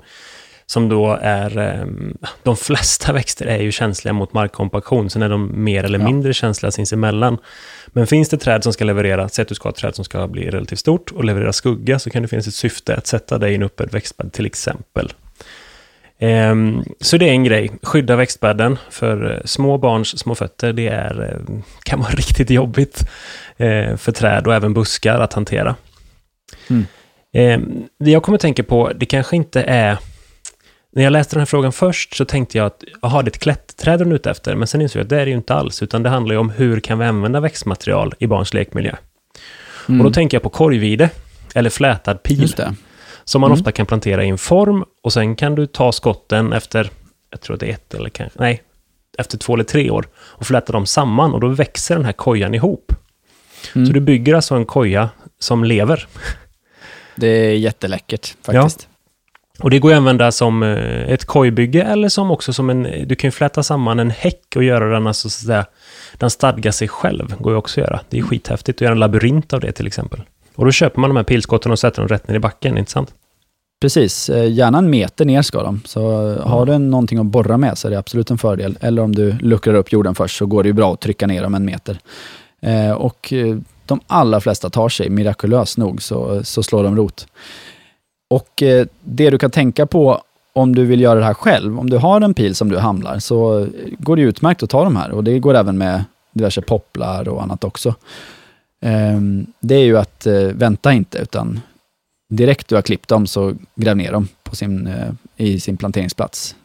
som 0.70 0.88
då 0.88 1.18
är, 1.22 1.58
ehm, 1.58 2.18
de 2.42 2.56
flesta 2.56 3.12
växter 3.12 3.46
är 3.46 3.58
ju 3.58 3.72
känsliga 3.72 4.12
mot 4.12 4.32
markkompaktion, 4.32 5.10
sen 5.10 5.22
är 5.22 5.28
de 5.28 5.64
mer 5.64 5.84
eller 5.84 5.98
mindre 5.98 6.28
ja. 6.28 6.32
känsliga 6.32 6.70
sinsemellan. 6.70 7.38
Men 7.86 8.06
finns 8.06 8.28
det 8.28 8.36
träd 8.36 8.62
som 8.62 8.72
ska 8.72 8.84
leverera, 8.84 9.28
säg 9.28 9.42
att 9.42 9.48
du 9.48 9.54
ska 9.54 9.68
ha 9.68 9.70
ett 9.70 9.76
träd 9.76 9.94
som 9.94 10.04
ska 10.04 10.28
bli 10.28 10.50
relativt 10.50 10.78
stort 10.78 11.10
och 11.10 11.24
leverera 11.24 11.52
skugga, 11.52 11.98
så 11.98 12.10
kan 12.10 12.22
det 12.22 12.28
finnas 12.28 12.46
ett 12.46 12.54
syfte 12.54 12.96
att 12.96 13.06
sätta 13.06 13.38
dig 13.38 13.52
i 13.52 13.54
en 13.54 13.62
öppen 13.62 13.88
växtbädd 13.92 14.32
till 14.32 14.46
exempel. 14.46 15.12
Ehm, 16.18 16.84
så 17.00 17.16
det 17.16 17.28
är 17.28 17.32
en 17.32 17.44
grej, 17.44 17.70
skydda 17.82 18.16
växtbädden 18.16 18.78
för 18.90 19.32
eh, 19.32 19.40
små 19.44 19.78
barns 19.78 20.18
små 20.18 20.34
fötter, 20.34 20.72
det 20.72 20.88
är, 20.88 21.22
eh, 21.22 21.62
kan 21.82 22.00
vara 22.00 22.10
riktigt 22.14 22.50
jobbigt 22.50 23.08
eh, 23.56 23.96
för 23.96 24.12
träd 24.12 24.46
och 24.46 24.54
även 24.54 24.74
buskar 24.74 25.20
att 25.20 25.32
hantera. 25.32 25.76
Mm. 26.70 26.86
Ehm, 27.32 27.84
det 27.98 28.10
jag 28.10 28.22
kommer 28.22 28.36
att 28.36 28.42
tänka 28.42 28.62
på, 28.62 28.92
det 28.96 29.06
kanske 29.06 29.36
inte 29.36 29.62
är 29.62 29.98
när 30.92 31.02
jag 31.02 31.10
läste 31.10 31.36
den 31.36 31.40
här 31.40 31.46
frågan 31.46 31.72
först 31.72 32.16
så 32.16 32.24
tänkte 32.24 32.58
jag 32.58 32.66
att, 32.66 32.84
jaha, 33.02 33.22
det 33.22 33.28
är 33.28 33.30
ett 33.30 33.38
klätterträd 33.38 33.98
de 33.98 34.10
är 34.10 34.14
ute 34.14 34.30
efter, 34.30 34.54
men 34.54 34.68
sen 34.68 34.80
insåg 34.80 35.00
jag 35.00 35.04
att 35.04 35.08
det 35.08 35.20
är 35.20 35.24
det 35.24 35.30
ju 35.30 35.36
inte 35.36 35.54
alls, 35.54 35.82
utan 35.82 36.02
det 36.02 36.08
handlar 36.08 36.34
ju 36.34 36.38
om 36.38 36.50
hur 36.50 36.80
kan 36.80 36.98
vi 36.98 37.04
använda 37.04 37.40
växtmaterial 37.40 38.14
i 38.18 38.26
barns 38.26 38.54
lekmiljö. 38.54 38.96
Mm. 39.88 40.00
Och 40.00 40.04
då 40.04 40.14
tänker 40.14 40.34
jag 40.34 40.42
på 40.42 40.48
korgvide, 40.48 41.10
eller 41.54 41.70
flätad 41.70 42.22
pil, 42.22 42.54
som 43.24 43.40
man 43.40 43.50
mm. 43.50 43.60
ofta 43.60 43.72
kan 43.72 43.86
plantera 43.86 44.24
i 44.24 44.28
en 44.28 44.38
form, 44.38 44.84
och 45.02 45.12
sen 45.12 45.36
kan 45.36 45.54
du 45.54 45.66
ta 45.66 45.92
skotten 45.92 46.52
efter, 46.52 46.90
jag 47.30 47.40
tror 47.40 47.56
det 47.56 47.66
är 47.66 47.72
ett 47.72 47.94
eller 47.94 48.08
kanske, 48.08 48.38
nej, 48.40 48.62
efter 49.18 49.38
två 49.38 49.54
eller 49.54 49.64
tre 49.64 49.90
år, 49.90 50.08
och 50.16 50.46
fläta 50.46 50.72
dem 50.72 50.86
samman, 50.86 51.34
och 51.34 51.40
då 51.40 51.48
växer 51.48 51.94
den 51.94 52.04
här 52.04 52.12
kojan 52.12 52.54
ihop. 52.54 52.92
Mm. 53.74 53.86
Så 53.86 53.92
du 53.92 54.00
bygger 54.00 54.34
alltså 54.34 54.54
en 54.54 54.66
koja 54.66 55.08
som 55.38 55.64
lever. 55.64 56.06
Det 57.16 57.26
är 57.26 57.52
jätteläckert 57.52 58.34
faktiskt. 58.42 58.88
Ja. 58.90 58.96
Och 59.62 59.70
det 59.70 59.78
går 59.78 59.90
att 59.90 59.96
använda 59.96 60.32
som 60.32 60.62
eh, 60.62 61.12
ett 61.12 61.24
kojbygge 61.24 61.82
eller 61.82 62.08
som 62.08 62.30
också 62.30 62.52
som 62.52 62.70
en... 62.70 62.82
Du 62.82 63.14
kan 63.14 63.28
ju 63.28 63.32
fläta 63.32 63.62
samman 63.62 63.98
en 63.98 64.10
häck 64.10 64.56
och 64.56 64.64
göra 64.64 64.92
den 64.92 65.06
alltså 65.06 65.30
så 65.30 65.42
att 65.42 65.46
säga, 65.46 65.66
Den 66.18 66.30
stadgar 66.30 66.70
sig 66.70 66.88
själv, 66.88 67.34
går 67.38 67.52
ju 67.52 67.58
också 67.58 67.80
att 67.80 67.86
göra. 67.86 68.00
Det 68.08 68.18
är 68.18 68.22
skithäftigt 68.22 68.76
att 68.76 68.80
göra 68.80 68.92
en 68.92 68.98
labyrint 68.98 69.52
av 69.52 69.60
det 69.60 69.72
till 69.72 69.86
exempel. 69.86 70.20
Och 70.54 70.64
då 70.64 70.72
köper 70.72 71.00
man 71.00 71.10
de 71.10 71.16
här 71.16 71.24
pilskotten 71.24 71.72
och 71.72 71.78
sätter 71.78 72.02
dem 72.02 72.08
rätt 72.08 72.28
ner 72.28 72.34
i 72.34 72.38
backen, 72.38 72.78
inte 72.78 72.90
sant? 72.90 73.14
Precis, 73.80 74.30
eh, 74.30 74.52
gärna 74.52 74.78
en 74.78 74.90
meter 74.90 75.24
ner 75.24 75.42
ska 75.42 75.62
de. 75.62 75.80
Så 75.84 76.30
eh, 76.30 76.46
har 76.46 76.66
du 76.66 76.78
någonting 76.78 77.18
att 77.18 77.26
borra 77.26 77.56
med 77.56 77.78
så 77.78 77.88
är 77.88 77.90
det 77.90 77.98
absolut 77.98 78.30
en 78.30 78.38
fördel. 78.38 78.78
Eller 78.80 79.02
om 79.02 79.14
du 79.14 79.32
luckrar 79.32 79.74
upp 79.74 79.92
jorden 79.92 80.14
först 80.14 80.36
så 80.36 80.46
går 80.46 80.62
det 80.62 80.68
ju 80.68 80.72
bra 80.72 80.92
att 80.92 81.00
trycka 81.00 81.26
ner 81.26 81.42
dem 81.42 81.54
en 81.54 81.64
meter. 81.64 81.98
Och 82.96 83.32
de 83.86 84.00
allra 84.06 84.40
flesta 84.40 84.70
tar 84.70 84.88
sig, 84.88 85.10
mirakulöst 85.10 85.78
nog, 85.78 86.02
så, 86.02 86.44
så 86.44 86.62
slår 86.62 86.84
de 86.84 86.96
rot. 86.96 87.26
Och 88.30 88.62
eh, 88.62 88.86
det 89.00 89.30
du 89.30 89.38
kan 89.38 89.50
tänka 89.50 89.86
på 89.86 90.22
om 90.52 90.74
du 90.74 90.84
vill 90.84 91.00
göra 91.00 91.18
det 91.18 91.24
här 91.24 91.34
själv, 91.34 91.78
om 91.78 91.90
du 91.90 91.96
har 91.96 92.20
en 92.20 92.34
pil 92.34 92.54
som 92.54 92.68
du 92.68 92.78
hamlar, 92.78 93.18
så 93.18 93.68
går 93.98 94.16
det 94.16 94.22
utmärkt 94.22 94.62
att 94.62 94.70
ta 94.70 94.84
de 94.84 94.96
här. 94.96 95.10
Och 95.10 95.24
det 95.24 95.38
går 95.38 95.54
även 95.54 95.78
med 95.78 96.04
diverse 96.32 96.62
popplar 96.62 97.28
och 97.28 97.42
annat 97.42 97.64
också. 97.64 97.94
Ehm, 98.80 99.46
det 99.60 99.74
är 99.74 99.84
ju 99.84 99.98
att 99.98 100.26
eh, 100.26 100.34
vänta 100.34 100.92
inte, 100.92 101.18
utan 101.18 101.60
direkt 102.28 102.68
du 102.68 102.74
har 102.74 102.82
klippt 102.82 103.08
dem 103.08 103.26
så 103.26 103.54
gräv 103.74 103.96
ner 103.96 104.12
dem 104.12 104.28
på 104.42 104.56
sin, 104.56 104.86
eh, 104.86 105.12
i 105.36 105.60
sin 105.60 105.76
planteringsplats. 105.76 106.56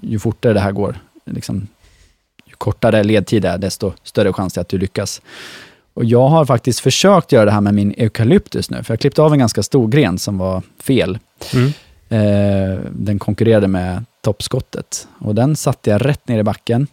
Ju 0.00 0.18
fortare 0.18 0.52
det 0.52 0.60
här 0.60 0.72
går, 0.72 0.96
liksom, 1.24 1.68
ju 2.44 2.54
kortare 2.54 3.04
ledtid 3.04 3.42
det 3.42 3.48
är, 3.48 3.58
desto 3.58 3.92
större 4.02 4.32
chans 4.32 4.56
är 4.56 4.60
att 4.60 4.68
du 4.68 4.78
lyckas. 4.78 5.22
Och 5.94 6.04
jag 6.04 6.28
har 6.28 6.44
faktiskt 6.44 6.80
försökt 6.80 7.32
göra 7.32 7.44
det 7.44 7.50
här 7.50 7.60
med 7.60 7.74
min 7.74 7.94
eukalyptus 7.96 8.70
nu, 8.70 8.82
för 8.82 8.92
jag 8.94 9.00
klippte 9.00 9.22
av 9.22 9.32
en 9.32 9.38
ganska 9.38 9.62
stor 9.62 9.88
gren 9.88 10.18
som 10.18 10.38
var 10.38 10.62
fel. 10.80 11.18
Mm. 11.54 11.72
Eh, 12.08 12.78
den 12.92 13.18
konkurrerade 13.18 13.68
med 13.68 14.04
toppskottet 14.22 15.08
och 15.18 15.34
den 15.34 15.56
satte 15.56 15.90
jag 15.90 16.06
rätt 16.06 16.28
ner 16.28 16.38
i 16.38 16.42
backen. 16.42 16.86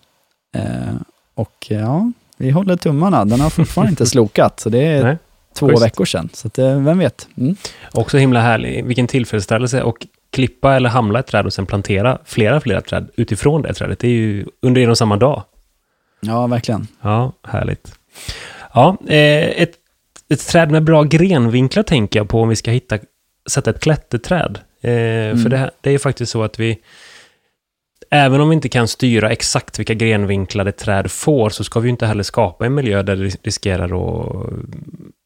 Eh, 0.56 0.96
Och 1.36 1.68
ja, 1.70 2.12
vi 2.38 2.50
håller 2.50 2.76
tummarna. 2.76 3.26
Den 3.26 3.40
har 3.42 3.50
fortfarande 3.50 3.90
inte 3.90 4.06
slokat, 4.16 4.60
så 4.60 4.70
det 4.70 4.84
är 4.86 5.04
Nej, 5.04 5.18
två 5.56 5.68
schysst. 5.70 5.84
veckor 5.84 6.06
sedan. 6.06 6.30
Så 6.34 6.48
att, 6.48 6.58
eh, 6.60 6.80
vem 6.82 6.98
vet? 7.00 7.28
Mm. 7.38 7.56
Också 7.94 8.18
himla 8.18 8.42
härlig. 8.42 8.86
Vilken 8.86 9.08
tillfredsställelse. 9.08 9.84
Och 9.84 10.08
klippa 10.32 10.76
eller 10.76 10.90
hamla 10.90 11.20
ett 11.20 11.28
träd 11.28 11.46
och 11.46 11.54
sen 11.54 11.66
plantera 11.66 12.18
flera, 12.26 12.62
flera 12.62 12.82
träd 12.82 13.10
utifrån 13.16 13.62
det 13.62 13.74
trädet. 13.74 14.00
Det 14.00 14.08
är 14.08 14.12
ju 14.12 14.46
under 14.62 14.82
en 14.82 14.90
och 14.90 14.98
samma 14.98 15.18
dag. 15.18 15.44
Ja, 16.22 16.48
verkligen. 16.48 16.88
Ja, 17.02 17.32
härligt. 17.48 17.92
Ja, 18.80 18.98
eh, 19.08 19.62
ett, 19.62 19.72
ett 20.30 20.48
träd 20.48 20.72
med 20.72 20.84
bra 20.84 21.04
grenvinklar 21.04 21.84
tänker 21.84 22.20
jag 22.20 22.30
på 22.30 22.42
om 22.42 22.50
vi 22.50 22.56
ska 22.56 22.72
hitta, 22.72 22.98
sätta 23.50 23.70
ett 23.70 23.80
klätterträd. 23.80 24.60
Eh, 24.82 25.38
För 25.44 25.50
det, 25.50 25.72
det 25.82 25.90
är 25.90 25.92
ju 25.92 26.00
faktiskt 26.00 26.32
så 26.32 26.44
att 26.44 26.60
vi, 26.60 26.78
även 28.12 28.42
om 28.42 28.50
vi 28.50 28.56
inte 28.56 28.70
kan 28.70 28.88
styra 28.88 29.30
exakt 29.32 29.80
vilka 29.80 29.94
grenvinklar 29.94 30.66
ett 30.66 30.78
träd 30.78 31.12
får, 31.12 31.50
så 31.50 31.64
ska 31.64 31.80
vi 31.80 31.88
ju 31.88 31.92
inte 31.92 32.06
heller 32.06 32.24
skapa 32.24 32.66
en 32.66 32.74
miljö 32.76 33.02
där 33.04 33.16
det 33.16 33.24
ris- 33.24 33.38
riskerar 33.44 33.86
att 33.86 34.54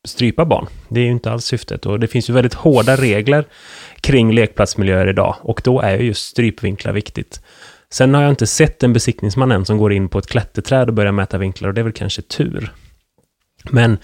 strypa 0.07 0.45
barn. 0.45 0.67
Det 0.89 0.99
är 0.99 1.05
ju 1.05 1.11
inte 1.11 1.31
alls 1.31 1.45
syftet. 1.45 1.85
Och 1.85 1.99
det 1.99 2.07
finns 2.07 2.29
ju 2.29 2.33
väldigt 2.33 2.53
hårda 2.53 2.95
regler 2.95 3.45
kring 4.01 4.31
lekplatsmiljöer 4.31 5.07
idag, 5.09 5.35
och 5.41 5.61
då 5.63 5.81
är 5.81 5.97
ju 5.97 6.03
just 6.05 6.25
strypvinklar 6.25 6.93
viktigt. 6.93 7.41
Sen 7.89 8.13
har 8.13 8.21
jag 8.21 8.31
inte 8.31 8.47
sett 8.47 8.83
en 8.83 8.93
besiktningsman 8.93 9.51
än 9.51 9.65
som 9.65 9.77
går 9.77 9.93
in 9.93 10.09
på 10.09 10.19
ett 10.19 10.27
klätterträd 10.27 10.87
och 10.87 10.93
börjar 10.93 11.11
mäta 11.11 11.37
vinklar 11.37 11.69
och 11.69 11.75
det 11.75 11.81
är 11.81 11.83
väl 11.83 11.93
kanske 11.93 12.21
tur. 12.21 12.71
Men 13.71 13.97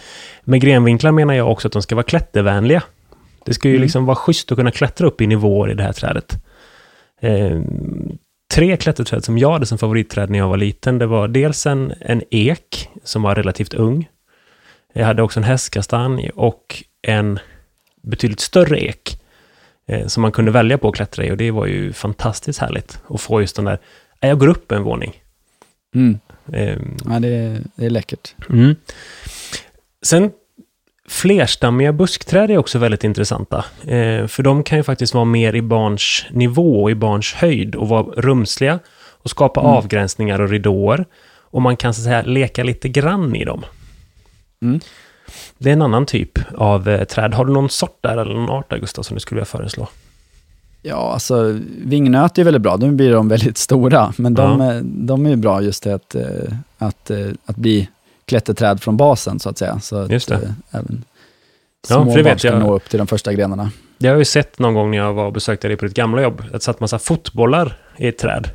med 0.43 0.61
grenvinklar 0.61 1.11
menar 1.11 1.33
jag 1.33 1.51
också 1.51 1.67
att 1.67 1.71
de 1.71 1.81
ska 1.81 1.95
vara 1.95 2.03
klättervänliga. 2.03 2.83
Det 3.45 3.53
ska 3.53 3.67
ju 3.67 3.73
Mm. 3.75 3.81
liksom 3.81 4.05
vara 4.05 4.15
schysst 4.15 4.51
att 4.51 4.57
kunna 4.57 4.71
klättra 4.71 5.07
upp 5.07 5.21
i 5.21 5.27
nivåer 5.27 5.71
i 5.71 5.73
det 5.73 5.83
här 5.83 5.93
trädet. 5.93 6.37
Eh, 7.21 7.59
tre 8.53 8.77
klätterträd 8.77 9.23
som 9.25 9.37
jag 9.37 9.51
hade 9.51 9.65
som 9.65 9.77
favoritträd 9.77 10.29
när 10.29 10.39
jag 10.39 10.49
var 10.49 10.57
liten, 10.57 10.97
det 10.99 11.05
var 11.05 11.27
dels 11.27 11.65
en, 11.65 11.93
en 12.01 12.21
ek 12.31 12.89
som 13.03 13.21
var 13.21 13.35
relativt 13.35 13.73
ung. 13.73 14.09
Jag 14.93 15.05
hade 15.05 15.21
också 15.21 15.39
en 15.39 15.43
hästkastanj 15.43 16.29
och 16.35 16.83
en 17.01 17.39
betydligt 18.03 18.39
större 18.39 18.79
ek 18.79 19.21
eh, 19.87 20.07
som 20.07 20.21
man 20.21 20.31
kunde 20.31 20.51
välja 20.51 20.77
på 20.77 20.89
att 20.89 20.95
klättra 20.95 21.25
i 21.25 21.31
och 21.31 21.37
det 21.37 21.51
var 21.51 21.65
ju 21.65 21.93
fantastiskt 21.93 22.59
härligt 22.59 23.01
att 23.09 23.21
få 23.21 23.41
just 23.41 23.55
den 23.55 23.65
där, 23.65 23.79
"Nej, 24.21 24.29
jag 24.29 24.39
går 24.39 24.47
upp 24.47 24.71
en 24.71 24.83
våning. 24.83 25.13
Mm. 25.95 26.19
Eh, 26.53 26.77
Ja, 27.05 27.19
det, 27.19 27.27
är, 27.27 27.61
det 27.75 27.85
är 27.85 27.89
läckert. 27.89 28.35
Mm. 28.49 28.75
Sen 30.01 30.31
flerstammiga 31.09 31.93
buskträd 31.93 32.51
är 32.51 32.57
också 32.57 32.79
väldigt 32.79 33.03
intressanta. 33.03 33.65
Eh, 33.87 34.27
för 34.27 34.43
de 34.43 34.63
kan 34.63 34.77
ju 34.77 34.83
faktiskt 34.83 35.13
vara 35.13 35.25
mer 35.25 35.55
i 35.55 35.61
barns 35.61 36.25
nivå 36.31 36.83
och 36.83 36.91
i 36.91 36.95
barns 36.95 37.33
höjd 37.33 37.75
och 37.75 37.89
vara 37.89 38.03
rumsliga 38.03 38.79
och 39.21 39.29
skapa 39.29 39.59
Mm. 39.59 39.71
avgränsningar 39.73 40.41
och 40.41 40.49
ridåer. 40.49 41.05
Och 41.51 41.61
man 41.61 41.77
kan 41.77 41.93
så 41.93 41.99
att 42.01 42.05
säga 42.05 42.21
leka 42.21 42.63
lite 42.63 42.89
grann 42.89 43.35
i 43.35 43.45
dem. 43.45 43.65
Mm. 44.61 44.79
Det 45.57 45.69
är 45.69 45.73
en 45.73 45.81
annan 45.81 46.05
typ 46.05 46.31
av 46.57 46.89
eh, 46.89 47.03
träd. 47.03 47.33
Har 47.33 47.45
du 47.45 47.53
någon 47.53 47.69
sort 47.69 47.97
där 48.01 48.17
eller 48.17 48.33
någon 48.35 48.49
art 48.49 48.69
där, 48.69 48.77
Gustav, 48.77 49.03
som 49.03 49.15
du 49.15 49.19
skulle 49.19 49.39
vilja 49.39 49.45
föreslå? 49.45 49.87
Ja, 50.81 51.13
alltså 51.13 51.59
vingnöt 51.85 52.37
är 52.37 52.43
väldigt 52.43 52.61
bra. 52.61 52.77
Då 52.77 52.87
blir 52.87 53.11
de 53.13 53.27
väldigt 53.27 53.57
stora. 53.57 54.13
Men 54.17 54.33
de, 54.33 54.59
Ja. 54.61 54.71
är- 54.73 54.81
de 54.83 55.25
är 55.25 55.35
bra 55.35 55.61
just 55.61 55.83
det 55.83 55.93
att, 55.93 56.15
eh, 56.15 56.23
att, 56.77 57.09
eh, 57.11 57.27
att 57.45 57.55
bli 57.55 57.89
klätterträd 58.25 58.81
från 58.81 58.97
basen, 58.97 59.39
så 59.39 59.49
att 59.49 59.57
säga. 59.57 59.79
Så 59.79 59.95
att, 59.97 60.11
Just 60.11 60.27
det. 60.27 60.35
eh, 60.35 60.41
även 60.71 61.03
Ja, 61.89 61.95
små 62.03 62.11
för 62.11 62.17
det 62.17 62.23
barn 62.23 62.39
ska 62.39 62.47
jag. 62.47 62.59
nå 62.59 62.75
upp 62.75 62.89
till 62.89 62.97
de 62.97 63.07
första 63.07 63.33
grenarna. 63.33 63.71
Det 63.97 64.07
har 64.07 64.13
jag 64.13 64.19
ju 64.21 64.25
sett 64.25 64.59
någon 64.59 64.73
gång 64.73 64.91
när 64.91 64.97
jag 64.97 65.13
var 65.13 65.25
och 65.25 65.33
besökte 65.33 65.67
dig 65.67 65.77
på 65.77 65.85
ditt 65.85 65.93
gamla 65.95 66.21
jobb. 66.21 66.43
Att 66.53 66.63
satt 66.63 66.79
massa 66.79 66.99
fotbollar 66.99 67.77
i 67.97 68.07
ett 68.07 68.17
träd. 68.17 68.49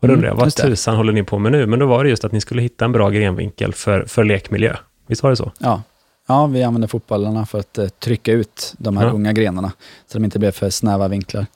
Och 0.00 0.08
då 0.08 0.14
Mm, 0.14 0.16
undrar 0.16 0.28
jag, 0.28 0.36
vad 0.36 0.46
just 0.46 0.56
det. 0.56 0.62
tusan 0.62 0.96
håller 0.96 1.12
ni 1.12 1.22
på 1.22 1.38
med 1.38 1.52
nu? 1.52 1.66
Men 1.66 1.78
då 1.78 1.86
var 1.86 2.04
det 2.04 2.10
just 2.10 2.24
att 2.24 2.32
ni 2.32 2.40
skulle 2.40 2.62
hitta 2.62 2.84
en 2.84 2.92
bra 2.92 3.10
grenvinkel 3.10 3.72
för, 3.72 4.04
för 4.04 4.24
lekmiljö. 4.24 4.76
Visst 5.06 5.22
var 5.22 5.30
det 5.30 5.36
så? 5.36 5.52
Ja. 5.58 5.82
Ja, 6.28 6.46
vi 6.46 6.62
använder 6.62 6.88
fotbollarna 6.88 7.46
för 7.46 7.58
att 7.58 7.78
eh, 7.78 7.88
trycka 7.88 8.32
ut 8.32 8.74
de 8.78 8.96
här 8.96 9.06
Ja. 9.06 9.12
unga 9.12 9.32
grenarna, 9.32 9.72
så 10.06 10.18
de 10.18 10.24
inte 10.24 10.38
blir 10.38 10.50
för 10.50 10.70
snäva 10.70 11.08
vinklar. 11.08 11.46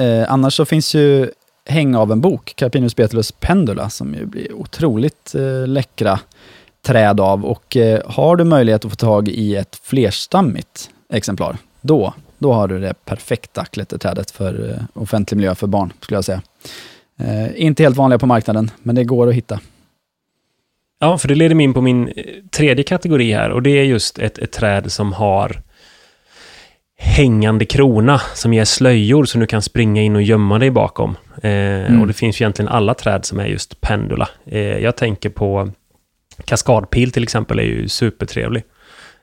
Eh, 0.00 0.32
annars 0.32 0.54
så 0.56 0.64
finns 0.64 0.94
ju 0.94 1.30
häng 1.66 1.94
av 1.94 2.12
en 2.12 2.20
bok, 2.20 2.52
Carpinus 2.56 2.96
Betulus 2.96 3.32
Pendula, 3.32 3.90
som 3.90 4.14
ju 4.14 4.26
blir 4.26 4.52
otroligt 4.52 5.34
eh, 5.34 5.66
läckra 5.66 6.20
träd 6.86 7.20
av. 7.20 7.44
Och 7.44 7.76
eh, 7.76 8.00
har 8.06 8.36
du 8.36 8.44
möjlighet 8.44 8.84
att 8.84 8.90
få 8.90 8.96
tag 8.96 9.28
i 9.28 9.56
ett 9.56 9.80
flerstammigt 9.82 10.90
exemplar, 11.12 11.56
då, 11.80 12.14
då 12.38 12.52
har 12.52 12.68
du 12.68 12.80
det 12.80 12.94
perfekta 13.04 13.64
klätterträdet 13.64 14.30
för 14.30 14.70
eh, 14.70 15.02
offentlig 15.02 15.36
miljö 15.36 15.54
för 15.54 15.66
barn, 15.66 15.92
skulle 16.00 16.16
jag 16.16 16.24
säga. 16.24 16.42
Eh, 17.18 17.62
inte 17.62 17.82
helt 17.82 17.96
vanliga 17.96 18.18
på 18.18 18.26
marknaden, 18.26 18.70
men 18.82 18.94
det 18.94 19.04
går 19.04 19.28
att 19.28 19.34
hitta. 19.34 19.60
Ja, 21.00 21.18
för 21.18 21.28
det 21.28 21.34
leder 21.34 21.54
mig 21.54 21.64
in 21.64 21.74
på 21.74 21.80
min 21.80 22.08
eh, 22.08 22.24
tredje 22.50 22.84
kategori 22.84 23.32
här. 23.32 23.50
Och 23.50 23.62
det 23.62 23.70
är 23.70 23.84
just 23.84 24.18
ett, 24.18 24.38
ett 24.38 24.52
träd 24.52 24.92
som 24.92 25.12
har 25.12 25.62
hängande 26.98 27.64
krona 27.64 28.18
som 28.34 28.52
ger 28.54 28.64
slöjor 28.64 29.24
som 29.24 29.40
du 29.40 29.46
kan 29.46 29.62
springa 29.62 30.02
in 30.02 30.16
och 30.16 30.22
gömma 30.22 30.58
dig 30.58 30.70
bakom. 30.70 31.16
Eh, 31.42 32.00
Och 32.00 32.06
det 32.06 32.12
finns 32.12 32.40
ju 32.40 32.42
egentligen 32.42 32.68
alla 32.68 32.94
träd 32.94 33.24
som 33.24 33.40
är 33.40 33.46
just 33.46 33.80
pendula. 33.80 34.28
Eh, 34.46 34.60
jag 34.78 34.96
tänker 34.96 35.30
på 35.30 35.70
kaskadpil 36.44 37.12
till 37.12 37.22
exempel 37.22 37.58
är 37.58 37.62
ju 37.62 37.88
supertrevlig 37.88 38.62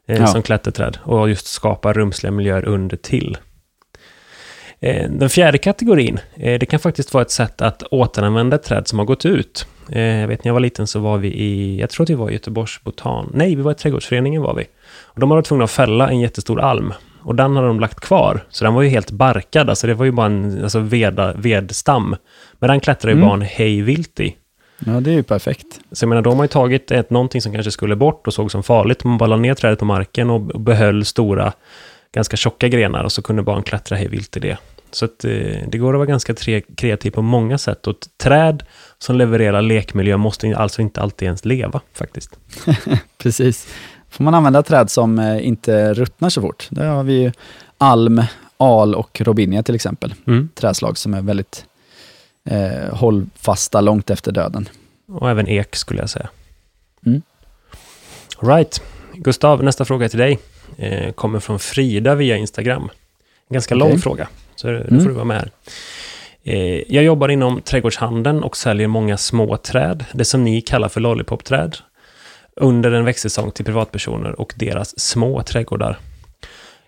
eh, 0.07 0.17
Ja. 0.17 0.28
som 0.28 0.41
klätterträd 0.41 0.97
och 1.03 1.30
just 1.30 1.47
skapar 1.47 1.93
rumsliga 1.93 2.32
miljöer 2.32 2.65
under 2.65 2.97
till. 2.97 3.38
Eh, 4.80 5.09
Den 5.09 5.30
fjärde 5.30 5.57
kategorin, 5.57 6.19
eh, 6.36 6.59
det 6.59 6.65
kan 6.65 6.80
faktiskt 6.80 7.13
vara 7.13 7.21
ett 7.21 7.32
sätt 7.32 7.61
att 7.61 7.84
återanvända 7.84 8.55
ett 8.55 8.63
träd 8.63 8.88
som 8.88 8.99
har 8.99 9.05
gått 9.05 9.25
ut. 9.25 9.67
Eh, 9.91 10.01
Jag 10.01 10.27
vet 10.27 10.43
när 10.43 10.49
jag 10.49 10.53
var 10.53 10.59
liten 10.59 10.88
så 10.88 10.99
var 10.99 11.17
vi 11.17 11.27
i, 11.27 11.79
jag 11.79 11.89
tror 11.89 12.03
att 12.03 12.09
vi 12.09 12.13
var 12.13 12.29
i 12.29 12.33
Göteborgs 12.33 12.83
botan, 12.83 13.31
nej 13.33 13.55
vi 13.55 13.61
var 13.61 13.71
i 13.71 13.75
Trädgårdsföreningen 13.75 14.41
var 14.41 14.53
vi. 14.53 14.63
Och 15.03 15.19
de 15.19 15.31
hade 15.31 15.38
varit 15.38 15.45
tvungna 15.45 15.63
att 15.63 15.71
fälla 15.71 16.09
en 16.09 16.19
jättestor 16.19 16.61
alm. 16.61 16.93
Och 17.21 17.35
den 17.35 17.55
hade 17.55 17.67
de 17.67 17.79
lagt 17.79 17.99
kvar, 17.99 18.43
så 18.49 18.63
den 18.65 18.73
var 18.73 18.81
ju 18.81 18.89
helt 18.89 19.11
barkad, 19.11 19.69
alltså 19.69 19.88
det 19.88 19.93
var 19.93 20.05
ju 20.05 20.11
bara 20.11 20.25
en 20.25 20.63
alltså 20.63 20.79
veda, 20.79 21.33
vedstam. 21.33 22.15
Men 22.59 22.69
den 22.69 22.79
klättrar 22.79 23.11
ju 23.11 23.17
Mm. 23.17 23.27
barn 23.29 23.41
hej 23.41 23.81
vilt 23.81 24.19
i. 24.19 24.35
Ja, 24.85 24.91
det 24.91 25.09
är 25.11 25.13
ju 25.15 25.23
perfekt. 25.23 25.79
Så 25.91 26.03
jag 26.03 26.09
menar, 26.09 26.21
de 26.21 26.35
har 26.38 26.43
ju 26.43 26.47
tagit 26.47 26.91
ett, 26.91 27.09
någonting 27.09 27.41
som 27.41 27.53
kanske 27.53 27.71
skulle 27.71 27.95
bort 27.95 28.27
och 28.27 28.33
såg 28.33 28.51
som 28.51 28.63
farligt. 28.63 29.03
Man 29.03 29.17
bara 29.17 29.27
la 29.27 29.35
ner 29.38 29.53
trädet 29.53 29.79
på 29.79 29.85
marken 29.85 30.29
och 30.29 30.51
och 30.51 30.59
behöll 30.61 31.05
stora, 31.05 31.53
ganska 32.13 32.38
tjocka 32.38 32.67
grenar 32.67 33.03
och 33.03 33.11
så 33.11 33.21
kunde 33.21 33.43
barn 33.43 33.63
klättra 33.63 33.97
hej 33.97 34.07
vilt 34.07 34.38
i 34.38 34.39
det. 34.39 34.57
Så 34.91 35.05
att, 35.05 35.25
eh, 35.25 35.31
det 35.67 35.77
går 35.77 35.93
att 35.93 35.97
vara 35.97 36.05
ganska 36.05 36.33
kreativ 36.77 37.11
på 37.11 37.21
många 37.21 37.57
sätt. 37.57 37.88
Och 37.88 37.95
träd 38.23 38.63
som 39.00 39.16
levererar 39.16 39.62
lekmiljö 39.62 40.18
måste 40.18 40.58
alltså 40.58 40.82
inte 40.82 41.02
alltid 41.02 41.26
ens 41.26 41.45
leva 41.45 41.82
faktiskt. 41.93 42.39
Precis. 43.18 43.68
Får 44.10 44.24
man 44.24 44.34
använda 44.34 44.64
träd 44.64 44.89
som 44.91 45.20
eh, 45.20 45.48
inte 45.48 45.93
ruttnar 45.93 46.30
så 46.30 46.41
fort. 46.41 46.68
Där 46.70 46.86
har 46.88 47.04
vi 47.04 47.14
ju 47.22 47.32
alm, 47.78 48.24
al 48.58 48.95
och 48.95 49.22
robinia 49.22 49.64
till 49.64 49.76
exempel. 49.76 50.14
Mm. 50.28 50.50
Träslag 50.56 50.98
som 50.98 51.14
är 51.14 51.22
väldigt 51.22 51.66
eh, 52.45 52.95
hållfasta 52.95 53.82
långt 53.82 54.10
efter 54.10 54.32
döden. 54.32 54.70
Och 55.08 55.30
även 55.30 55.48
ek 55.48 55.76
skulle 55.76 56.00
jag 56.00 56.10
säga. 56.10 56.30
Mm. 57.06 57.22
All 58.38 58.50
right. 58.50 58.82
Gustav, 59.14 59.64
nästa 59.64 59.86
fråga 59.86 60.10
till 60.10 60.20
dig. 60.20 60.39
Eh, 60.78 61.12
kommer 61.12 61.39
från 61.39 61.60
Frida 61.60 62.16
via 62.16 62.38
Instagram. 62.38 62.84
En 63.50 63.54
ganska 63.54 63.76
Okej. 63.76 63.89
lång 63.89 64.00
fråga, 64.00 64.28
så 64.56 64.68
nu 64.68 64.88
Mm. 64.89 65.00
får 65.02 65.10
du 65.10 65.16
vara 65.16 65.26
med 65.26 65.38
här. 65.38 65.52
Eh, 66.48 66.84
jag 66.88 67.04
jobbar 67.04 67.30
inom 67.30 67.62
trädgårdshandeln 67.62 68.43
och 68.43 68.58
säljer 68.58 68.88
många 68.88 69.18
små 69.18 69.58
träd, 69.58 70.06
det 70.14 70.26
som 70.26 70.43
ni 70.43 70.62
kallar 70.62 70.89
för 70.89 71.02
lollipopträd, 71.02 71.78
under 72.56 72.91
en 72.91 73.06
växtsäsong 73.06 73.52
till 73.52 73.66
privatpersoner 73.66 74.39
och 74.39 74.54
deras 74.56 75.00
små 75.00 75.43
trädgårdar. 75.43 75.98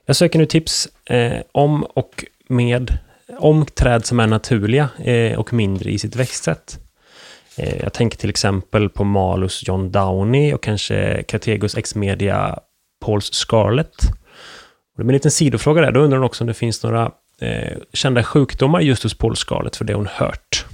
Jag 0.06 0.16
söker 0.16 0.40
nu 0.40 0.46
tips 0.46 0.88
eh, 1.06 1.42
om 1.52 1.84
och 1.84 2.26
med 2.50 2.98
om 3.38 3.66
träd 3.66 4.06
som 4.06 4.20
är 4.20 4.28
naturliga 4.28 4.90
eh, 4.98 5.40
och 5.40 5.54
mindre 5.54 5.92
i 5.92 6.00
sitt 6.00 6.16
växtsätt. 6.16 6.80
Jag 7.82 7.94
tänker 7.94 8.18
till 8.18 8.30
exempel 8.30 8.90
på 8.90 9.04
Malus 9.04 9.64
John 9.68 9.92
Downey 9.92 10.54
och 10.54 10.64
kanske 10.64 11.24
Categus 11.24 11.78
X-media 11.78 12.60
Pauls 13.06 13.34
Scarlett. 13.34 14.02
Det 14.98 15.04
blir 15.04 15.10
en 15.10 15.14
liten 15.14 15.32
sidofråga 15.32 15.82
där. 15.82 15.92
Då 15.92 16.00
undrar 16.00 16.18
hon 16.18 16.26
också 16.26 16.44
om 16.44 16.48
det 16.48 16.54
finns 16.54 16.84
några 16.84 17.12
eh, 17.40 17.78
kända 17.94 18.24
sjukdomar 18.24 18.82
just 18.82 19.04
hos 19.04 19.14
Paul 19.14 19.36
Scarlett, 19.36 19.76
för 19.76 19.86
det 19.86 19.94
hon 19.94 20.08
hört. 20.08 20.66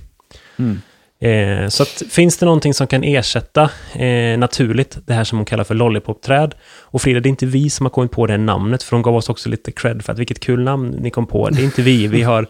Eh, 1.20 1.68
så 1.70 1.84
att, 1.84 2.04
finns 2.10 2.38
det 2.38 2.46
någonting 2.46 2.74
som 2.74 2.88
kan 2.88 3.04
ersätta 3.04 3.70
eh, 3.94 4.38
naturligt 4.38 4.98
det 5.06 5.14
här 5.14 5.24
som 5.24 5.38
hon 5.38 5.46
kallar 5.46 5.64
för 5.64 5.76
lollipopträd? 5.76 6.56
Och 6.66 7.02
Frida, 7.02 7.20
det 7.20 7.28
är 7.28 7.30
inte 7.30 7.46
vi 7.46 7.70
som 7.70 7.86
har 7.86 7.92
kommit 7.92 8.12
på 8.12 8.28
det 8.28 8.38
namnet, 8.38 8.84
för 8.84 8.96
hon 8.96 9.04
gav 9.04 9.16
oss 9.16 9.30
också 9.30 9.50
lite 9.50 9.72
cred 9.72 10.06
för 10.06 10.14
att 10.14 10.20
vilket 10.20 10.40
kul 10.40 10.64
namn 10.64 10.90
ni 10.90 11.10
kom 11.10 11.28
på. 11.28 11.50
Det 11.50 11.62
är 11.62 11.66
inte 11.66 11.82
vi, 11.82 12.08
vi 12.08 12.24
har 12.24 12.48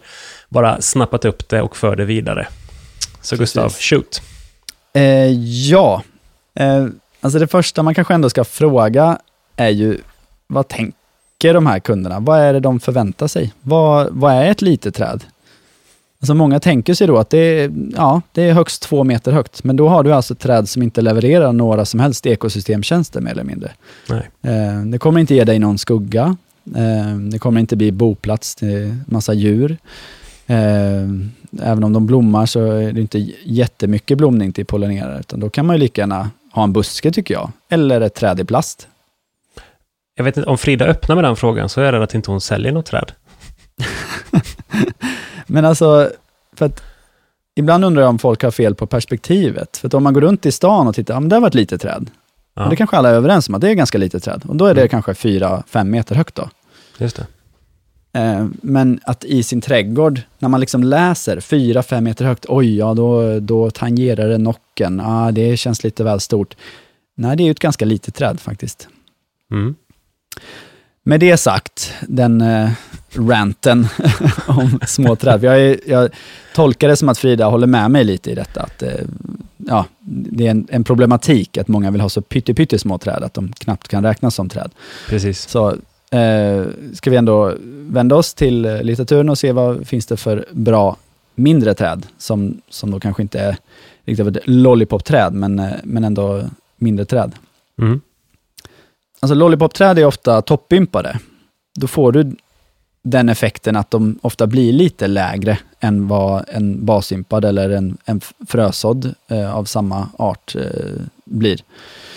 bara 0.48 0.80
snappat 0.80 1.24
upp 1.24 1.48
det 1.48 1.62
och 1.62 1.76
för 1.76 1.96
det 1.96 2.04
vidare. 2.04 2.46
Så 3.20 3.36
Gustav, 3.36 3.72
shoot. 3.72 4.22
Eh, 4.94 5.30
ja, 5.70 6.02
eh, 6.54 6.86
alltså 7.20 7.38
det 7.38 7.46
första 7.46 7.82
man 7.82 7.94
kanske 7.94 8.14
ändå 8.14 8.30
ska 8.30 8.44
fråga 8.44 9.18
är 9.56 9.68
ju 9.68 9.98
vad 10.46 10.68
tänker 10.68 10.98
de 11.38 11.66
här 11.66 11.78
kunderna? 11.78 12.20
Vad 12.20 12.40
är 12.40 12.52
det 12.52 12.60
de 12.60 12.80
förväntar 12.80 13.26
sig? 13.26 13.52
Vad, 13.62 14.08
vad 14.10 14.32
är 14.32 14.50
ett 14.50 14.62
litet 14.62 14.94
träd? 14.94 15.24
Alltså 16.20 16.34
många 16.34 16.60
tänker 16.60 16.94
sig 16.94 17.06
då 17.06 17.18
att 17.18 17.30
det 17.30 17.38
är, 17.38 17.72
ja, 17.96 18.22
det 18.32 18.42
är 18.42 18.52
högst 18.52 18.82
två 18.82 19.04
meter 19.04 19.32
högt, 19.32 19.64
men 19.64 19.76
då 19.76 19.88
har 19.88 20.02
du 20.02 20.12
alltså 20.12 20.34
ett 20.34 20.40
träd 20.40 20.68
som 20.68 20.82
inte 20.82 21.02
levererar 21.02 21.52
några 21.52 21.84
som 21.84 22.00
helst 22.00 22.26
ekosystemtjänster 22.26 23.20
mer 23.20 23.30
eller 23.30 23.44
mindre. 23.44 23.70
Nej. 24.08 24.30
Eh, 24.42 24.80
det 24.80 24.98
kommer 24.98 25.20
inte 25.20 25.34
ge 25.34 25.44
dig 25.44 25.58
någon 25.58 25.78
skugga. 25.78 26.36
Eh, 26.76 27.16
det 27.16 27.38
kommer 27.38 27.60
inte 27.60 27.76
bli 27.76 27.92
boplats 27.92 28.54
till 28.54 28.96
massa 29.06 29.34
djur. 29.34 29.76
Eh, 30.46 30.56
även 31.62 31.84
om 31.84 31.92
de 31.92 32.06
blommar 32.06 32.46
så 32.46 32.72
är 32.72 32.92
det 32.92 33.00
inte 33.00 33.26
jättemycket 33.44 34.18
blomning 34.18 34.52
till 34.52 34.66
pollinerare, 34.66 35.20
utan 35.20 35.40
då 35.40 35.50
kan 35.50 35.66
man 35.66 35.76
ju 35.76 35.80
lika 35.80 36.00
gärna 36.02 36.30
ha 36.52 36.64
en 36.64 36.72
buske 36.72 37.12
tycker 37.12 37.34
jag, 37.34 37.50
eller 37.68 38.00
ett 38.00 38.14
träd 38.14 38.40
i 38.40 38.44
plast. 38.44 38.88
Jag 40.18 40.24
vet 40.24 40.36
inte, 40.36 40.50
om 40.50 40.58
Frida 40.58 40.84
öppnar 40.86 41.14
med 41.16 41.24
den 41.24 41.36
frågan 41.36 41.68
så 41.68 41.80
är 41.80 41.84
jag 41.84 41.92
rädd 41.92 42.02
att 42.02 42.14
inte 42.14 42.30
hon 42.30 42.40
säljer 42.40 42.72
något 42.72 42.86
träd. 42.86 43.12
Men 45.46 45.64
alltså, 45.64 46.10
för 46.52 46.66
att 46.66 46.82
ibland 47.54 47.84
undrar 47.84 48.02
jag 48.02 48.08
om 48.08 48.18
folk 48.18 48.42
har 48.42 48.50
fel 48.50 48.74
på 48.74 48.86
perspektivet. 48.86 49.76
För 49.76 49.86
att 49.88 49.94
om 49.94 50.02
man 50.02 50.14
går 50.14 50.20
runt 50.20 50.46
i 50.46 50.52
stan 50.52 50.88
och 50.88 50.94
tittar, 50.94 51.14
ja 51.14 51.20
men 51.20 51.28
där 51.28 51.40
var 51.40 51.48
ett 51.48 51.54
litet 51.54 51.80
träd. 51.80 52.10
Ja, 52.54 52.64
Och 52.64 52.70
det 52.70 52.76
kanske 52.76 52.96
alla 52.96 53.10
är 53.10 53.14
överens 53.14 53.48
om 53.48 53.54
att 53.54 53.60
det 53.60 53.70
är 53.70 53.74
ganska 53.74 53.98
litet 53.98 54.24
träd. 54.24 54.42
Och 54.48 54.56
då 54.56 54.66
är 54.66 54.74
det 54.74 54.80
Mm. 54.80 54.88
kanske 54.88 55.14
fyra, 55.14 55.62
fem 55.68 55.90
meter 55.90 56.14
högt 56.14 56.34
då. 56.34 56.48
just 56.98 57.16
det. 57.16 57.26
Eh, 58.20 58.46
men 58.62 59.00
att 59.04 59.24
i 59.24 59.42
sin 59.42 59.60
trädgård, 59.60 60.20
när 60.38 60.48
man 60.48 60.60
liksom 60.60 60.84
läser 60.84 61.40
fyra, 61.40 61.82
fem 61.82 62.04
meter 62.04 62.24
högt, 62.24 62.46
oj, 62.48 62.76
ja 62.78 62.94
då, 62.94 63.40
då 63.40 63.70
tangerar 63.70 64.28
det 64.28 64.38
nocken. 64.38 65.00
Ah, 65.00 65.30
det 65.32 65.56
känns 65.56 65.84
lite 65.84 66.04
väl 66.04 66.20
stort. 66.20 66.56
Nej, 67.16 67.36
det 67.36 67.42
är 67.42 67.44
ju 67.44 67.50
ett 67.50 67.58
ganska 67.58 67.84
litet 67.84 68.14
träd 68.14 68.40
faktiskt. 68.40 68.88
Mm. 69.52 69.74
Med 71.02 71.20
det 71.20 71.36
sagt, 71.36 71.94
den 72.08 72.40
eh, 72.40 72.70
ranten 73.12 73.88
om 74.46 74.80
små 74.86 75.16
träd. 75.16 75.44
Jag, 75.44 75.78
jag 75.86 76.10
tolkar 76.54 76.88
det 76.88 76.96
som 76.96 77.08
att 77.08 77.18
Frida 77.18 77.46
håller 77.46 77.66
med 77.66 77.90
mig 77.90 78.04
lite 78.04 78.30
i 78.30 78.34
detta. 78.34 78.62
Att, 78.62 78.82
eh, 78.82 78.90
ja, 79.56 79.84
det 80.00 80.46
är 80.46 80.50
en, 80.50 80.66
en 80.70 80.84
problematik 80.84 81.58
att 81.58 81.68
många 81.68 81.90
vill 81.90 82.00
ha 82.00 82.08
så 82.08 82.22
pyttesmå 82.22 82.98
träd 82.98 83.22
att 83.22 83.34
de 83.34 83.52
knappt 83.52 83.88
kan 83.88 84.02
räknas 84.04 84.34
som 84.34 84.48
träd. 84.48 84.70
Precis. 85.08 85.48
Så 85.48 85.68
eh, 86.10 86.64
ska 86.92 87.10
vi 87.10 87.16
ändå 87.16 87.54
vända 87.90 88.16
oss 88.16 88.34
till 88.34 88.64
eh, 88.64 88.82
litteraturen 88.82 89.28
och 89.28 89.38
se 89.38 89.52
vad 89.52 89.86
finns 89.86 90.06
det 90.06 90.16
för 90.16 90.44
bra 90.52 90.96
mindre 91.34 91.74
träd 91.74 92.06
som, 92.18 92.60
som 92.68 92.90
då 92.90 93.00
kanske 93.00 93.22
inte 93.22 93.40
är 93.40 93.56
riktigt 94.04 94.26
av 94.26 94.36
ett 94.36 94.42
lollipop-träd, 94.44 95.34
men, 95.34 95.58
eh, 95.58 95.72
men 95.84 96.04
ändå 96.04 96.42
mindre 96.76 97.04
träd. 97.04 97.32
Mm. 97.78 98.00
Alltså 99.26 99.34
lollipop-träd 99.34 99.98
är 99.98 100.04
ofta 100.04 100.42
toppimpade. 100.42 101.18
Då 101.74 101.86
får 101.86 102.12
du 102.12 102.36
den 103.02 103.28
effekten 103.28 103.76
att 103.76 103.90
de 103.90 104.18
ofta 104.22 104.46
blir 104.46 104.72
lite 104.72 105.06
lägre 105.06 105.58
än 105.80 106.08
vad 106.08 106.44
en 106.48 106.84
basimpad 106.84 107.44
eller 107.44 107.70
en, 107.70 107.98
en 108.04 108.20
frösådd 108.48 109.14
eh, 109.28 109.56
av 109.56 109.64
samma 109.64 110.08
art 110.18 110.54
eh, 110.54 110.62
blir. 111.24 111.60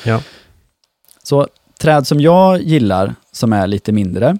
Ja. 0.05 0.21
Så 1.23 1.47
träd 1.79 2.07
som 2.07 2.19
jag 2.19 2.61
gillar, 2.61 3.15
som 3.31 3.53
är 3.53 3.67
lite 3.67 3.91
mindre, 3.91 4.37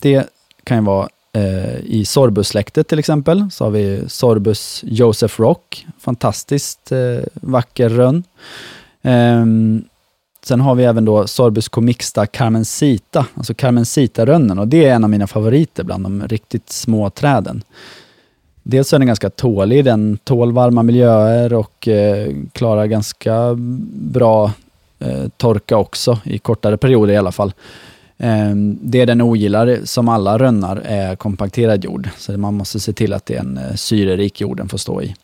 det 0.00 0.26
kan 0.64 0.76
ju 0.76 0.84
vara 0.84 1.08
eh, 1.32 1.76
i 1.78 2.04
Sorbus-släktet 2.04 2.88
till 2.88 2.98
exempel, 2.98 3.50
så 3.50 3.64
har 3.64 3.70
vi 3.70 4.02
Sorbus 4.08 4.84
Joseph 4.86 5.40
Rock, 5.40 5.86
fantastiskt 6.00 6.92
eh, 6.92 7.18
vacker 7.34 7.88
rönn. 7.88 8.24
Ehm, 9.02 9.84
sen 10.44 10.60
har 10.60 10.74
vi 10.74 10.84
även 10.84 11.04
då 11.04 11.26
Sorbus 11.26 11.68
comixta 11.68 12.26
carmencita, 12.26 13.26
alltså 13.34 13.54
carmencita-rönnen, 13.54 14.58
och 14.58 14.68
det 14.68 14.84
är 14.84 14.94
en 14.94 15.04
av 15.04 15.10
mina 15.10 15.26
favoriter 15.26 15.84
bland 15.84 16.04
de 16.04 16.28
riktigt 16.28 16.70
små 16.70 17.10
träden. 17.10 17.62
Dels 18.62 18.92
är 18.92 18.98
den 18.98 19.06
ganska 19.06 19.30
tålig, 19.30 19.84
den 19.84 20.18
tål 20.24 20.52
varma 20.52 20.82
miljöer 20.82 21.52
och 21.52 21.88
eh, 21.88 22.34
klarar 22.52 22.86
ganska 22.86 23.54
bra 23.94 24.52
eh, 24.98 25.28
torka 25.36 25.76
också, 25.76 26.18
i 26.24 26.38
kortare 26.38 26.76
perioder 26.76 27.14
i 27.14 27.16
alla 27.16 27.32
fall. 27.32 27.52
Eh, 28.18 28.54
det 28.80 29.04
den 29.04 29.20
ogillar, 29.20 29.78
som 29.84 30.08
alla 30.08 30.38
rönnar, 30.38 30.76
är 30.84 31.16
kompakterad 31.16 31.84
jord. 31.84 32.08
Så 32.18 32.38
man 32.38 32.54
måste 32.54 32.80
se 32.80 32.92
till 32.92 33.12
att 33.12 33.26
det 33.26 33.34
är 33.34 33.40
en 33.40 33.58
eh, 33.58 33.74
syrerik 33.74 34.40
jord 34.40 34.56
den 34.56 34.68
får 34.68 34.78
stå 34.78 35.02
i. 35.02 35.14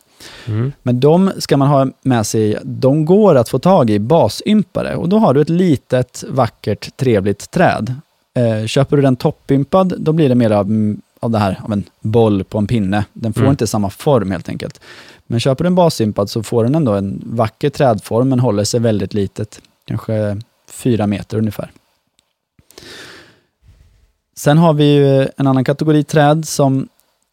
Mm. 0.46 0.72
Men 0.82 1.00
de 1.00 1.30
ska 1.38 1.56
man 1.56 1.68
ha 1.68 1.86
med 2.02 2.26
sig, 2.26 2.58
de 2.64 3.04
går 3.04 3.34
att 3.34 3.48
få 3.48 3.58
tag 3.58 3.90
i 3.90 3.98
basympare 3.98 4.96
och 4.96 5.08
då 5.08 5.18
har 5.18 5.34
du 5.34 5.40
ett 5.40 5.48
litet, 5.48 6.24
vackert, 6.28 6.96
trevligt 6.96 7.50
träd. 7.50 7.94
Eh, 8.34 8.66
köper 8.66 8.96
du 8.96 9.02
den 9.02 9.16
toppimpad, 9.16 9.94
då 9.98 10.12
blir 10.12 10.28
det 10.28 10.34
mer 10.34 10.50
av, 10.50 10.66
mm, 10.66 11.00
av 11.20 11.30
det 11.30 11.38
här, 11.38 11.60
av 11.64 11.72
en 11.72 11.84
boll 12.00 12.44
på 12.44 12.58
en 12.58 12.66
pinne. 12.66 13.04
Den 13.12 13.32
får 13.32 13.40
Mm. 13.40 13.50
inte 13.50 13.66
samma 13.66 13.90
form 13.90 14.30
helt 14.30 14.48
enkelt. 14.48 14.80
Men 15.26 15.40
köper 15.40 15.64
du 15.64 15.68
en 15.68 15.74
basympad 15.74 16.30
så 16.30 16.42
får 16.42 16.64
den 16.64 16.74
ändå 16.74 16.92
en 16.92 17.22
vacker 17.26 17.70
trädform, 17.70 18.28
men 18.28 18.40
håller 18.40 18.64
sig 18.64 18.80
väldigt 18.80 19.14
litet. 19.14 19.60
Kanske 19.84 20.36
fyra 20.70 21.06
meter 21.06 21.38
ungefär. 21.38 21.70
Sen 24.36 24.58
har 24.58 24.72
vi 24.72 24.84
ju 24.94 25.28
en 25.36 25.46
annan 25.46 25.64
kategori 25.64 26.04
träd 26.04 26.48
som 26.48 26.88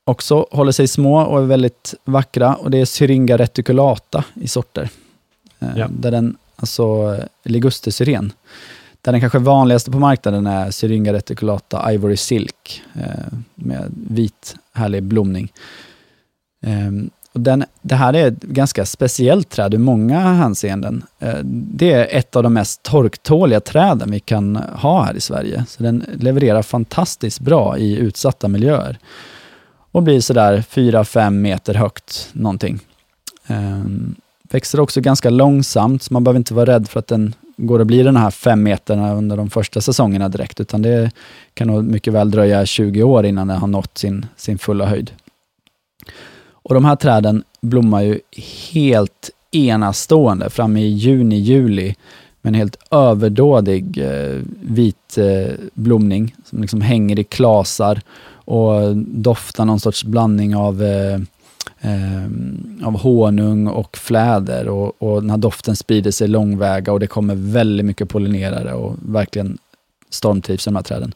också 0.05 0.47
håller 0.51 0.71
sig 0.71 0.87
små 0.87 1.21
och 1.21 1.41
är 1.41 1.45
väldigt 1.45 1.93
vackra 2.05 2.55
och 2.55 2.71
det 2.71 2.77
är 2.77 2.85
Syringa 2.85 3.37
reticulata 3.37 4.23
i 4.33 4.47
sorter. 4.47 4.89
Eh, 5.59 5.67
Ja. 5.75 5.87
Där 5.89 6.11
den, 6.11 6.37
alltså 6.55 7.17
ligustersyren. 7.43 8.33
Där 9.01 9.11
den 9.11 9.21
kanske 9.21 9.39
vanligaste 9.39 9.91
på 9.91 9.99
marknaden 9.99 10.47
är 10.47 10.71
Syringa 10.71 11.13
reticulata 11.13 11.93
ivory 11.93 12.17
silk 12.17 12.81
eh, 12.93 13.37
med 13.55 13.91
vit 14.09 14.55
härlig 14.73 15.03
blomning. 15.03 15.51
Ehm, 16.65 17.09
och 17.33 17.41
den, 17.41 17.65
det 17.81 17.95
här 17.95 18.13
är 18.13 18.27
ett 18.27 18.41
ganska 18.41 18.85
speciellt 18.85 19.49
träd 19.49 19.73
ur 19.73 19.77
många 19.77 20.19
hänseenden. 20.19 21.03
Eh, 21.19 21.37
det 21.43 21.91
är 21.91 22.17
ett 22.17 22.35
av 22.35 22.43
de 22.43 22.53
mest 22.53 22.83
torktåliga 22.83 23.59
träden 23.59 24.11
vi 24.11 24.19
kan 24.19 24.55
ha 24.55 25.03
här 25.03 25.13
i 25.13 25.21
Sverige. 25.21 25.65
Så 25.67 25.83
den 25.83 26.05
levererar 26.19 26.61
fantastiskt 26.61 27.39
bra 27.39 27.77
i 27.77 27.95
utsatta 27.97 28.47
miljöer 28.47 28.97
och 29.95 30.03
blir 30.03 30.21
sådär 30.21 30.63
4-5 30.69 31.29
meter 31.29 31.73
högt 31.73 32.29
någonting. 32.33 32.79
Ehm, 33.47 34.15
växer 34.43 34.79
också 34.79 35.01
ganska 35.01 35.29
långsamt, 35.29 36.03
så 36.03 36.13
man 36.13 36.23
behöver 36.23 36.37
inte 36.37 36.53
vara 36.53 36.65
rädd 36.65 36.87
för 36.87 36.99
att 36.99 37.07
den 37.07 37.33
går 37.57 37.81
att 37.81 37.87
bli 37.87 38.03
den 38.03 38.17
här 38.17 38.31
5 38.31 38.63
meterna 38.63 39.13
under 39.13 39.37
de 39.37 39.49
första 39.49 39.81
säsongerna 39.81 40.29
direkt, 40.29 40.59
utan 40.59 40.81
det 40.81 41.11
kan 41.53 41.67
nog 41.67 41.83
mycket 41.83 42.13
väl 42.13 42.31
dröja 42.31 42.65
20 42.65 43.03
år 43.03 43.25
innan 43.25 43.47
den 43.47 43.57
har 43.57 43.67
nått 43.67 43.97
sin, 43.97 44.25
sin 44.37 44.57
fulla 44.57 44.85
höjd. 44.85 45.11
Och 46.51 46.73
de 46.73 46.85
här 46.85 46.95
träden 46.95 47.43
blommar 47.61 48.01
ju 48.01 48.19
helt 48.71 49.29
enastående 49.51 50.49
fram 50.49 50.77
i 50.77 50.87
juni, 50.87 51.35
juli 51.35 51.95
med 52.41 52.49
en 52.49 52.55
helt 52.55 52.77
överdådig 52.91 53.97
eh, 53.97 54.41
vit 54.61 55.17
eh, 55.17 55.53
blomning 55.73 56.35
som 56.45 56.61
liksom 56.61 56.81
hänger 56.81 57.19
i 57.19 57.23
klasar 57.23 58.01
och 58.45 58.95
doftar 58.97 59.65
någon 59.65 59.79
sorts 59.79 60.03
blandning 60.03 60.55
av, 60.55 60.83
eh, 60.83 61.19
eh, 61.81 62.25
av 62.83 62.99
honung 62.99 63.67
och 63.67 63.97
fläder 63.97 64.67
och, 64.67 65.01
och 65.01 65.21
den 65.21 65.29
här 65.29 65.37
doften 65.37 65.75
sprider 65.75 66.11
sig 66.11 66.27
långväga 66.27 66.93
och 66.93 66.99
det 66.99 67.07
kommer 67.07 67.35
väldigt 67.35 67.85
mycket 67.85 68.09
pollinerare 68.09 68.73
och 68.73 68.95
verkligen 69.01 69.57
stormtrivs 70.09 70.67
i 70.67 70.69
de 70.69 70.75
här 70.75 70.83
träden. 70.83 71.13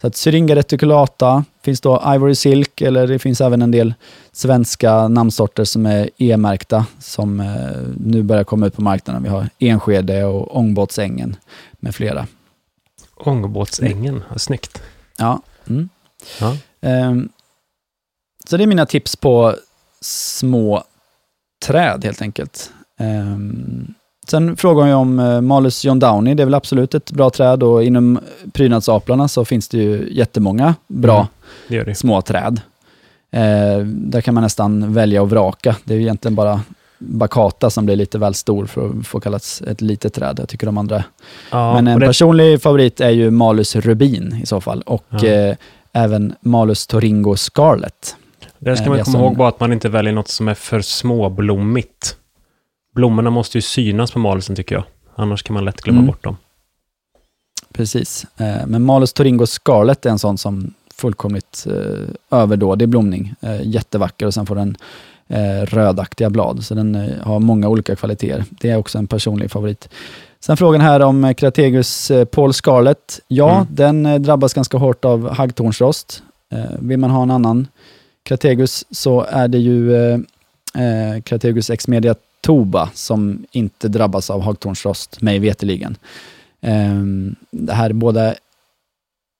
Så 0.00 0.06
att 0.06 0.16
Syringa 0.16 0.56
reticulata 0.56 1.44
finns 1.62 1.80
då 1.80 2.02
Ivory 2.14 2.34
Silk 2.34 2.80
eller 2.80 3.06
det 3.06 3.18
finns 3.18 3.40
även 3.40 3.62
en 3.62 3.70
del 3.70 3.94
svenska 4.32 5.08
namnsorter 5.08 5.64
som 5.64 5.86
är 5.86 6.10
E-märkta 6.18 6.86
som 6.98 7.40
eh, 7.40 7.46
nu 7.96 8.22
börjar 8.22 8.44
komma 8.44 8.66
ut 8.66 8.76
på 8.76 8.82
marknaden. 8.82 9.22
Vi 9.22 9.28
har 9.28 9.48
Enskede 9.58 10.24
och 10.24 10.56
Ångbåtsängen 10.56 11.36
med 11.80 11.94
flera. 11.94 12.26
Ångbåtsängen, 13.14 14.22
vad 14.30 14.40
snyggt. 14.40 14.82
Ja. 15.16 15.42
Mm. 15.68 15.88
Ja. 16.40 16.56
Ehm, 16.80 17.28
så 18.48 18.56
det 18.56 18.62
är 18.62 18.66
mina 18.66 18.86
tips 18.86 19.16
på 19.16 19.54
små 20.00 20.84
träd 21.66 22.04
helt 22.04 22.22
enkelt. 22.22 22.70
Ehm, 22.98 23.94
sen 24.28 24.56
frågar 24.56 24.86
jag 24.86 24.98
om 25.00 25.18
eh, 25.18 25.40
Malus 25.40 25.84
John 25.84 25.98
Downey, 25.98 26.34
det 26.34 26.42
är 26.42 26.44
väl 26.44 26.54
absolut 26.54 26.94
ett 26.94 27.10
bra 27.12 27.30
träd 27.30 27.62
och 27.62 27.84
inom 27.84 28.18
prydnadsaplarna 28.52 29.28
så 29.28 29.44
finns 29.44 29.68
det 29.68 29.78
ju 29.78 30.08
jättemånga 30.12 30.74
bra 30.88 31.16
Mm. 31.16 31.28
Det 31.68 31.90
det. 31.90 31.94
små 31.94 32.22
träd. 32.22 32.60
Eh, 33.30 33.78
där 33.86 34.20
kan 34.20 34.34
man 34.34 34.42
nästan 34.42 34.92
välja 34.94 35.22
och 35.22 35.30
vraka. 35.30 35.76
Det 35.84 35.94
är 35.94 35.98
ju 35.98 36.02
egentligen 36.02 36.34
bara 36.34 36.60
Bacata 36.98 37.70
som 37.70 37.84
blir 37.86 37.96
lite 37.96 38.18
väl 38.18 38.34
stor 38.34 38.66
för 38.66 38.90
att 39.00 39.06
få 39.06 39.20
kallas 39.20 39.62
ett 39.62 39.80
litet 39.80 40.14
träd. 40.14 40.38
Jag 40.40 40.48
tycker 40.48 40.66
de 40.66 40.78
andra 40.78 41.04
Ja, 41.50 41.74
men 41.74 41.86
en 41.88 42.00
det, 42.00 42.06
personlig 42.06 42.62
favorit 42.62 43.00
är 43.00 43.10
ju 43.10 43.30
Malus 43.30 43.76
rubin 43.76 44.40
i 44.42 44.46
så 44.46 44.60
fall 44.60 44.82
och 44.82 45.04
Ja. 45.08 45.26
eh, 45.26 45.56
även 45.92 46.34
Malus 46.40 46.86
toringo 46.86 47.36
scarlet. 47.36 48.16
där 48.58 48.74
ska 48.74 48.84
eh, 48.84 48.88
man 48.88 48.98
det 48.98 49.04
komma 49.04 49.12
som- 49.12 49.20
ihåg 49.24 49.36
bara 49.36 49.48
att 49.48 49.60
man 49.60 49.72
inte 49.72 49.88
väljer 49.88 50.12
något 50.12 50.28
som 50.28 50.48
är 50.48 50.54
för 50.54 50.80
småblommigt. 50.80 52.16
Blommorna 52.94 53.30
måste 53.30 53.58
ju 53.58 53.62
synas 53.62 54.10
på 54.10 54.18
malusen 54.18 54.56
tycker 54.56 54.74
jag. 54.74 54.84
Annars 55.16 55.42
kan 55.42 55.54
man 55.54 55.64
lätt 55.64 55.80
glömma 55.80 55.98
Mm. 55.98 56.06
bort 56.06 56.24
dem. 56.24 56.36
Precis. 57.74 58.26
Eh, 58.36 58.66
men 58.66 58.82
Malus 58.82 59.12
toringo 59.12 59.46
scarlet 59.46 60.06
är 60.06 60.10
en 60.10 60.18
sån 60.18 60.38
som, 60.38 60.74
fullkomligt 60.94 61.66
eh, 61.70 62.38
överdådig 62.38 62.88
blomning. 62.88 63.34
Eh, 63.40 63.60
jättevacker 63.68 64.26
och 64.26 64.34
sen 64.34 64.46
får 64.46 64.54
den 64.54 64.76
eh, 65.28 65.66
rödaktiga 65.66 66.30
blad. 66.30 66.64
Så 66.64 66.74
den 66.74 66.94
eh, 66.94 67.16
har 67.22 67.38
många 67.40 67.68
olika 67.68 67.96
kvaliteter. 67.96 68.44
Det 68.50 68.70
är 68.70 68.76
också 68.76 68.98
en 68.98 69.06
personlig 69.06 69.50
favorit. 69.50 69.88
Sen 70.46 70.56
frågan 70.56 70.80
här 70.80 71.00
om 71.00 71.24
eh, 71.24 71.34
Crategus 71.34 72.10
eh, 72.10 72.24
Paul 72.24 72.52
Scarlett. 72.52 73.20
Ja, 73.28 73.50
Mm. 73.54 73.66
den 73.70 74.06
eh, 74.06 74.20
drabbas 74.20 74.54
ganska 74.54 74.78
hårt 74.78 75.04
av 75.04 75.30
haggtornsrost. 75.30 76.22
Vill 76.78 76.98
man 76.98 77.10
ha 77.10 77.22
en 77.22 77.30
annan 77.30 77.68
Crategus 78.22 78.84
så 78.90 79.20
är 79.20 79.48
det 79.48 79.58
ju 79.58 79.94
eh, 80.12 81.20
Crategus 81.24 81.70
Exmedia 81.70 82.14
Toba 82.40 82.90
som 82.94 83.44
inte 83.52 83.88
drabbas 83.88 84.30
av 84.30 84.40
hagtornsrost, 84.40 85.20
mig 85.20 85.38
veteligen. 85.38 85.96
Eh, 86.60 87.02
det 87.50 87.72
här 87.72 87.92
båda 87.92 88.34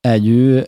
är 0.03 0.17
ju 0.17 0.59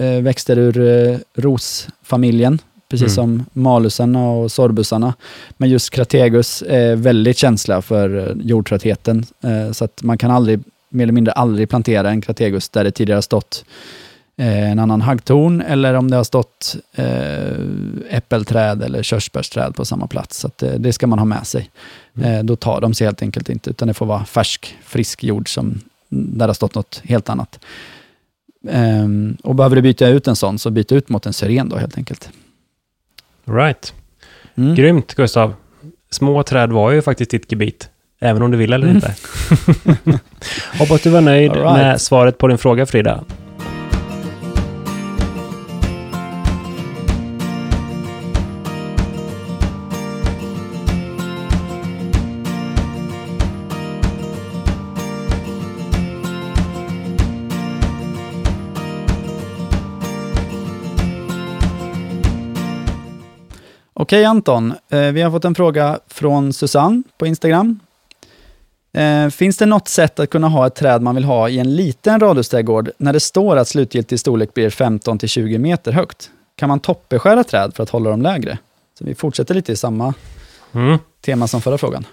eh, 0.00 0.22
växter 0.22 0.58
ur 0.58 0.80
eh, 1.10 1.18
rosfamiljen, 1.34 2.58
precis 2.92 3.18
Mm. 3.18 3.38
som 3.38 3.44
malusarna 3.62 4.30
och 4.30 4.52
sorbusarna. 4.52 5.14
Men 5.56 5.70
just 5.70 5.90
Crategus 5.90 6.62
är 6.68 6.96
väldigt 6.96 7.38
känsliga 7.38 7.82
för 7.82 8.28
eh, 8.28 8.36
jordtröttheten, 8.42 9.24
eh, 9.40 9.72
så 9.72 9.84
att 9.84 10.02
man 10.02 10.18
kan 10.18 10.30
aldrig, 10.30 10.60
mer 10.88 11.02
eller 11.02 11.12
mindre 11.12 11.32
aldrig 11.32 11.68
plantera 11.68 12.10
en 12.10 12.20
Crategus 12.20 12.68
där 12.68 12.84
det 12.84 12.90
tidigare 12.90 13.16
har 13.16 13.22
stått 13.22 13.64
eh, 14.36 14.70
en 14.70 14.78
annan 14.78 15.00
haggtorn 15.00 15.60
eller 15.60 15.94
om 15.94 16.10
det 16.10 16.16
har 16.16 16.24
stått 16.24 16.76
äppelträd 18.10 18.82
eller 18.82 19.02
körsbärsträd 19.02 19.74
på 19.74 19.84
samma 19.84 20.06
plats. 20.06 20.38
Så 20.38 20.50
det 20.78 20.92
ska 20.92 21.06
man 21.06 21.18
ha 21.18 21.26
med 21.26 21.46
sig. 21.46 21.70
Mm. 22.16 22.46
Då 22.46 22.56
tar 22.56 22.80
de 22.80 22.94
sig 22.94 23.06
helt 23.06 23.22
enkelt 23.22 23.48
inte, 23.48 23.70
utan 23.70 23.88
det 23.88 23.94
får 23.94 24.06
vara 24.06 24.24
färsk, 24.24 24.76
frisk 24.84 25.24
jord 25.24 25.54
som, 25.54 25.80
där 26.08 26.46
det 26.46 26.50
har 26.50 26.54
stått 26.54 26.74
något 26.74 27.02
helt 27.04 27.28
annat. 27.28 27.58
Ehm, 28.68 29.36
och 29.42 29.54
behöver 29.54 29.76
du 29.76 29.82
byta 29.82 30.08
ut 30.08 30.28
en 30.28 30.36
sån, 30.36 30.58
så 30.58 30.70
byt 30.70 30.92
ut 30.92 31.08
mot 31.08 31.26
en 31.26 31.32
syren 31.32 31.68
då 31.68 31.76
helt 31.76 31.96
enkelt. 31.96 32.30
Right. 33.46 33.94
Mm. 34.56 34.74
Grymt, 34.74 35.14
Gustav. 35.14 35.54
Små 36.10 36.42
träd 36.42 36.72
var 36.72 36.90
ju 36.90 37.02
faktiskt 37.02 37.30
ditt 37.30 37.52
gebit. 37.52 37.88
Även 38.20 38.42
om 38.42 38.50
du 38.50 38.56
vill 38.58 38.72
eller 38.72 38.86
Mm. 38.86 38.96
inte. 38.96 39.14
Hoppas 40.78 41.02
du 41.02 41.10
var 41.10 41.20
nöjd 41.20 41.52
right. 41.52 41.64
med 41.76 42.00
svaret 42.00 42.38
på 42.38 42.48
din 42.48 42.58
fråga, 42.58 42.86
Frida. 42.86 43.24
Okej 64.02 64.24
Anton, 64.24 64.74
eh, 64.90 65.00
vi 65.00 65.22
har 65.22 65.30
fått 65.30 65.44
en 65.44 65.54
fråga 65.54 65.98
från 66.08 66.52
Susanne 66.52 67.02
på 67.18 67.26
Instagram. 67.26 67.80
Eh, 68.94 69.28
finns 69.28 69.56
det 69.56 69.66
något 69.66 69.88
sätt 69.88 70.20
att 70.20 70.30
kunna 70.30 70.48
ha 70.48 70.66
ett 70.66 70.74
träd 70.74 71.02
man 71.02 71.14
vill 71.14 71.24
ha 71.24 71.48
i 71.48 71.58
en 71.58 71.76
liten 71.76 72.20
radhusträdgård 72.20 72.90
när 72.98 73.12
det 73.12 73.20
står 73.20 73.56
att 73.56 73.68
slutgiltig 73.68 74.20
storlek 74.20 74.54
blir 74.54 74.70
15-20 74.70 75.58
meter 75.58 75.92
högt? 75.92 76.30
Kan 76.56 76.68
man 76.68 76.80
toppbeskära 76.80 77.44
träd 77.44 77.72
för 77.74 77.82
att 77.82 77.90
hålla 77.90 78.10
dem 78.10 78.22
lägre? 78.22 78.58
Så 78.98 79.04
vi 79.04 79.14
fortsätter 79.14 79.54
lite 79.54 79.72
i 79.72 79.76
samma 79.76 80.14
Mm. 80.72 80.98
tema 81.24 81.48
som 81.48 81.62
förra 81.62 81.78
frågan. 81.78 82.06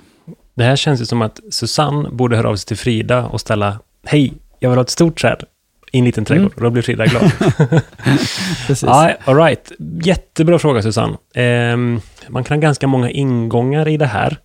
Det 0.54 0.64
här 0.64 0.76
känns 0.76 1.02
ju 1.02 1.06
som 1.06 1.22
att 1.22 1.40
Susanne 1.52 2.10
borde 2.10 2.38
höra 2.38 2.50
av 2.50 2.56
sig 2.56 2.68
till 2.68 2.78
Frida 2.78 3.26
och 3.26 3.42
ställa 3.42 3.80
Hej, 4.04 4.34
jag 4.60 4.70
vill 4.70 4.78
ha 4.78 4.84
ett 4.84 4.90
stort 4.90 5.22
träd 5.22 5.44
i 5.92 6.00
en 6.00 6.06
liten 6.06 6.26
trädgård. 6.26 6.52
Mm. 6.58 6.64
Då 6.64 6.70
blir 6.70 6.84
Frida 6.84 7.06
glad. 7.06 7.32
Precis. 8.68 8.84
Ja, 8.84 9.12
all 9.26 9.36
right. 9.36 9.72
Jättebra 10.04 10.60
fråga, 10.60 10.82
Susanne. 10.82 11.18
Ehm, 11.36 12.02
man 12.28 12.44
kan 12.44 12.58
ha 12.58 12.62
ganska 12.62 12.88
många 12.88 13.10
ingångar 13.10 13.88
i 13.88 13.98
det 13.98 14.06
här. 14.06 14.38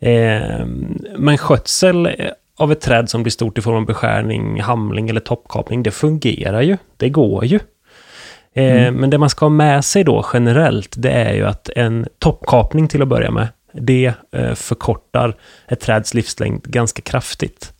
Ehm, 0.00 0.98
men 1.16 1.38
skötsel 1.38 2.08
av 2.58 2.72
ett 2.72 2.80
träd 2.80 3.10
som 3.10 3.22
blir 3.22 3.30
stort 3.30 3.58
i 3.58 3.60
form 3.60 3.76
av 3.76 3.86
beskärning, 3.86 4.60
hamling 4.60 5.10
eller 5.10 5.20
toppkapning, 5.20 5.82
det 5.82 5.90
fungerar 5.90 6.62
ju. 6.62 6.76
Det 6.96 7.08
går 7.08 7.44
ju. 7.44 7.60
Ehm, 8.54 8.76
Mm. 8.76 8.94
Men 8.94 9.10
det 9.10 9.18
man 9.18 9.30
ska 9.30 9.44
ha 9.44 9.50
med 9.50 9.84
sig 9.84 10.04
då 10.04 10.26
generellt, 10.32 10.94
det 10.96 11.10
är 11.10 11.34
ju 11.34 11.46
att 11.46 11.68
en 11.76 12.06
toppkapning 12.18 12.88
till 12.88 13.02
att 13.02 13.08
börja 13.08 13.30
med, 13.30 13.48
det 13.72 14.12
eh, 14.32 14.54
förkortar 14.54 15.34
ett 15.68 15.80
träds 15.80 16.14
livslängd 16.14 16.62
ganska 16.62 17.02
kraftigt. 17.02 17.72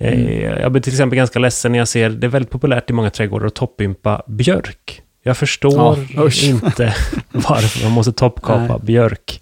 Eh, 0.00 0.12
Mm. 0.12 0.60
Jag 0.60 0.72
blir 0.72 0.82
till 0.82 0.92
exempel 0.92 1.16
ganska 1.16 1.38
ledsen 1.38 1.72
när 1.72 1.78
jag 1.78 1.88
ser, 1.88 2.10
det 2.10 2.26
är 2.26 2.28
väldigt 2.28 2.50
populärt 2.50 2.90
i 2.90 2.92
många 2.92 3.10
trädgårdar 3.10 3.46
att 3.46 3.54
toppympa 3.54 4.22
björk. 4.26 5.02
Jag 5.22 5.36
förstår 5.36 5.98
Ja, 6.16 6.22
inte 6.42 6.94
varför 7.32 7.84
man 7.84 7.92
måste 7.92 8.12
toppkapa 8.12 8.78
björk. 8.78 9.40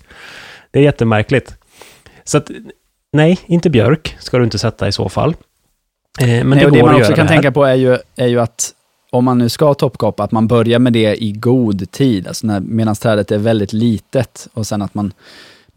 Det 0.71 0.79
är 0.79 0.83
jättemärkligt. 0.83 1.55
Så 2.25 2.39
att, 2.39 2.51
nej, 3.13 3.39
inte 3.47 3.71
björk 3.71 4.17
ska 4.19 4.39
du 4.39 4.45
inte 4.45 4.59
sätta 4.59 4.89
i 4.89 4.93
så 4.93 5.09
fall. 5.09 5.35
Eh, 6.21 6.27
Men 6.29 6.49
Nej, 6.51 6.65
det 6.65 6.71
det 6.71 6.83
man 6.83 6.95
också 6.95 7.13
kan 7.13 7.27
tänka 7.27 7.53
på 7.53 7.65
är 7.65 7.75
ju, 7.75 7.99
är 8.17 8.27
ju 8.27 8.41
att 8.41 8.75
om 9.11 9.25
man 9.25 9.39
nu 9.39 9.49
ska 9.49 9.75
toppkapa, 9.75 10.25
att 10.25 10.33
man 10.33 10.49
börjar 10.49 10.79
med 10.79 10.93
det 10.93 11.23
i 11.23 11.33
god 11.33 11.91
tid, 11.91 12.29
alltså 12.29 12.47
medan 12.61 12.95
trädet 12.95 13.31
är 13.31 13.39
väldigt 13.39 13.73
litet 13.73 14.49
och 14.55 14.67
sen 14.67 14.83
att 14.83 14.95
man, 14.95 15.13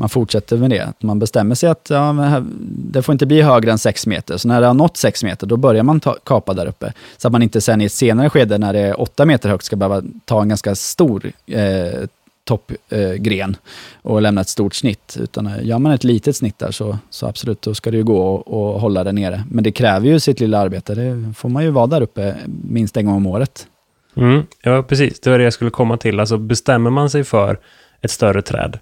man 0.02 0.10
fortsätter 0.10 0.58
med 0.58 0.70
det. 0.70 0.80
Att 0.80 1.04
man 1.04 1.20
bestämmer 1.20 1.56
sig 1.56 1.70
att 1.70 1.88
ja, 1.90 2.44
det 2.68 3.02
får 3.02 3.14
inte 3.14 3.26
bli 3.26 3.42
högre 3.42 3.72
än 3.72 3.78
6 3.78 4.08
meter, 4.08 4.38
så 4.38 4.48
när 4.48 4.62
det 4.62 4.68
har 4.68 4.74
nått 4.74 4.98
6 4.98 5.24
meter, 5.24 5.48
då 5.48 5.58
börjar 5.58 5.84
man 5.84 6.00
ta, 6.00 6.16
kapa 6.24 6.54
där 6.54 6.66
uppe. 6.66 6.94
Så 7.18 7.28
att 7.28 7.32
man 7.32 7.42
inte 7.42 7.62
sen 7.62 7.82
i 7.82 7.86
ett 7.86 7.92
senare 7.92 8.30
skede, 8.30 8.58
när 8.58 8.74
det 8.74 8.80
är 8.80 9.02
8 9.02 9.26
meter 9.26 9.50
högt, 9.50 9.66
ska 9.66 9.76
behöva 9.76 10.04
ta 10.26 10.42
en 10.42 10.50
ganska 10.50 10.76
stor 10.76 11.32
eh, 11.46 12.08
toppgren 12.44 13.50
eh, 13.50 14.12
och 14.12 14.22
lämna 14.22 14.42
ett 14.42 14.50
stort 14.50 14.76
snitt. 14.76 15.18
Utan 15.20 15.48
eh, 15.48 15.66
gör 15.66 15.80
man 15.80 15.92
ett 15.92 16.04
litet 16.04 16.36
snitt 16.36 16.60
där 16.60 16.72
så, 16.72 16.98
så 17.10 17.28
absolut, 17.28 17.62
då 17.62 17.74
ska 17.74 17.92
det 17.92 17.98
ju 17.98 18.04
gå 18.04 18.38
att 18.38 18.82
hålla 18.82 19.04
det 19.04 19.12
nere. 19.12 19.44
Men 19.50 19.64
det 19.64 19.72
kräver 19.72 20.08
ju 20.08 20.20
sitt 20.20 20.40
lilla 20.40 20.60
arbete. 20.60 20.96
Det 20.96 21.34
får 21.38 21.50
man 21.50 21.64
ju 21.64 21.70
vara 21.70 21.88
där 21.88 22.02
uppe 22.02 22.36
minst 22.70 22.98
en 22.98 23.06
gång 23.06 23.16
om 23.16 23.28
året. 23.28 23.68
Mm, 24.16 24.44
ja, 24.62 24.84
precis. 24.84 25.20
Det 25.20 25.30
var 25.30 25.38
det 25.38 25.44
jag 25.44 25.54
skulle 25.54 25.72
komma 25.72 25.98
till. 25.98 26.20
Alltså 26.20 26.38
bestämmer 26.38 26.90
man 26.90 27.10
sig 27.10 27.24
för 27.24 27.60
ett 28.02 28.12
större 28.12 28.42
träd 28.42 28.80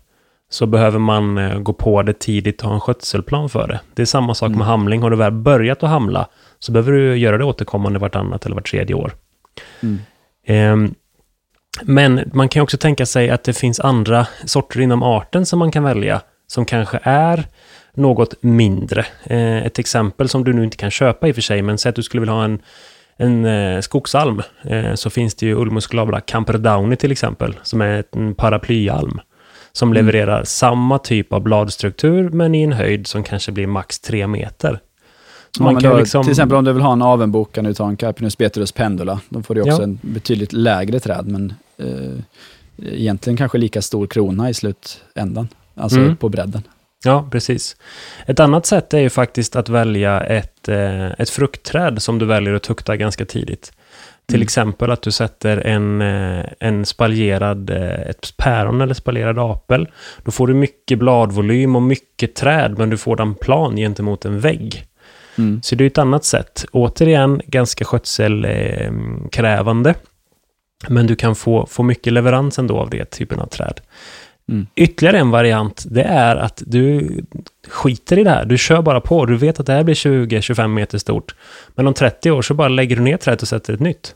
så 0.49 0.65
behöver 0.65 0.99
man 0.99 1.37
eh, 1.37 1.59
gå 1.59 1.73
på 1.73 2.01
det 2.01 2.19
tidigt 2.19 2.61
och 2.61 2.67
ha 2.67 2.75
en 2.75 2.81
skötselplan 2.81 3.49
för 3.49 3.67
det. 3.67 3.79
Det 3.93 4.01
är 4.01 4.05
samma 4.05 4.33
sak 4.33 4.47
Mm. 4.47 4.57
med 4.57 4.67
hamling. 4.67 5.01
Har 5.01 5.09
du 5.09 5.15
väl 5.17 5.31
börjat 5.31 5.83
att 5.83 5.89
hamla 5.89 6.27
så 6.59 6.71
behöver 6.71 6.91
du 6.91 7.17
göra 7.17 7.37
det 7.37 7.43
återkommande 7.43 7.99
vartannat 7.99 8.45
eller 8.45 8.55
vart 8.55 8.71
tredje 8.71 8.95
år. 8.95 9.11
Mm. 9.83 9.99
Ehm, 10.45 10.93
men 11.83 12.29
man 12.33 12.49
kan 12.49 12.63
också 12.63 12.77
tänka 12.77 13.05
sig 13.05 13.29
att 13.29 13.43
det 13.43 13.53
finns 13.53 13.79
andra 13.79 14.27
sorter 14.45 14.79
inom 14.81 15.03
arten 15.03 15.45
som 15.45 15.59
man 15.59 15.71
kan 15.71 15.83
välja, 15.83 16.21
som 16.47 16.65
kanske 16.65 16.99
är 17.03 17.45
något 17.93 18.43
mindre. 18.43 19.05
Eh, 19.23 19.65
ett 19.65 19.79
exempel 19.79 20.29
som 20.29 20.43
du 20.43 20.53
nu 20.53 20.63
inte 20.63 20.77
kan 20.77 20.91
köpa 20.91 21.27
i 21.27 21.31
och 21.31 21.35
för 21.35 21.41
sig, 21.41 21.61
men 21.61 21.77
säg 21.77 21.89
att 21.89 21.95
du 21.95 22.03
skulle 22.03 22.21
vilja 22.21 22.33
ha 22.33 22.43
en, 22.43 22.59
en 23.17 23.45
eh, 23.45 23.81
skogsalm, 23.81 24.41
eh, 24.63 24.93
så 24.93 25.09
finns 25.09 25.35
det 25.35 25.45
ju 25.45 25.55
Ulmus 25.55 25.87
glabra 25.87 26.21
Camper 26.21 26.57
Downy 26.57 26.95
till 26.95 27.11
exempel, 27.11 27.55
som 27.63 27.81
är 27.81 28.03
en 28.11 28.35
paraplyalm, 28.35 29.19
som 29.80 29.91
Mm. 29.91 30.05
levererar 30.05 30.43
samma 30.43 30.97
typ 30.99 31.34
av 31.34 31.41
bladstruktur, 31.41 32.30
men 32.30 32.55
i 32.55 32.61
en 32.63 32.73
höjd 32.73 33.07
som 33.07 33.23
kanske 33.23 33.51
blir 33.51 33.67
max 33.67 33.99
tre 33.99 34.27
meter. 34.27 34.80
Så 35.57 35.63
Ja, 35.63 35.71
man 35.71 35.82
kan 35.82 35.91
då, 35.91 35.97
liksom... 35.97 36.23
Till 36.23 36.32
exempel 36.32 36.57
om 36.57 36.63
du 36.65 36.73
vill 36.73 36.82
ha 36.82 36.93
en 36.93 37.01
avenbok 37.01 37.51
kan 37.51 37.63
du 37.65 37.73
ta 37.73 37.88
en 37.88 37.97
Carpinus 37.97 38.38
beterus 38.38 38.71
pendula. 38.71 39.19
Då 39.30 39.41
får 39.43 39.55
du 39.55 39.61
också 39.61 39.77
Ja. 39.77 39.84
en 39.84 39.99
betydligt 40.01 40.53
lägre 40.53 40.99
träd, 40.99 41.27
men 41.27 41.53
eh, 41.77 42.19
egentligen 42.93 43.38
kanske 43.38 43.57
lika 43.57 43.82
stor 43.82 44.07
krona 44.07 44.49
i 44.49 44.53
slutändan. 44.53 45.47
Alltså 45.75 45.99
Mm. 45.99 46.15
på 46.17 46.30
bredden. 46.30 46.61
Ja, 47.03 47.27
precis. 47.32 47.75
Ett 48.25 48.39
annat 48.39 48.65
sätt 48.65 48.93
är 48.93 48.99
ju 48.99 49.09
faktiskt 49.09 49.55
att 49.55 49.69
välja 49.69 50.21
ett, 50.21 50.67
eh, 50.69 51.05
ett 51.11 51.30
fruktträd 51.30 52.01
som 52.01 52.19
du 52.19 52.25
väljer 52.25 52.53
att 52.53 52.63
tukta 52.63 52.95
ganska 52.97 53.25
tidigt. 53.25 53.71
Till 54.30 54.36
Mm. 54.36 54.43
exempel 54.43 54.91
att 54.91 55.01
du 55.01 55.11
sätter 55.11 55.57
en, 55.57 56.01
eh, 56.01 56.45
en 56.59 56.86
spaljerad, 56.86 57.69
eh, 57.69 58.01
ett 58.09 58.34
päron 58.38 58.82
eller 58.82 58.93
spaljerad 58.93 59.39
apel. 59.39 59.88
Då 60.23 60.32
får 60.32 60.47
du 60.47 60.53
mycket 60.53 60.99
bladvolym 60.99 61.75
och 61.75 61.82
mycket 61.82 62.36
träd, 62.36 62.75
men 62.77 62.89
du 62.89 62.97
får 62.97 63.15
den 63.15 63.36
plan 63.36 63.75
gentemot 63.75 64.25
en 64.25 64.39
vägg. 64.39 64.86
Mm. 65.38 65.61
Så 65.63 65.75
det 65.75 65.84
är 65.84 65.88
ett 65.88 65.97
annat 65.97 66.25
sätt. 66.25 66.65
Återigen, 66.71 67.41
ganska 67.45 67.86
skötselkrävande. 67.86 69.93
Men 70.88 71.07
du 71.07 71.15
kan 71.15 71.36
få, 71.36 71.65
få 71.65 71.84
mycket 71.84 72.13
leverans 72.13 72.59
ändå 72.59 72.77
av 72.77 72.89
det 72.89 73.05
typen 73.05 73.39
av 73.39 73.45
träd. 73.47 73.82
Mm. 74.49 74.67
Ytterligare 74.75 75.17
en 75.19 75.29
variant, 75.31 75.85
det 75.89 76.03
är 76.03 76.35
att 76.35 76.63
du 76.65 77.09
skiter 77.67 78.19
i 78.19 78.23
det 78.23 78.29
här. 78.29 78.45
Du 78.45 78.57
kör 78.57 78.81
bara 78.81 79.01
på. 79.01 79.25
Du 79.25 79.37
vet 79.37 79.59
att 79.59 79.65
det 79.65 79.73
här 79.73 79.83
blir 79.83 79.95
20-25 79.95 80.67
meter 80.67 80.97
stort. 80.97 81.35
Men 81.75 81.87
om 81.87 81.93
30 81.93 82.31
år 82.31 82.41
så 82.41 82.53
bara 82.53 82.69
lägger 82.69 82.95
du 82.95 83.01
ner 83.01 83.17
trädet 83.17 83.41
och 83.41 83.47
sätter 83.47 83.73
ett 83.73 83.79
nytt. 83.79 84.15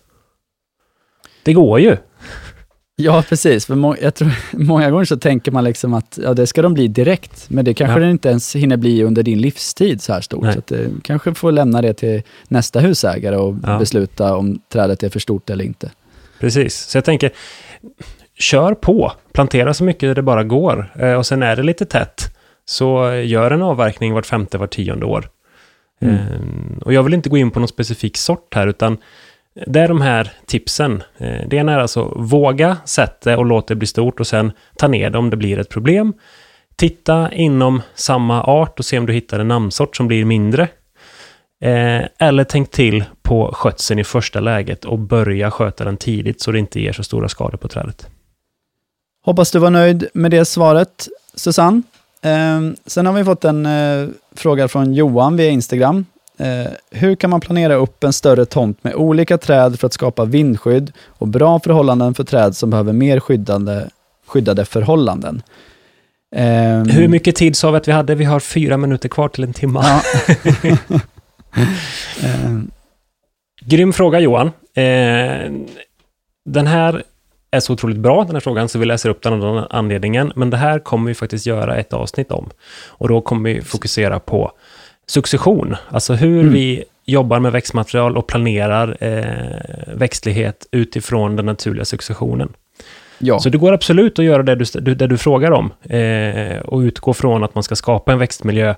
Det 1.44 1.54
går 1.54 1.80
ju. 1.80 1.98
Ja, 2.96 3.24
precis. 3.30 3.66
För 3.66 3.76
må 3.76 3.96
jag 4.02 4.16
tror, 4.16 4.32
många 4.52 4.92
gånger 4.92 5.06
så 5.06 5.18
tänker 5.18 5.52
man 5.52 5.64
liksom 5.64 5.94
att 5.94 6.20
ja, 6.24 6.34
det 6.34 6.48
ska 6.48 6.62
de 6.62 6.74
bli 6.74 6.88
direkt, 6.88 7.50
men 7.50 7.66
det 7.66 7.74
kanske 7.74 8.00
Ja. 8.00 8.06
det 8.06 8.12
inte 8.12 8.30
ens 8.30 8.56
hinner 8.56 8.78
bli 8.78 9.04
under 9.04 9.24
din 9.24 9.42
livstid 9.42 10.02
så 10.02 10.14
här 10.14 10.22
stort. 10.22 10.44
Nej. 10.44 10.54
Så 10.54 10.60
att, 10.60 10.72
eh, 10.72 10.88
kanske 11.04 11.34
får 11.34 11.52
lämna 11.52 11.82
det 11.82 11.94
till 11.94 12.22
nästa 12.48 12.80
husägare 12.80 13.36
och 13.36 13.56
Ja. 13.64 13.80
besluta 13.80 14.36
om 14.36 14.60
trädet 14.70 15.04
är 15.04 15.10
för 15.10 15.20
stort 15.20 15.50
eller 15.50 15.64
inte. 15.66 15.92
Precis, 16.40 16.76
så 16.78 16.98
jag 16.98 17.06
tänker, 17.06 17.32
kör 18.40 18.74
på, 18.74 19.12
plantera 19.34 19.74
så 19.74 19.84
mycket 19.84 20.16
det 20.16 20.22
bara 20.22 20.44
går. 20.44 20.92
Eh, 21.00 21.14
och 21.14 21.26
sen 21.26 21.44
är 21.44 21.56
det 21.56 21.64
lite 21.64 21.86
tätt, 21.86 22.36
så 22.66 23.14
gör 23.14 23.52
en 23.52 23.62
avverkning 23.62 24.14
vart 24.14 24.26
femte, 24.26 24.58
vart 24.58 24.72
tionde 24.72 25.06
år. 25.06 25.30
Mm. 26.02 26.16
Eh, 26.16 26.78
och 26.82 26.94
jag 26.94 27.04
vill 27.04 27.14
inte 27.14 27.30
gå 27.30 27.38
in 27.38 27.52
på 27.52 27.60
någon 27.60 27.68
specifik 27.68 28.18
sort 28.18 28.56
här, 28.56 28.68
utan 28.68 28.98
det 29.68 29.80
är 29.80 29.88
de 29.88 30.02
här 30.02 30.32
tipsen. 30.46 31.04
Eh, 31.18 31.48
det 31.48 31.56
ena 31.56 31.74
är 31.74 31.80
alltså 31.80 32.14
våga, 32.16 32.78
sätt 32.86 33.22
det 33.22 33.36
och 33.38 33.46
låt 33.46 33.68
det 33.68 33.76
bli 33.76 33.88
stort 33.88 34.20
och 34.20 34.28
sen 34.28 34.52
ta 34.78 34.88
ner 34.88 35.10
det 35.10 35.18
om 35.18 35.30
det 35.30 35.38
blir 35.38 35.60
ett 35.60 35.70
problem. 35.70 36.14
Titta 36.76 37.32
inom 37.32 37.82
samma 37.94 38.44
art 38.44 38.80
och 38.80 38.86
se 38.86 39.00
om 39.00 39.06
du 39.06 39.14
hittar 39.14 39.40
en 39.40 39.48
namnsort 39.48 39.96
som 39.96 40.08
blir 40.08 40.26
mindre. 40.26 40.68
Eller 42.20 42.44
tänk 42.44 42.72
till 42.72 43.04
på 43.22 43.52
skötseln 43.54 44.00
i 44.00 44.04
första 44.04 44.40
läget 44.40 44.86
och 44.86 45.00
börja 45.00 45.52
sköta 45.52 45.84
den 45.84 45.98
tidigt 45.98 46.42
så 46.42 46.52
det 46.52 46.60
inte 46.60 46.80
ger 46.80 46.94
så 46.94 47.04
stora 47.04 47.30
skador 47.30 47.58
på 47.58 47.68
trädet. 47.68 48.10
Hoppas 49.26 49.52
du 49.52 49.60
var 49.60 49.70
nöjd 49.70 50.08
med 50.14 50.32
det 50.32 50.46
svaret, 50.46 51.08
Susanne. 51.36 51.82
Eh, 52.22 52.62
sen 52.86 53.06
har 53.06 53.14
vi 53.14 53.24
fått 53.24 53.46
en 53.46 53.66
eh, 53.66 54.08
fråga 54.36 54.68
från 54.68 54.94
Johan 54.94 55.38
via 55.38 55.50
Instagram. 55.50 56.06
Eh, 56.40 56.72
hur 56.92 57.16
kan 57.16 57.30
man 57.30 57.42
planera 57.42 57.74
upp 57.76 58.04
en 58.04 58.14
större 58.14 58.46
tomt 58.46 58.84
med 58.84 58.96
olika 58.96 59.38
träd 59.38 59.80
för 59.80 59.88
att 59.88 59.94
skapa 59.94 60.26
vindskydd 60.26 60.92
och 61.08 61.28
bra 61.28 61.60
förhållanden 61.60 62.14
för 62.14 62.24
träd 62.24 62.56
som 62.56 62.70
behöver 62.70 62.94
mer 62.94 63.20
skyddande, 63.20 63.82
skyddade 64.28 64.66
förhållanden? 64.66 65.42
Eh, 66.36 66.84
Hur 66.84 67.08
mycket 67.08 67.36
tid 67.36 67.56
sa 67.56 67.72
vi 67.72 67.78
att 67.78 67.88
vi 67.88 67.92
hade? 67.92 68.16
Vi 68.16 68.26
har 68.26 68.40
fyra 68.40 68.78
minuter 68.78 69.10
kvar 69.10 69.28
till 69.30 69.44
en 69.44 69.54
timme. 69.54 69.80
Ja. 69.84 70.02
Eh, 72.24 72.60
Grym 73.66 73.94
fråga 73.94 74.20
Johan. 74.20 74.48
Eh, 74.76 75.52
den 76.46 76.68
här 76.68 77.04
är 77.56 77.60
så 77.60 77.74
otroligt 77.74 77.98
bra, 77.98 78.24
den 78.24 78.36
här 78.36 78.40
frågan, 78.40 78.70
så 78.70 78.80
vi 78.80 78.86
läser 78.86 79.10
upp 79.10 79.22
den 79.22 79.34
av 79.34 79.40
den 79.56 79.66
anledningen. 79.70 80.32
Men 80.36 80.50
det 80.50 80.58
här 80.58 80.80
kommer 80.80 81.08
vi 81.08 81.16
faktiskt 81.16 81.46
göra 81.46 81.76
ett 81.78 81.94
avsnitt 81.94 82.32
om. 82.32 82.50
Och 82.88 83.08
då 83.08 83.22
kommer 83.22 83.54
vi 83.54 83.62
fokusera 83.62 84.20
på 84.20 84.52
succession, 85.08 85.76
alltså 85.90 86.14
hur 86.14 86.40
Mm. 86.42 86.54
vi 86.54 86.84
jobbar 87.06 87.40
med 87.40 87.52
växtmaterial 87.52 88.18
och 88.18 88.28
planerar 88.28 88.98
eh, 89.00 89.94
växtlighet 89.96 90.68
utifrån 90.72 91.36
den 91.36 91.46
naturliga 91.46 91.86
successionen. 91.86 92.54
ja. 93.20 93.40
Så 93.40 93.50
det 93.50 93.58
går 93.58 93.74
absolut 93.74 94.20
att 94.20 94.26
göra 94.26 94.44
det 94.44 94.56
du, 94.56 94.96
det 94.96 95.08
du 95.08 95.18
frågar 95.18 95.52
om 95.52 95.72
eh, 95.90 96.60
och 96.60 96.80
utgå 96.80 97.14
från 97.14 97.44
att 97.44 97.56
man 97.56 97.64
ska 97.64 97.76
skapa 97.76 98.12
en 98.12 98.20
växtmiljö 98.20 98.76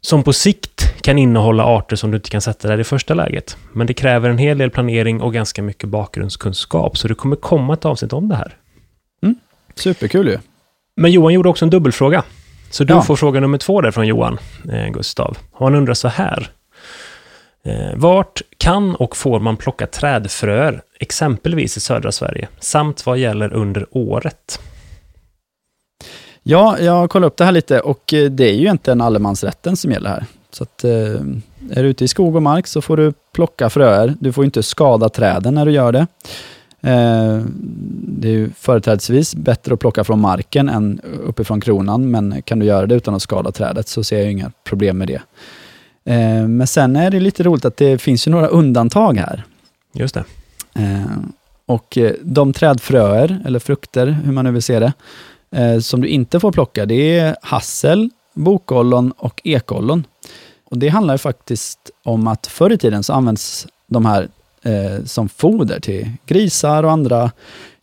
som 0.00 0.22
på 0.22 0.32
sikt 0.32 1.02
kan 1.02 1.18
innehålla 1.18 1.64
arter 1.64 1.96
som 1.96 2.10
du 2.10 2.16
inte 2.16 2.30
kan 2.30 2.40
sätta 2.40 2.68
där 2.68 2.80
i 2.80 2.84
första 2.84 3.14
läget. 3.14 3.56
Men 3.72 3.86
det 3.86 3.94
kräver 3.94 4.30
en 4.30 4.38
hel 4.38 4.58
del 4.58 4.70
planering 4.70 5.20
och 5.20 5.32
ganska 5.32 5.62
mycket 5.62 5.88
bakgrundskunskap, 5.88 6.98
så 6.98 7.08
det 7.08 7.14
kommer 7.14 7.36
komma 7.36 7.74
ett 7.74 7.84
avsnitt 7.84 8.12
om 8.12 8.28
det 8.28 8.36
här. 8.36 8.56
Superkul 9.74 10.28
ju. 10.28 10.38
Men 10.96 11.10
Johan 11.12 11.32
gjorde 11.34 11.48
också 11.48 11.64
en 11.64 11.70
dubbelfråga. 11.70 12.24
Så 12.70 12.84
du 12.84 12.94
Ja. 12.94 13.02
får 13.02 13.16
fråga 13.16 13.40
nummer 13.40 13.58
två 13.58 13.80
där 13.80 13.90
från 13.90 14.06
Johan, 14.06 14.38
eh, 14.72 14.88
Gustav. 14.88 15.38
Han 15.58 15.74
undrar 15.74 15.94
så 15.94 16.08
här. 16.08 16.48
Eh, 17.64 17.94
vart 17.96 18.42
kan 18.58 18.94
och 18.94 19.16
får 19.16 19.40
man 19.40 19.56
plocka 19.56 19.86
trädfröer, 19.86 20.82
exempelvis 21.00 21.76
i 21.76 21.80
södra 21.80 22.12
Sverige, 22.12 22.48
samt 22.60 23.06
vad 23.06 23.18
gäller 23.18 23.52
under 23.52 23.86
året? 23.90 24.60
Ja, 26.48 26.78
jag 26.78 27.10
kollade 27.10 27.26
upp 27.26 27.36
det 27.36 27.44
här 27.44 27.52
lite 27.52 27.80
och 27.80 28.14
eh, 28.14 28.30
det 28.30 28.50
är 28.50 28.54
ju 28.54 28.70
inte 28.70 28.92
en 28.92 29.00
allemansrätten 29.00 29.76
som 29.76 29.90
gäller 29.92 30.10
här. 30.10 30.24
Så 30.50 30.62
att, 30.62 30.84
eh, 30.84 30.90
är 31.70 31.82
du 31.82 31.88
ute 31.88 32.04
i 32.04 32.08
skog 32.08 32.36
och 32.36 32.42
mark 32.42 32.66
så 32.66 32.82
får 32.82 32.96
du 32.96 33.12
plocka 33.32 33.70
fröer. 33.70 34.14
Du 34.20 34.32
får 34.32 34.44
inte 34.44 34.62
skada 34.62 35.08
träden 35.08 35.54
när 35.54 35.66
du 35.66 35.72
gör 35.72 35.92
det. 35.92 36.06
Eh, 36.80 37.40
det 38.08 38.28
är 38.28 38.32
ju 38.32 38.50
företrädesvis 38.50 39.34
bättre 39.34 39.74
att 39.74 39.80
plocka 39.80 40.04
från 40.04 40.20
marken 40.20 40.68
än 40.68 41.00
uppifrån 41.24 41.60
kronan, 41.60 42.10
men 42.10 42.42
kan 42.42 42.58
du 42.58 42.66
göra 42.66 42.86
det 42.86 42.94
utan 42.94 43.14
att 43.14 43.22
skada 43.22 43.52
trädet 43.52 43.88
så 43.88 44.04
ser 44.04 44.18
jag 44.18 44.32
inga 44.32 44.52
problem 44.64 44.98
med 44.98 45.08
det. 45.08 45.20
Men 46.48 46.66
sen 46.66 46.96
är 46.96 47.10
det 47.10 47.20
lite 47.20 47.42
roligt 47.42 47.64
att 47.64 47.76
det 47.76 47.98
finns 47.98 48.26
ju 48.26 48.30
några 48.30 48.46
undantag 48.46 49.18
här. 49.18 49.44
Just 49.92 50.14
det. 50.14 50.24
Och 51.66 51.98
de 52.22 52.52
trädfröer, 52.52 53.42
eller 53.46 53.58
frukter, 53.58 54.06
hur 54.06 54.32
man 54.32 54.44
nu 54.44 54.50
vill 54.50 54.62
se 54.62 54.80
det, 54.80 54.92
eh, 55.56 55.78
som 55.78 56.00
du 56.00 56.08
inte 56.08 56.40
får 56.40 56.52
plocka, 56.52 56.86
det 56.86 57.18
är 57.18 57.36
hassel, 57.42 58.10
bokollon 58.34 59.12
och 59.18 59.40
ekollon. 59.44 60.04
Och 60.70 60.78
det 60.78 60.88
handlar 60.88 61.14
ju 61.14 61.18
faktiskt 61.18 61.90
om 62.04 62.26
att 62.26 62.46
förr 62.46 62.72
i 62.72 62.78
tiden 62.78 63.02
så 63.02 63.12
används 63.12 63.66
de 63.86 64.06
här 64.06 64.28
eh, 64.62 65.04
som 65.04 65.28
foder 65.28 65.80
till 65.80 66.10
grisar 66.26 66.82
och 66.82 66.90
andra 66.90 67.30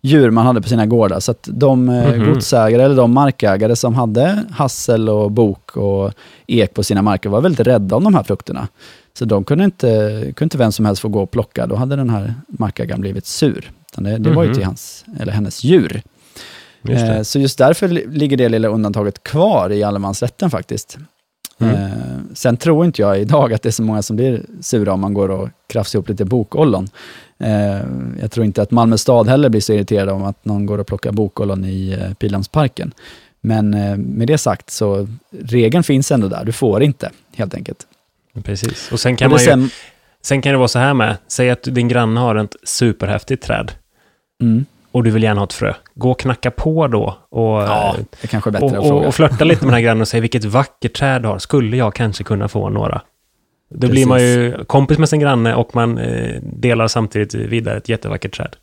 djur 0.01 0.29
man 0.29 0.45
hade 0.45 0.61
på 0.61 0.69
sina 0.69 0.85
gårdar. 0.85 1.19
Så 1.19 1.31
att 1.31 1.49
de 1.51 1.89
eh, 1.89 2.15
Mhm. 2.15 2.33
godsägare 2.33 2.83
eller 2.83 2.95
de 2.95 3.13
markägare 3.13 3.75
som 3.75 3.95
hade 3.95 4.43
hassel 4.51 5.09
och 5.09 5.31
bok 5.31 5.77
och 5.77 6.11
ek 6.47 6.73
på 6.73 6.83
sina 6.83 7.01
marker 7.01 7.29
var 7.29 7.41
väldigt 7.41 7.67
rädda 7.67 7.95
om 7.95 8.03
de 8.03 8.15
här 8.15 8.23
frukterna. 8.23 8.67
Så 9.17 9.25
de 9.25 9.43
kunde 9.43 9.63
inte, 9.63 9.87
kunde 10.35 10.43
inte 10.43 10.57
vem 10.57 10.71
som 10.71 10.85
helst 10.85 11.01
få 11.01 11.07
gå 11.07 11.21
och 11.23 11.31
plocka. 11.31 11.67
Då 11.67 11.75
hade 11.75 11.95
den 11.95 12.09
här 12.09 12.33
markägaren 12.47 13.01
blivit 13.01 13.25
sur. 13.25 13.71
Det, 13.97 14.17
det 14.17 14.29
var 14.31 14.43
ju 14.43 14.49
Mhm. 14.49 14.55
till 14.57 14.65
hans, 14.65 15.05
eller 15.19 15.31
hennes 15.33 15.63
djur. 15.63 16.01
Just. 16.83 17.03
Eh, 17.03 17.21
så 17.21 17.39
just 17.39 17.57
därför 17.57 17.87
li- 17.87 18.07
ligger 18.07 18.37
det 18.37 18.49
lilla 18.49 18.67
undantaget 18.67 19.23
kvar 19.23 19.69
i 19.71 19.83
allemansrätten 19.83 20.49
faktiskt. 20.49 20.97
Mm. 21.59 21.75
Eh, 21.75 21.89
sen 22.33 22.57
tror 22.57 22.85
inte 22.85 23.01
jag 23.01 23.19
idag 23.19 23.53
att 23.53 23.61
det 23.61 23.69
är 23.69 23.71
så 23.71 23.83
många 23.83 24.01
som 24.01 24.15
blir 24.15 24.41
sura 24.61 24.93
om 24.93 25.01
man 25.01 25.13
går 25.13 25.31
och 25.31 25.49
krafsar 25.67 25.99
ihop 25.99 26.09
lite 26.09 26.25
bokollon. 26.25 26.87
Eh, 27.39 27.77
jag 28.21 28.31
tror 28.31 28.45
inte 28.45 28.61
att 28.61 28.71
Malmö 28.71 28.97
stad 28.97 29.27
heller 29.27 29.49
blir 29.49 29.61
så 29.61 29.73
irriterad 29.73 30.09
om 30.09 30.23
att 30.23 30.45
någon 30.45 30.65
går 30.65 30.77
och 30.77 30.87
plockar 30.87 31.11
bokollon 31.11 31.65
i 31.65 31.97
eh, 32.01 32.13
Pildammsparken. 32.13 32.91
Men 33.41 33.69
med 33.97 34.27
det 34.27 34.37
sagt 34.37 34.69
så 34.69 35.07
regeln 35.41 35.83
finns 35.83 36.11
ändå 36.11 36.27
där. 36.27 36.45
Du 36.45 36.51
får 36.51 36.83
inte, 36.83 37.09
helt 37.35 37.55
enkelt. 37.55 37.87
Precis. 38.43 38.91
Och 38.91 38.99
sen 38.99 39.15
kan, 39.15 39.25
Och 39.25 39.31
man 39.31 39.39
ju, 39.39 39.45
sen, 39.45 39.69
sen 40.21 40.41
kan 40.41 40.51
det 40.51 40.57
vara 40.57 40.67
så 40.67 40.79
här 40.79 40.93
med, 40.93 41.17
säg 41.27 41.49
att 41.49 41.63
din 41.63 41.87
granne 41.87 42.19
har 42.19 42.35
ett 42.35 42.55
superhäftigt 42.63 43.43
träd 43.43 43.71
mm, 44.41 44.65
och 44.93 45.03
du 45.03 45.11
vill 45.11 45.23
gärna 45.23 45.39
ha 45.41 45.45
ett 45.45 45.53
frö. 45.53 45.73
Gå 45.95 46.11
och 46.11 46.19
knacka 46.19 46.51
på 46.51 46.87
då 46.87 47.17
och, 47.29 47.61
ja, 47.61 47.95
eh, 48.31 48.47
och, 48.63 48.73
och, 48.91 49.05
och 49.05 49.15
flörta 49.15 49.43
lite 49.43 49.65
med 49.65 49.67
den 49.67 49.73
här 49.73 49.81
grannen 49.81 50.01
och 50.01 50.07
säga 50.07 50.21
vilket 50.21 50.45
vackert 50.45 50.93
träd 50.93 51.21
du 51.21 51.27
har. 51.27 51.39
Skulle 51.39 51.77
jag 51.77 51.95
kanske 51.95 52.23
kunna 52.23 52.47
få 52.47 52.69
några? 52.69 53.01
Då 53.69 53.77
blir 53.77 53.89
Precis. 53.89 54.07
man 54.07 54.21
ju 54.21 54.63
kompis 54.65 54.97
med 54.97 55.09
sin 55.09 55.19
granne 55.19 55.55
och 55.55 55.75
man 55.75 55.97
eh, 55.97 56.41
delar 56.41 56.87
samtidigt 56.87 57.33
vidare 57.33 57.77
ett 57.77 57.89
jättevackert 57.89 58.35
träd. 58.37 58.55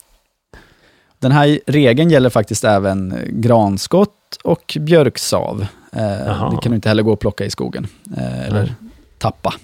Den 1.19 1.33
här 1.33 1.61
regeln 1.67 2.11
gäller 2.11 2.31
faktiskt 2.31 2.65
även 2.65 3.15
granskott 3.29 4.37
och 4.45 4.77
björksav. 4.81 5.67
Eh, 5.93 6.51
det 6.51 6.59
kan 6.63 6.71
du 6.71 6.75
inte 6.75 6.89
heller 6.89 7.03
gå 7.03 7.13
och 7.13 7.21
plocka 7.21 7.45
i 7.45 7.51
skogen, 7.51 7.87
eh, 8.17 8.47
eller 8.47 8.63
Nej. 8.63 8.73
tappa. 9.19 9.55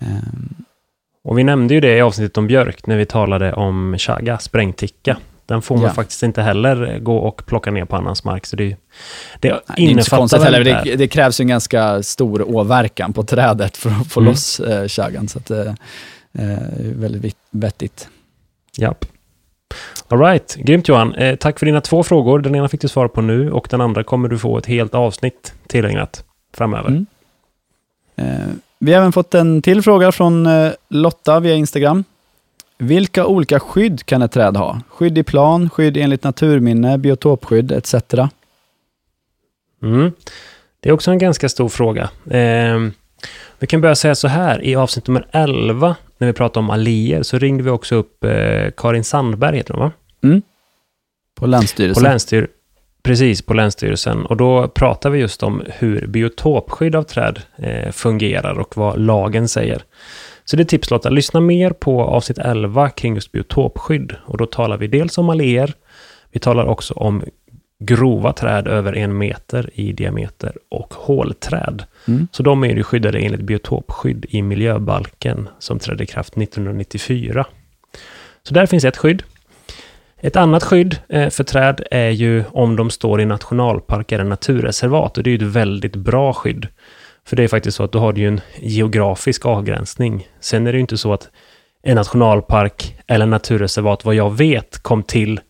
Eh, 0.00 0.06
Och 1.24 1.38
vi 1.38 1.44
nämnde 1.44 1.74
ju 1.74 1.80
det 1.80 1.96
i 1.96 2.00
avsnittet 2.00 2.38
om 2.38 2.46
björk 2.46 2.86
när 2.86 2.96
vi 2.96 3.06
talade 3.06 3.52
om 3.52 3.96
chaga, 3.98 4.38
sprängticka. 4.38 5.16
Den 5.46 5.62
får 5.62 5.76
man 5.76 5.84
Ja. 5.84 5.90
faktiskt 5.92 6.22
inte 6.22 6.42
heller 6.42 6.98
gå 6.98 7.16
och 7.16 7.46
plocka 7.46 7.70
ner 7.70 7.84
på 7.84 7.96
annans 7.96 8.24
mark. 8.24 8.46
Så 8.46 8.56
det, 8.56 8.76
det 9.40 9.50
nej, 9.50 9.60
det 9.76 9.82
är 9.82 9.88
inte 9.90 10.04
så 10.04 10.16
konstigt 10.16 10.42
heller. 10.42 10.64
det. 10.64 10.80
Det, 10.84 10.96
det 10.96 11.08
krävs 11.08 11.40
ju 11.40 11.42
en 11.42 11.48
ganska 11.48 12.02
stor 12.02 12.50
åverkan 12.56 13.12
på 13.12 13.22
trädet 13.22 13.76
för 13.76 13.90
att 13.90 14.06
få 14.12 14.20
Mm. 14.20 14.30
loss 14.32 14.60
eh, 14.60 14.88
chagan, 14.88 15.28
så 15.28 15.38
att, 15.38 15.50
eh, 15.50 15.58
eh, 16.38 16.58
väldigt 16.78 17.36
vettigt. 17.50 18.08
Japp. 18.78 19.04
All 20.08 20.18
right, 20.18 20.54
grymt 20.56 20.88
Johan. 20.88 21.14
Eh, 21.14 21.36
tack 21.36 21.58
för 21.58 21.66
dina 21.66 21.80
två 21.80 22.02
frågor. 22.02 22.38
Den 22.38 22.54
ena 22.54 22.68
fick 22.68 22.80
du 22.80 22.88
svara 22.88 23.08
på 23.08 23.20
nu 23.20 23.50
och 23.52 23.66
den 23.70 23.80
andra 23.80 24.04
kommer 24.04 24.28
du 24.28 24.38
få 24.38 24.58
ett 24.58 24.66
helt 24.66 24.94
avsnitt 24.94 25.54
tillägnat 25.66 26.24
framöver. 26.54 26.88
Mm. 26.88 27.06
Eh, 28.16 28.46
vi 28.78 28.92
har 28.92 29.00
även 29.00 29.12
fått 29.12 29.34
en 29.34 29.62
till 29.62 29.82
fråga 29.82 30.12
från 30.12 30.46
eh, 30.46 30.72
Lotta 30.88 31.40
via 31.40 31.54
Instagram. 31.54 32.04
Vilka 32.78 33.26
olika 33.26 33.60
skydd 33.60 34.06
kan 34.06 34.22
ett 34.22 34.32
träd 34.32 34.56
ha? 34.56 34.80
Skydd 34.88 35.18
i 35.18 35.22
plan, 35.22 35.70
skydd 35.70 35.96
enligt 35.96 36.24
naturminne, 36.24 36.98
biotopskydd 36.98 37.72
etc. 37.72 37.94
Mm. 39.82 40.12
Det 40.80 40.88
är 40.88 40.92
också 40.92 41.10
en 41.10 41.18
ganska 41.18 41.48
stor 41.48 41.68
fråga. 41.68 42.10
Eh, 42.30 42.78
vi 43.58 43.66
kan 43.66 43.80
börja 43.80 43.94
säga 43.94 44.14
så 44.14 44.28
här, 44.28 44.64
i 44.64 44.74
avsnitt 44.76 45.06
nummer 45.06 45.26
11, 45.30 45.96
när 46.18 46.26
vi 46.26 46.32
pratade 46.32 46.64
om 46.64 46.70
allier, 46.70 47.22
så 47.22 47.38
ringde 47.38 47.64
vi 47.64 47.70
också 47.70 47.94
upp 47.94 48.24
eh, 48.24 48.70
Karin 48.76 49.04
Sandberg, 49.04 49.56
heter 49.56 49.74
hon 49.74 49.82
va? 49.82 49.92
Mm. 50.24 50.42
På 51.34 51.40
På 51.40 51.46
Länsstyrelsen. 51.46 52.02
länsstyr 52.02 52.48
Precis, 53.02 53.42
på 53.42 53.54
Länsstyrelsen. 53.54 54.26
Och 54.26 54.36
då 54.36 54.68
pratar 54.68 55.10
vi 55.10 55.18
just 55.18 55.42
om 55.42 55.62
hur 55.66 56.06
biotopskydd 56.06 56.96
av 56.96 57.02
träd 57.02 57.40
eh, 57.56 57.92
fungerar 57.92 58.58
och 58.58 58.76
vad 58.76 59.00
lagen 59.00 59.48
säger. 59.48 59.82
Så 60.48 60.56
det 60.56 60.62
är 60.62 60.64
tips 60.64 60.90
Lotta, 60.90 61.10
lyssna 61.10 61.40
mer 61.40 61.70
på 61.70 62.02
avsnitt 62.02 62.38
11 62.38 62.90
kring 62.90 63.14
just 63.14 63.32
biotopskydd. 63.32 64.16
Och 64.24 64.38
då 64.38 64.46
talar 64.46 64.76
vi 64.76 64.86
dels 64.86 65.18
om 65.18 65.30
alléer, 65.30 65.74
vi 66.30 66.40
talar 66.40 66.64
också 66.64 66.94
om 66.94 67.22
grova 67.78 68.32
träd 68.32 68.68
över 68.68 68.96
en 68.96 69.18
meter 69.18 69.70
i 69.74 69.92
diameter 69.92 70.52
och 70.68 70.94
hålträd. 70.94 71.84
Mm. 72.08 72.28
Så 72.32 72.42
de 72.42 72.64
är 72.64 72.76
ju 72.76 72.82
skyddade 72.82 73.18
enligt 73.18 73.40
biotopskydd 73.40 74.26
i 74.28 74.42
miljöbalken 74.42 75.48
som 75.58 75.78
trädde 75.78 76.04
i 76.04 76.06
kraft 76.06 76.36
1994. 76.36 77.46
Så 78.42 78.54
där 78.54 78.66
finns 78.66 78.84
ett 78.84 78.96
skydd. 78.96 79.22
Ett 80.20 80.36
annat 80.36 80.64
skydd 80.64 80.98
eh, 81.08 81.30
för 81.30 81.44
träd 81.44 81.80
är 81.90 82.10
ju 82.10 82.44
om 82.52 82.76
de 82.76 82.90
står 82.90 83.20
i 83.20 83.24
nationalpark 83.24 84.12
eller 84.12 84.24
naturreservat 84.24 85.18
och 85.18 85.24
det 85.24 85.30
är 85.30 85.38
ju 85.38 85.46
ett 85.46 85.54
väldigt 85.54 85.96
bra 85.96 86.32
skydd. 86.32 86.68
För 87.26 87.36
det 87.36 87.44
är 87.44 87.48
faktiskt 87.48 87.76
så 87.76 87.84
att 87.84 87.92
då 87.92 87.98
har 87.98 88.12
du 88.12 88.20
ju 88.20 88.28
en 88.28 88.40
geografisk 88.56 89.46
avgränsning. 89.46 90.28
Sen 90.40 90.66
är 90.66 90.72
det 90.72 90.76
ju 90.76 90.80
inte 90.80 90.98
så 90.98 91.12
att 91.12 91.30
en 91.82 91.96
nationalpark 91.96 92.96
eller 93.06 93.26
naturreservat, 93.26 94.04
vad 94.04 94.14
jag 94.14 94.36
vet, 94.36 94.78
kom 94.78 95.02
till 95.02 95.40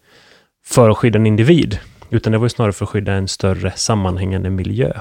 för 0.66 0.90
att 0.90 0.96
skydda 0.96 1.18
en 1.18 1.26
individ, 1.26 1.78
utan 2.10 2.32
det 2.32 2.38
var 2.38 2.44
ju 2.44 2.50
snarare 2.50 2.72
för 2.72 2.84
att 2.84 2.88
skydda 2.88 3.12
en 3.12 3.28
större 3.28 3.72
sammanhängande 3.76 4.50
miljö. 4.50 4.92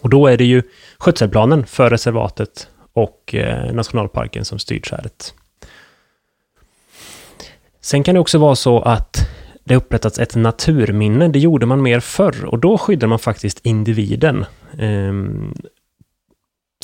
Och 0.00 0.10
då 0.10 0.26
är 0.26 0.36
det 0.36 0.44
ju 0.44 0.62
skötselplanen 0.98 1.66
för 1.66 1.90
reservatet 1.90 2.68
och 2.92 3.34
eh, 3.34 3.72
nationalparken 3.72 4.44
som 4.44 4.58
styr 4.58 4.80
trädet. 4.80 5.34
Sen 7.80 8.02
kan 8.02 8.14
det 8.14 8.20
också 8.20 8.38
vara 8.38 8.56
så 8.56 8.80
att 8.80 9.28
det 9.66 9.74
har 9.74 9.80
upprättats 9.80 10.18
ett 10.18 10.34
naturminne. 10.34 11.28
Det 11.28 11.38
gjorde 11.38 11.66
man 11.66 11.82
mer 11.82 12.00
förr 12.00 12.44
och 12.44 12.58
då 12.58 12.78
skyddade 12.78 13.06
man 13.06 13.18
faktiskt 13.18 13.66
individen. 13.66 14.44
Ehm, 14.78 15.54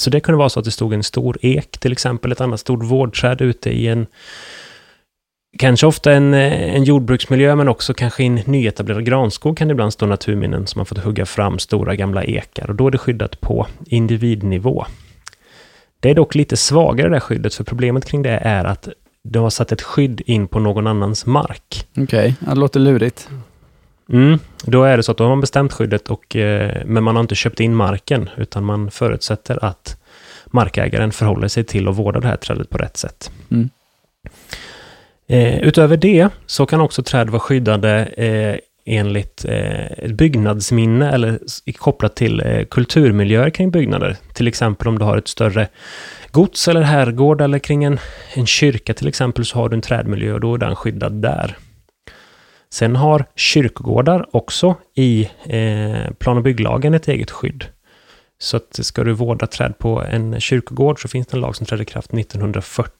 så 0.00 0.10
det 0.10 0.20
kunde 0.20 0.38
vara 0.38 0.48
så 0.48 0.58
att 0.58 0.64
det 0.64 0.70
stod 0.70 0.92
en 0.92 1.02
stor 1.02 1.38
ek, 1.40 1.78
till 1.78 1.92
exempel 1.92 2.32
ett 2.32 2.40
annat 2.40 2.60
stort 2.60 2.82
vårdträd 2.82 3.40
ute 3.40 3.70
i 3.70 3.88
en 3.88 4.06
Kanske 5.58 5.86
ofta 5.86 6.12
en, 6.12 6.34
eh, 6.34 6.74
en 6.74 6.84
jordbruksmiljö, 6.84 7.56
men 7.56 7.68
också 7.68 7.94
kanske 7.94 8.22
i 8.22 8.26
en 8.26 8.34
nyetablerad 8.34 9.04
granskog 9.04 9.58
kan 9.58 9.68
det 9.68 9.72
ibland 9.72 9.92
stå 9.92 10.06
naturminnen 10.06 10.66
som 10.66 10.78
man 10.78 10.86
fått 10.86 10.98
hugga 10.98 11.26
fram 11.26 11.58
stora 11.58 11.96
gamla 11.96 12.24
ekar 12.24 12.70
och 12.70 12.74
då 12.76 12.86
är 12.86 12.90
det 12.90 12.98
skyddat 12.98 13.40
på 13.40 13.66
individnivå. 13.86 14.86
Det 16.00 16.10
är 16.10 16.14
dock 16.14 16.34
lite 16.34 16.56
svagare 16.56 17.08
det 17.08 17.14
här 17.14 17.20
skyddet, 17.20 17.54
för 17.54 17.64
problemet 17.64 18.04
kring 18.04 18.22
det 18.22 18.30
är 18.30 18.64
att 18.64 18.88
du 19.24 19.38
har 19.38 19.50
satt 19.50 19.72
ett 19.72 19.82
skydd 19.82 20.20
in 20.26 20.48
på 20.48 20.60
någon 20.60 20.86
annans 20.86 21.26
mark. 21.26 21.86
Okej, 21.90 22.02
okay. 22.02 22.32
det 22.40 22.60
låter 22.60 22.80
lurigt. 22.80 23.28
Mm, 24.12 24.38
då 24.64 24.84
är 24.84 24.96
det 24.96 25.02
så 25.02 25.12
att 25.12 25.18
då 25.18 25.24
har 25.24 25.28
man 25.28 25.40
bestämt 25.40 25.72
skyddet, 25.72 26.08
och, 26.08 26.36
eh, 26.36 26.82
men 26.86 27.04
man 27.04 27.16
har 27.16 27.20
inte 27.20 27.34
köpt 27.34 27.60
in 27.60 27.74
marken, 27.74 28.30
utan 28.36 28.64
man 28.64 28.90
förutsätter 28.90 29.64
att 29.64 29.96
markägaren 30.46 31.12
förhåller 31.12 31.48
sig 31.48 31.64
till 31.64 31.88
och 31.88 31.96
vårdar 31.96 32.20
det 32.20 32.28
här 32.28 32.36
trädet 32.36 32.70
på 32.70 32.78
rätt 32.78 32.96
sätt. 32.96 33.30
Mm. 33.50 33.70
Eh, 35.26 35.58
utöver 35.58 35.96
det 35.96 36.28
så 36.46 36.66
kan 36.66 36.80
också 36.80 37.02
träd 37.02 37.30
vara 37.30 37.40
skyddade 37.40 38.04
eh, 38.04 38.56
enligt 38.84 39.44
eh, 39.44 40.08
byggnadsminne 40.12 41.12
eller 41.12 41.38
kopplat 41.78 42.16
till 42.16 42.40
eh, 42.40 42.64
kulturmiljöer 42.64 43.50
kring 43.50 43.70
byggnader. 43.70 44.16
Till 44.34 44.48
exempel 44.48 44.88
om 44.88 44.98
du 44.98 45.04
har 45.04 45.18
ett 45.18 45.28
större 45.28 45.68
gods 46.32 46.68
eller 46.68 46.82
herrgård 46.82 47.40
eller 47.40 47.58
kring 47.58 47.84
en, 47.84 47.98
en 48.34 48.46
kyrka 48.46 48.94
till 48.94 49.08
exempel 49.08 49.44
så 49.44 49.58
har 49.58 49.68
du 49.68 49.74
en 49.74 49.82
trädmiljö 49.82 50.32
och 50.32 50.40
då 50.40 50.54
är 50.54 50.58
den 50.58 50.76
skyddad 50.76 51.12
där. 51.12 51.56
Sen 52.70 52.96
har 52.96 53.24
kyrkogårdar 53.36 54.36
också 54.36 54.74
i 54.94 55.30
eh, 55.44 56.12
plan 56.18 56.36
och 56.36 56.42
bygglagen 56.42 56.94
ett 56.94 57.08
eget 57.08 57.30
skydd. 57.30 57.64
Så 58.38 58.56
att 58.56 58.78
ska 58.86 59.04
du 59.04 59.12
vårda 59.12 59.46
träd 59.46 59.78
på 59.78 60.02
en 60.02 60.40
kyrkogård 60.40 61.02
så 61.02 61.08
finns 61.08 61.26
det 61.26 61.36
en 61.36 61.40
lag 61.40 61.56
som 61.56 61.66
trädde 61.66 61.82
i 61.82 61.86
kraft 61.86 62.14
1940 62.14 62.92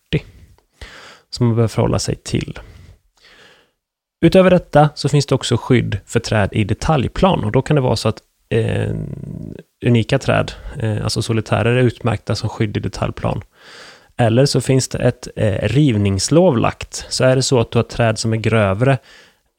som 1.31 1.47
man 1.47 1.57
behöver 1.57 1.69
förhålla 1.69 1.99
sig 1.99 2.15
till. 2.15 2.59
Utöver 4.25 4.51
detta 4.51 4.91
så 4.95 5.09
finns 5.09 5.27
det 5.27 5.35
också 5.35 5.57
skydd 5.57 5.99
för 6.07 6.21
träd 6.21 6.49
i 6.53 6.65
detaljplan 6.65 7.45
och 7.45 7.53
då 7.53 7.63
kan 7.63 7.77
det 7.77 7.83
vara 7.83 7.97
så 7.97 8.09
att 8.09 8.19
eh, 8.49 8.95
unika 9.83 10.19
träd, 10.19 10.53
eh, 10.79 11.05
alltså 11.05 11.23
solitärer, 11.23 11.77
är 11.77 11.83
utmärkta 11.83 12.35
som 12.35 12.49
skydd 12.49 12.77
i 12.77 12.81
detaljplan. 12.81 13.43
Eller 14.17 14.47
så 14.47 14.61
finns 14.61 14.89
det 14.89 14.99
ett 14.99 15.29
eh, 15.37 15.69
rivningslov 15.69 16.59
lagt. 16.59 17.07
Så 17.09 17.25
är 17.25 17.37
det 17.37 17.43
så 17.43 17.61
att 17.61 17.71
du 17.71 17.79
har 17.79 17.85
träd 17.85 18.19
som 18.19 18.33
är 18.33 18.37
grövre 18.37 18.99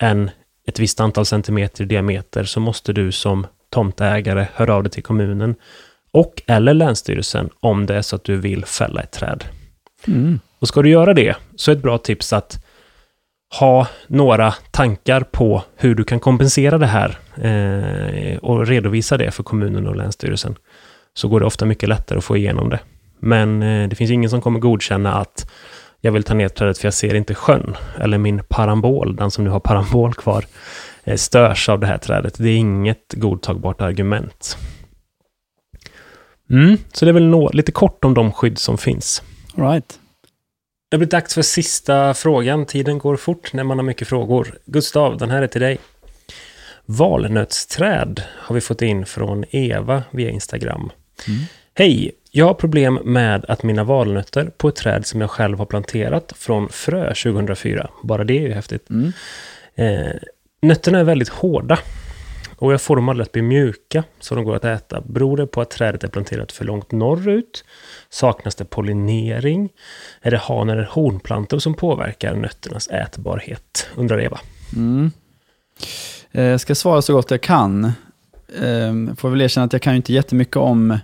än 0.01 0.31
ett 0.67 0.79
visst 0.79 0.99
antal 0.99 1.25
centimeter 1.25 1.83
i 1.83 1.87
diameter 1.87 2.43
så 2.43 2.59
måste 2.59 2.93
du 2.93 3.11
som 3.11 3.47
tomtägare 3.69 4.47
höra 4.53 4.75
av 4.75 4.83
dig 4.83 4.91
till 4.91 5.03
kommunen 5.03 5.55
och 6.11 6.41
eller 6.47 6.73
Länsstyrelsen 6.73 7.49
om 7.59 7.85
det 7.85 7.95
är 7.95 8.01
så 8.01 8.15
att 8.15 8.23
du 8.23 8.35
vill 8.35 8.65
fälla 8.65 9.01
ett 9.01 9.11
träd. 9.11 9.43
Mm. 10.07 10.39
Och 10.59 10.67
ska 10.67 10.81
du 10.81 10.89
göra 10.89 11.13
det 11.13 11.35
så 11.55 11.71
är 11.71 11.75
ett 11.75 11.81
bra 11.81 11.97
tips 11.97 12.33
att 12.33 12.62
ha 13.59 13.87
några 14.07 14.53
tankar 14.71 15.21
på 15.21 15.63
hur 15.75 15.95
du 15.95 16.03
kan 16.03 16.19
kompensera 16.19 16.77
det 16.77 16.87
här 16.87 17.17
eh, 17.35 18.37
och 18.37 18.67
redovisa 18.67 19.17
det 19.17 19.31
för 19.31 19.43
kommunen 19.43 19.87
och 19.87 19.95
Länsstyrelsen. 19.95 20.55
Så 21.13 21.27
går 21.27 21.39
det 21.39 21.45
ofta 21.45 21.65
mycket 21.65 21.89
lättare 21.89 22.17
att 22.17 22.23
få 22.23 22.37
igenom 22.37 22.69
det. 22.69 22.79
Men 23.19 23.63
eh, 23.63 23.89
det 23.89 23.95
finns 23.95 24.11
ingen 24.11 24.29
som 24.29 24.41
kommer 24.41 24.59
godkänna 24.59 25.13
att 25.13 25.51
jag 26.01 26.11
vill 26.11 26.23
ta 26.23 26.33
ner 26.33 26.49
trädet 26.49 26.77
för 26.77 26.85
jag 26.85 26.93
ser 26.93 27.13
inte 27.13 27.35
sjön. 27.35 27.75
Eller 27.99 28.17
min 28.17 28.43
parambol, 28.47 29.15
den 29.15 29.31
som 29.31 29.43
nu 29.43 29.49
har 29.49 29.59
parambol 29.59 30.13
kvar, 30.13 30.45
eh, 31.03 31.15
störs 31.15 31.69
av 31.69 31.79
det 31.79 31.87
här 31.87 31.97
trädet. 31.97 32.33
Det 32.37 32.49
är 32.49 32.57
inget 32.57 33.13
godtagbart 33.13 33.81
argument. 33.81 34.57
Mm, 36.49 36.77
så 36.93 37.05
det 37.05 37.11
är 37.11 37.13
väl 37.13 37.27
nå, 37.27 37.49
lite 37.53 37.71
kort 37.71 38.05
om 38.05 38.13
de 38.13 38.31
skydd 38.31 38.57
som 38.57 38.77
finns. 38.77 39.23
All 39.57 39.63
right. 39.63 39.99
Det 40.93 40.97
blir 40.97 41.07
dags 41.07 41.33
för 41.33 41.41
sista 41.41 42.13
frågan. 42.13 42.65
Tiden 42.65 42.97
går 42.97 43.17
fort 43.17 43.53
när 43.53 43.63
man 43.63 43.77
har 43.77 43.85
mycket 43.85 44.07
frågor. 44.07 44.57
Gustav, 44.65 45.17
den 45.17 45.29
här 45.29 45.41
är 45.41 45.47
till 45.47 45.61
dig. 45.61 45.77
Valnötsträd 46.85 48.23
har 48.29 48.55
vi 48.55 48.61
fått 48.61 48.81
in 48.81 49.05
från 49.05 49.45
Eva 49.49 50.03
via 50.11 50.29
Instagram. 50.29 50.91
Mm. 51.27 51.39
Hej! 51.73 52.11
Jag 52.31 52.45
har 52.45 52.53
problem 52.53 52.99
med 53.03 53.45
att 53.45 53.63
mina 53.63 53.83
valnötter 53.83 54.51
på 54.57 54.67
ett 54.67 54.75
träd 54.75 55.05
som 55.05 55.21
jag 55.21 55.29
själv 55.29 55.57
har 55.57 55.65
planterat 55.65 56.33
från 56.35 56.69
frö 56.69 57.13
2004. 57.13 57.89
Bara 58.03 58.23
det 58.23 58.37
är 58.37 58.41
ju 58.41 58.53
häftigt. 58.53 58.89
Mm. 58.89 59.11
Eh, 59.75 60.15
nötterna 60.61 60.99
är 60.99 61.03
väldigt 61.03 61.29
hårda 61.29 61.79
och 62.63 62.73
jag 62.73 62.81
får 62.81 62.95
dem 62.95 63.09
aldrig 63.09 63.25
att 63.25 63.31
bli 63.31 63.41
mjuka 63.41 64.03
så 64.19 64.35
de 64.35 64.43
går 64.43 64.55
att 64.55 64.65
äta. 64.65 65.01
Beror 65.01 65.37
det 65.37 65.47
på 65.47 65.61
att 65.61 65.69
trädet 65.69 66.03
är 66.03 66.07
planterat 66.07 66.51
för 66.51 66.65
långt 66.65 66.91
norrut? 66.91 67.63
Saknas 68.09 68.55
det 68.55 68.65
pollinering? 68.65 69.69
Är 70.21 70.31
det 70.31 70.37
han 70.37 70.69
eller 70.69 70.83
hornplantor 70.83 71.59
som 71.59 71.73
påverkar 71.73 72.35
nötternas 72.35 72.87
ätbarhet? 72.87 73.87
Undrar 73.95 74.21
Eva. 74.21 74.39
Mm. 74.75 75.11
Eh, 76.31 76.43
jag 76.43 76.61
ska 76.61 76.75
svara 76.75 77.01
så 77.01 77.13
gott 77.13 77.31
jag 77.31 77.41
kan. 77.41 77.91
Jag 79.07 79.19
får 79.19 79.29
väl 79.29 79.41
erkänna 79.41 79.65
att 79.65 79.73
jag 79.73 79.81
kan 79.81 79.93
ju 79.93 79.97
inte 79.97 80.13
jättemycket 80.13 80.57
om 80.57 80.97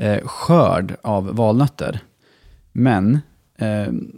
eh, 0.00 0.26
skörd 0.26 0.96
av 1.02 1.36
valnötter. 1.36 2.00
Men 2.72 3.20
ehm, 3.58 4.12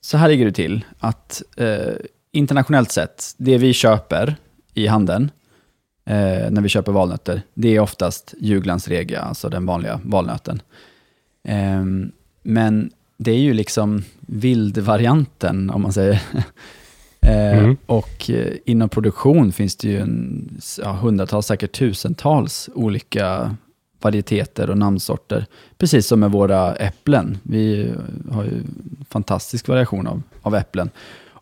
så 0.00 0.16
här 0.16 0.28
ligger 0.28 0.44
det 0.44 0.52
till 0.52 0.84
att 0.98 1.42
eh, 1.56 1.94
internationellt 2.32 2.90
sett, 2.90 3.34
det 3.36 3.58
vi 3.58 3.72
köper 3.72 4.36
i 4.74 4.86
handeln, 4.86 5.30
när 6.50 6.60
vi 6.60 6.68
köper 6.68 6.92
valnötter, 6.92 7.42
det 7.54 7.76
är 7.76 7.80
oftast 7.80 8.34
Juglands 8.38 8.88
alltså 9.20 9.48
den 9.48 9.66
vanliga 9.66 10.00
valnöten. 10.04 10.62
Ehm, 11.44 12.12
men 12.42 12.90
det 13.16 13.30
är 13.30 13.38
ju 13.38 13.54
liksom 13.54 14.02
vildvarianten, 14.20 15.70
om 15.70 15.82
man 15.82 15.92
säger. 15.92 16.22
Ehm, 17.26 17.58
mm. 17.58 17.76
Och 17.86 18.30
eh, 18.30 18.52
inom 18.64 18.88
produktion 18.88 19.52
finns 19.52 19.76
det 19.76 19.88
ju 19.88 19.98
en, 19.98 20.58
ja, 20.82 20.92
hundratals, 20.92 21.46
säkert 21.46 21.72
tusentals 21.72 22.70
olika 22.74 23.56
varieteter 24.00 24.70
och 24.70 24.78
namnsorter. 24.78 25.46
Precis 25.78 26.06
som 26.06 26.20
med 26.20 26.30
våra 26.30 26.74
äpplen. 26.74 27.38
Vi 27.42 27.92
har 28.30 28.44
ju 28.44 28.62
fantastisk 29.08 29.68
variation 29.68 30.06
av, 30.06 30.22
av 30.42 30.54
äpplen. 30.54 30.90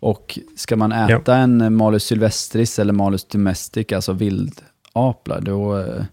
Och 0.03 0.39
ska 0.57 0.77
man 0.77 0.93
äta 0.93 1.33
ja. 1.33 1.37
en 1.37 1.75
Malus 1.75 2.05
sylvestris 2.05 2.79
eller 2.79 2.93
Malus 2.93 3.25
domestic, 3.25 3.93
alltså 3.93 4.13
vildaplar, 4.13 5.41
då 5.41 5.79
eh, 5.79 6.05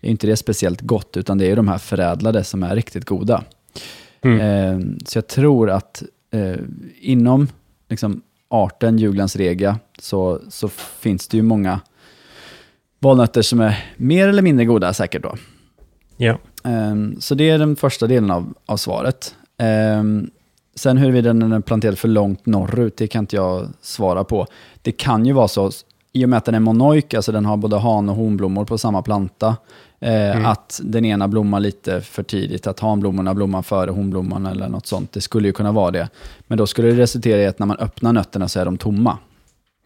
är 0.00 0.10
inte 0.10 0.26
det 0.26 0.36
speciellt 0.36 0.80
gott, 0.80 1.16
utan 1.16 1.38
det 1.38 1.46
är 1.46 1.56
de 1.56 1.68
här 1.68 1.78
förädlade 1.78 2.44
som 2.44 2.62
är 2.62 2.74
riktigt 2.74 3.04
goda. 3.04 3.44
Mm. 4.20 4.40
Eh, 4.40 4.96
så 5.04 5.18
jag 5.18 5.26
tror 5.26 5.70
att 5.70 6.02
eh, 6.30 6.56
inom 7.00 7.48
liksom, 7.88 8.22
arten 8.48 8.98
julgransrega 8.98 9.78
så, 9.98 10.40
så 10.48 10.68
finns 10.68 11.28
det 11.28 11.36
ju 11.36 11.42
många 11.42 11.80
valnötter 12.98 13.42
som 13.42 13.60
är 13.60 13.84
mer 13.96 14.28
eller 14.28 14.42
mindre 14.42 14.64
goda 14.64 14.94
säkert 14.94 15.22
då. 15.22 15.34
Ja. 16.16 16.38
Eh, 16.64 16.96
så 17.18 17.34
det 17.34 17.50
är 17.50 17.58
den 17.58 17.76
första 17.76 18.06
delen 18.06 18.30
av, 18.30 18.54
av 18.66 18.76
svaret. 18.76 19.34
Eh, 19.58 20.02
sen 20.74 20.98
huruvida 20.98 21.32
den 21.32 21.52
är 21.52 21.60
planterad 21.60 21.98
för 21.98 22.08
långt 22.08 22.46
norrut, 22.46 22.96
det 22.96 23.06
kan 23.06 23.22
inte 23.22 23.36
jag 23.36 23.68
svara 23.80 24.24
på. 24.24 24.46
Det 24.82 24.92
kan 24.92 25.26
ju 25.26 25.32
vara 25.32 25.48
så, 25.48 25.70
i 26.12 26.24
och 26.24 26.28
med 26.28 26.36
att 26.36 26.44
den 26.44 26.54
är 26.54 26.60
monoik, 26.60 27.14
alltså 27.14 27.32
den 27.32 27.44
har 27.44 27.56
både 27.56 27.78
han 27.78 28.08
och 28.08 28.16
honblommor 28.16 28.64
på 28.64 28.78
samma 28.78 29.02
planta, 29.02 29.56
Eh, 30.02 30.36
mm. 30.36 30.46
Att 30.46 30.80
den 30.84 31.04
ena 31.04 31.28
blommar 31.28 31.60
lite 31.60 32.00
för 32.00 32.22
tidigt, 32.22 32.66
att 32.66 32.80
hanblommorna 32.80 33.34
blommar 33.34 33.62
före 33.62 33.90
honblomman 33.90 34.46
eller 34.46 34.68
något 34.68 34.86
sånt. 34.86 35.12
Det 35.12 35.20
skulle 35.20 35.48
ju 35.48 35.52
kunna 35.52 35.72
vara 35.72 35.90
det. 35.90 36.08
Men 36.46 36.58
då 36.58 36.66
skulle 36.66 36.88
det 36.88 37.02
resultera 37.02 37.42
i 37.42 37.46
att 37.46 37.58
när 37.58 37.66
man 37.66 37.76
öppnar 37.76 38.12
nötterna 38.12 38.48
så 38.48 38.60
är 38.60 38.64
de 38.64 38.78
tomma. 38.78 39.18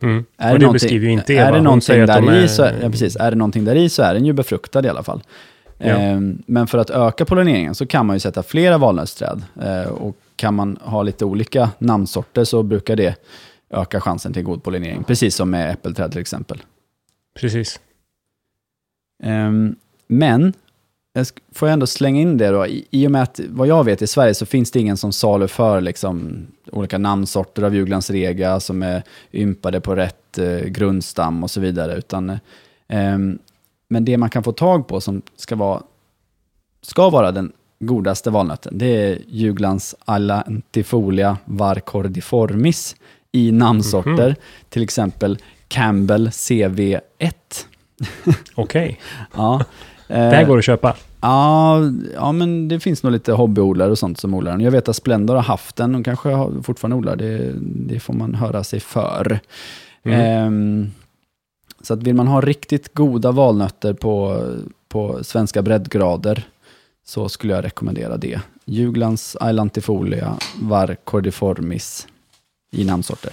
Mm. 0.03 0.25
Är 0.37 0.53
och 0.53 0.59
det, 0.59 0.67
det 0.67 0.73
beskriver 0.73 1.07
ju 1.07 1.13
inte 1.13 1.35
Eva. 1.35 1.43
Är 1.43 1.53
det 1.53 1.61
någonting 1.61 2.07
där 2.07 2.33
är... 2.33 2.47
så, 2.47 2.63
ja, 2.83 2.91
precis, 2.91 3.17
är 3.17 3.31
det 3.31 3.37
någonting 3.37 3.65
där 3.65 3.75
i 3.75 3.89
så 3.89 4.03
är 4.03 4.15
den 4.15 4.27
ju 4.27 4.33
befruktad 4.33 4.87
i 4.87 4.89
alla 4.89 5.03
fall. 5.03 5.23
Ja. 5.79 5.87
Eh, 5.87 6.21
men 6.47 6.67
för 6.67 6.79
att 6.79 6.91
öka 6.91 7.25
pollineringen 7.25 7.75
så 7.75 7.87
kan 7.87 8.07
man 8.07 8.17
ju 8.17 8.21
sätta 8.21 8.43
flera 8.43 8.79
valnötsträd. 8.79 9.43
Eh, 9.63 9.89
och 9.89 10.17
kan 10.37 10.55
man 10.55 10.79
ha 10.81 11.03
lite 11.03 11.25
olika 11.25 11.71
namnsorter 11.79 12.45
så 12.45 12.63
brukar 12.63 12.97
det 12.97 13.17
ökar 13.71 14.01
chansen 14.01 14.33
till 14.33 14.43
god 14.43 14.63
pollinering. 14.63 15.05
Precis 15.05 15.35
som 15.35 15.51
med 15.51 15.71
äppelträd 15.71 16.13
till 16.13 16.21
exempel. 16.21 16.63
Precis. 17.41 17.81
Ehm, 19.23 19.77
men, 20.07 20.53
jag 21.13 21.27
får 21.53 21.69
jag 21.69 21.73
ändå 21.73 21.87
slänga 21.87 22.21
in 22.21 22.39
det 22.39 22.49
då, 22.49 22.67
i, 22.67 22.87
i 22.91 23.07
och 23.07 23.11
med 23.11 23.23
att 23.23 23.41
vad 23.49 23.69
jag 23.69 23.85
vet 23.85 24.03
i 24.03 24.07
Sverige 24.07 24.35
så 24.35 24.47
finns 24.47 24.71
det 24.71 24.81
ingen 24.81 24.97
som 24.97 25.13
saluför 25.13 25.81
liksom, 25.81 26.47
olika 26.73 26.99
namnsorter 26.99 27.63
av 27.63 27.75
Juglandsrega 27.75 28.61
som 28.61 28.83
är 28.83 29.03
ympade 29.33 29.81
på 29.81 29.95
rätt 29.95 30.39
eh, 30.39 30.59
grundstam 30.59 31.45
och 31.45 31.51
så 31.51 31.61
vidare. 31.61 31.97
Utan, 31.97 32.39
ehm, 32.89 33.39
men 33.89 34.05
det 34.05 34.17
man 34.17 34.31
kan 34.31 34.43
få 34.43 34.53
tag 34.53 34.89
på 34.89 35.01
som 35.01 35.23
ska 35.37 35.57
vara, 35.57 35.83
ska 36.83 37.11
vara 37.11 37.33
den 37.33 37.53
godaste 37.79 38.31
valnöten, 38.31 38.79
det 38.79 38.87
är 38.87 39.19
Juglands 39.29 39.95
Allantifolia 40.05 41.39
varcordiformis 41.45 42.97
i 43.33 43.53
namnsorter, 43.53 44.37
till 44.69 44.83
exempel 44.83 45.39
Campbell 45.69 46.29
CV1. 46.29 47.01
Okej. 48.55 49.01
Ja. 49.37 49.65
Det 50.09 50.15
här 50.15 50.45
går 50.45 50.59
att 50.59 50.65
köpa. 50.65 50.97
Ja, 51.21 51.81
ja, 52.15 52.33
men 52.33 52.69
det 52.69 52.81
finns 52.81 53.03
nog 53.03 53.13
lite 53.13 53.33
hobbyodlare 53.33 53.91
och 53.91 53.99
sånt 53.99 54.19
som 54.19 54.35
odlar 54.35 54.53
den. 54.53 54.61
Jag 54.61 54.71
vet 54.71 54.89
att 54.89 54.97
Splendor 54.97 55.35
har 55.35 55.43
haft 55.43 55.77
den 55.77 55.95
och 55.95 56.05
kanske 56.05 56.29
har, 56.29 56.63
fortfarande 56.63 56.97
odlar. 56.97 57.17
Det, 57.17 57.53
det 57.61 58.01
får 58.01 58.15
man 58.15 58.35
höra 58.35 58.65
sig 58.65 58.81
för. 58.81 59.41
Mm. 60.03 60.21
Ehm, 60.21 60.91
så 61.81 61.95
att 61.95 62.03
vill 62.03 62.15
man 62.15 62.29
ha 62.29 62.41
riktigt 62.41 62.95
goda 62.95 63.33
valnötter 63.33 63.95
på, 63.95 64.43
på 64.89 65.25
svenska 65.25 65.63
breddgrader 65.63 66.47
så 67.07 67.29
skulle 67.29 67.55
jag 67.55 67.65
rekommendera 67.65 68.17
det. 68.17 68.41
Juglands 68.65 69.37
Islantifolia 69.51 70.39
var 70.61 70.97
cordiformis 71.05 72.07
i 72.73 72.85
namnsorter. 72.85 73.33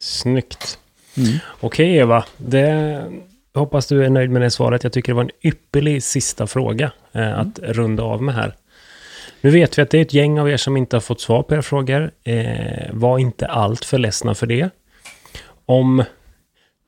Snyggt. 0.00 0.78
Mm. 1.16 1.38
Okej 1.60 1.96
Eva, 1.96 2.24
det, 2.36 2.68
jag 3.52 3.60
hoppas 3.60 3.86
du 3.86 4.04
är 4.04 4.10
nöjd 4.10 4.30
med 4.30 4.42
det 4.42 4.50
svaret. 4.50 4.84
Jag 4.84 4.92
tycker 4.92 5.12
det 5.12 5.16
var 5.16 5.22
en 5.22 5.30
ypperlig 5.42 6.02
sista 6.02 6.46
fråga 6.46 6.92
eh, 7.12 7.38
att 7.38 7.58
runda 7.58 8.02
av 8.02 8.22
med 8.22 8.34
här. 8.34 8.54
Nu 9.40 9.50
vet 9.50 9.78
vi 9.78 9.82
att 9.82 9.90
det 9.90 9.98
är 9.98 10.02
ett 10.02 10.14
gäng 10.14 10.40
av 10.40 10.50
er 10.50 10.56
som 10.56 10.76
inte 10.76 10.96
har 10.96 11.00
fått 11.00 11.20
svar 11.20 11.42
på 11.42 11.54
era 11.54 11.62
frågor. 11.62 12.10
Eh, 12.24 12.92
var 12.92 13.18
inte 13.18 13.46
allt 13.46 13.84
för 13.84 13.98
ledsna 13.98 14.34
för 14.34 14.46
det. 14.46 14.70
Om 15.66 16.04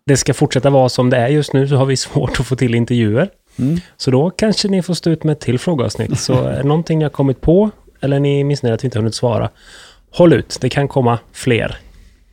det 0.07 0.17
ska 0.17 0.35
fortsätta 0.35 0.71
vara 0.71 0.89
som 0.89 1.11
det 1.11 1.17
är 1.17 1.29
just 1.29 1.53
nu 1.53 1.69
så 1.69 1.77
har 1.77 1.87
vi 1.87 1.97
svårt 1.97 2.41
att 2.41 2.47
få 2.47 2.57
till 2.57 2.75
intervjuer. 2.75 3.31
Mm. 3.59 3.81
Så 3.97 4.11
då 4.11 4.31
kanske 4.31 4.69
ni 4.69 4.83
får 4.83 4.95
stå 4.95 5.11
ut 5.11 5.25
med 5.25 5.33
ett 5.33 5.41
till 5.41 5.59
frågeavsnitt. 5.59 6.21
Så 6.21 6.33
är 6.45 6.57
det 6.57 6.63
någonting 6.69 6.99
ni 6.99 7.05
har 7.05 7.11
kommit 7.11 7.41
på 7.41 7.71
eller 8.01 8.21
ni 8.21 8.41
är 8.41 8.45
missnöjda 8.45 8.75
att 8.75 8.85
vi 8.85 8.87
inte 8.87 8.99
hunnit 8.99 9.15
svara, 9.15 9.51
håll 10.11 10.33
ut. 10.33 10.59
Det 10.61 10.69
kan 10.69 10.89
komma 10.89 11.19
fler. 11.33 11.77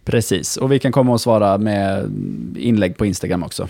Precis, 0.05 0.57
och 0.57 0.71
vi 0.71 0.79
kan 0.79 0.91
komma 0.91 1.13
och 1.13 1.21
svara 1.21 1.57
med 1.57 2.11
inlägg 2.57 2.97
på 2.97 3.05
Instagram 3.05 3.43
också. 3.43 3.67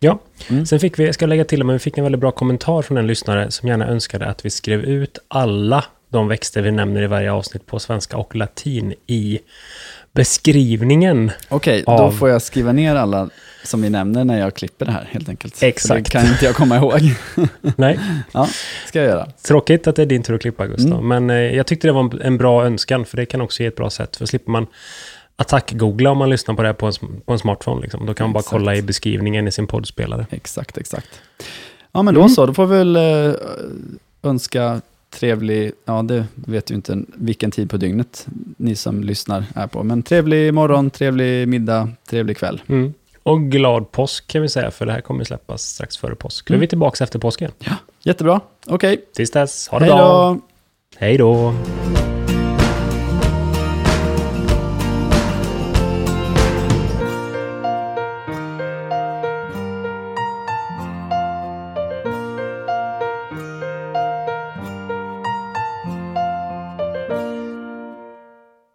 Ja, 0.00 0.18
Mm. 0.48 0.66
sen 0.66 0.80
fick 0.80 0.98
vi, 0.98 1.04
jag 1.06 1.14
ska 1.14 1.26
lägga 1.26 1.44
till, 1.44 1.64
men 1.64 1.72
vi 1.72 1.78
fick 1.78 1.98
en 1.98 2.04
väldigt 2.04 2.20
bra 2.20 2.30
kommentar 2.30 2.82
från 2.82 2.96
en 2.96 3.06
lyssnare 3.06 3.50
som 3.50 3.68
gärna 3.68 3.86
önskade 3.88 4.26
att 4.26 4.44
vi 4.44 4.50
skrev 4.50 4.80
ut 4.80 5.18
alla 5.28 5.84
de 6.08 6.28
växter 6.28 6.62
vi 6.62 6.70
nämner 6.70 7.02
i 7.02 7.06
varje 7.06 7.32
avsnitt 7.32 7.66
på 7.66 7.78
svenska 7.78 8.16
och 8.16 8.36
latin 8.36 8.94
i 9.06 9.38
beskrivningen. 10.16 11.30
Okej, 11.48 11.82
då 11.86 11.92
Av- 11.92 12.12
får 12.12 12.28
jag 12.28 12.42
skriva 12.42 12.72
ner 12.72 12.94
alla 12.96 13.30
som 13.64 13.82
vi 13.82 13.90
nämner 13.90 14.24
när 14.24 14.38
jag 14.40 14.54
klipper 14.54 14.86
det 14.86 14.92
här 14.92 15.08
helt 15.10 15.28
enkelt. 15.28 15.56
För 15.56 15.66
Exakt. 15.66 16.04
Det 16.04 16.10
kan 16.10 16.26
inte 16.26 16.44
jag 16.44 16.54
komma 16.54 16.76
ihåg. 16.76 17.00
Nej, 17.76 17.98
ja, 18.32 18.48
ska 18.86 18.98
jag 18.98 19.08
göra. 19.08 19.26
tråkigt 19.42 19.86
att 19.86 19.96
det 19.96 20.02
är 20.02 20.06
din 20.06 20.22
tur 20.22 20.34
att 20.34 20.40
klippa, 20.40 20.66
Gustav. 20.66 20.92
Mm. 21.04 21.08
Men 21.26 21.30
eh, 21.30 21.56
jag 21.56 21.66
tyckte 21.66 21.88
det 21.88 21.92
var 21.92 22.20
en, 22.22 22.38
bra 22.38 22.64
önskan, 22.66 23.04
för 23.04 23.16
det 23.16 23.26
kan 23.26 23.40
också 23.40 23.62
ge 23.62 23.66
ett 23.68 23.76
bra 23.76 23.90
sätt. 23.90 24.16
För 24.16 24.26
slipper 24.26 24.50
man 24.50 24.66
attack-googla 25.36 26.10
om 26.10 26.18
man 26.18 26.30
lyssnar 26.30 26.54
på 26.54 26.62
det 26.62 26.68
här 26.68 26.72
på 26.74 26.86
en, 26.86 26.92
på 27.26 27.32
en 27.32 27.38
smartphone. 27.38 27.82
Liksom. 27.82 28.06
Då 28.06 28.14
kan 28.14 28.24
man 28.24 28.32
bara 28.32 28.38
Exakt. 28.40 28.50
kolla 28.52 28.76
i 28.76 28.82
beskrivningen 28.82 29.48
i 29.48 29.52
sin 29.52 29.66
poddspelare. 29.66 30.26
Exakt, 30.30 30.78
exakt. 30.78 31.08
Ja, 31.92 32.02
men 32.02 32.14
då 32.14 32.20
Mm. 32.20 32.28
så. 32.30 32.46
Då 32.46 32.54
får 32.54 32.66
vi 32.66 32.76
väl 32.78 32.96
eh, 32.96 33.32
önska 34.22 34.80
trevlig, 35.16 35.72
ja 35.84 36.02
det 36.02 36.26
vet 36.34 36.70
ju 36.70 36.74
inte 36.74 36.98
vilken 37.14 37.50
tid 37.50 37.70
på 37.70 37.76
dygnet 37.76 38.26
ni 38.56 38.76
som 38.76 39.04
lyssnar 39.04 39.44
är 39.54 39.66
på, 39.66 39.82
men 39.82 40.02
trevlig 40.02 40.54
morgon, 40.54 40.90
trevlig 40.90 41.48
middag, 41.48 41.90
trevlig 42.10 42.36
kväll. 42.36 42.62
Mm. 42.66 42.94
Och 43.22 43.42
glad 43.42 43.92
påsk 43.92 44.26
kan 44.26 44.42
vi 44.42 44.48
säga, 44.48 44.70
för 44.70 44.86
det 44.86 44.92
här 44.92 45.00
kommer 45.00 45.24
släppas 45.24 45.62
strax 45.62 45.96
före 45.96 46.14
påsk. 46.14 46.46
Då 46.48 46.52
är 46.52 46.54
Mm. 46.54 46.60
vi 46.60 46.68
tillbaka 46.68 47.04
efter 47.04 47.18
påsken. 47.18 47.50
Jättebra, 48.02 48.40
okej. 48.66 49.04
Tills 49.14 49.30
dess, 49.30 49.68
ha 49.68 49.78
det 49.78 49.84
Hej 49.84 49.94
bra. 49.94 50.38
Hej 50.96 51.18
då. 51.18 51.54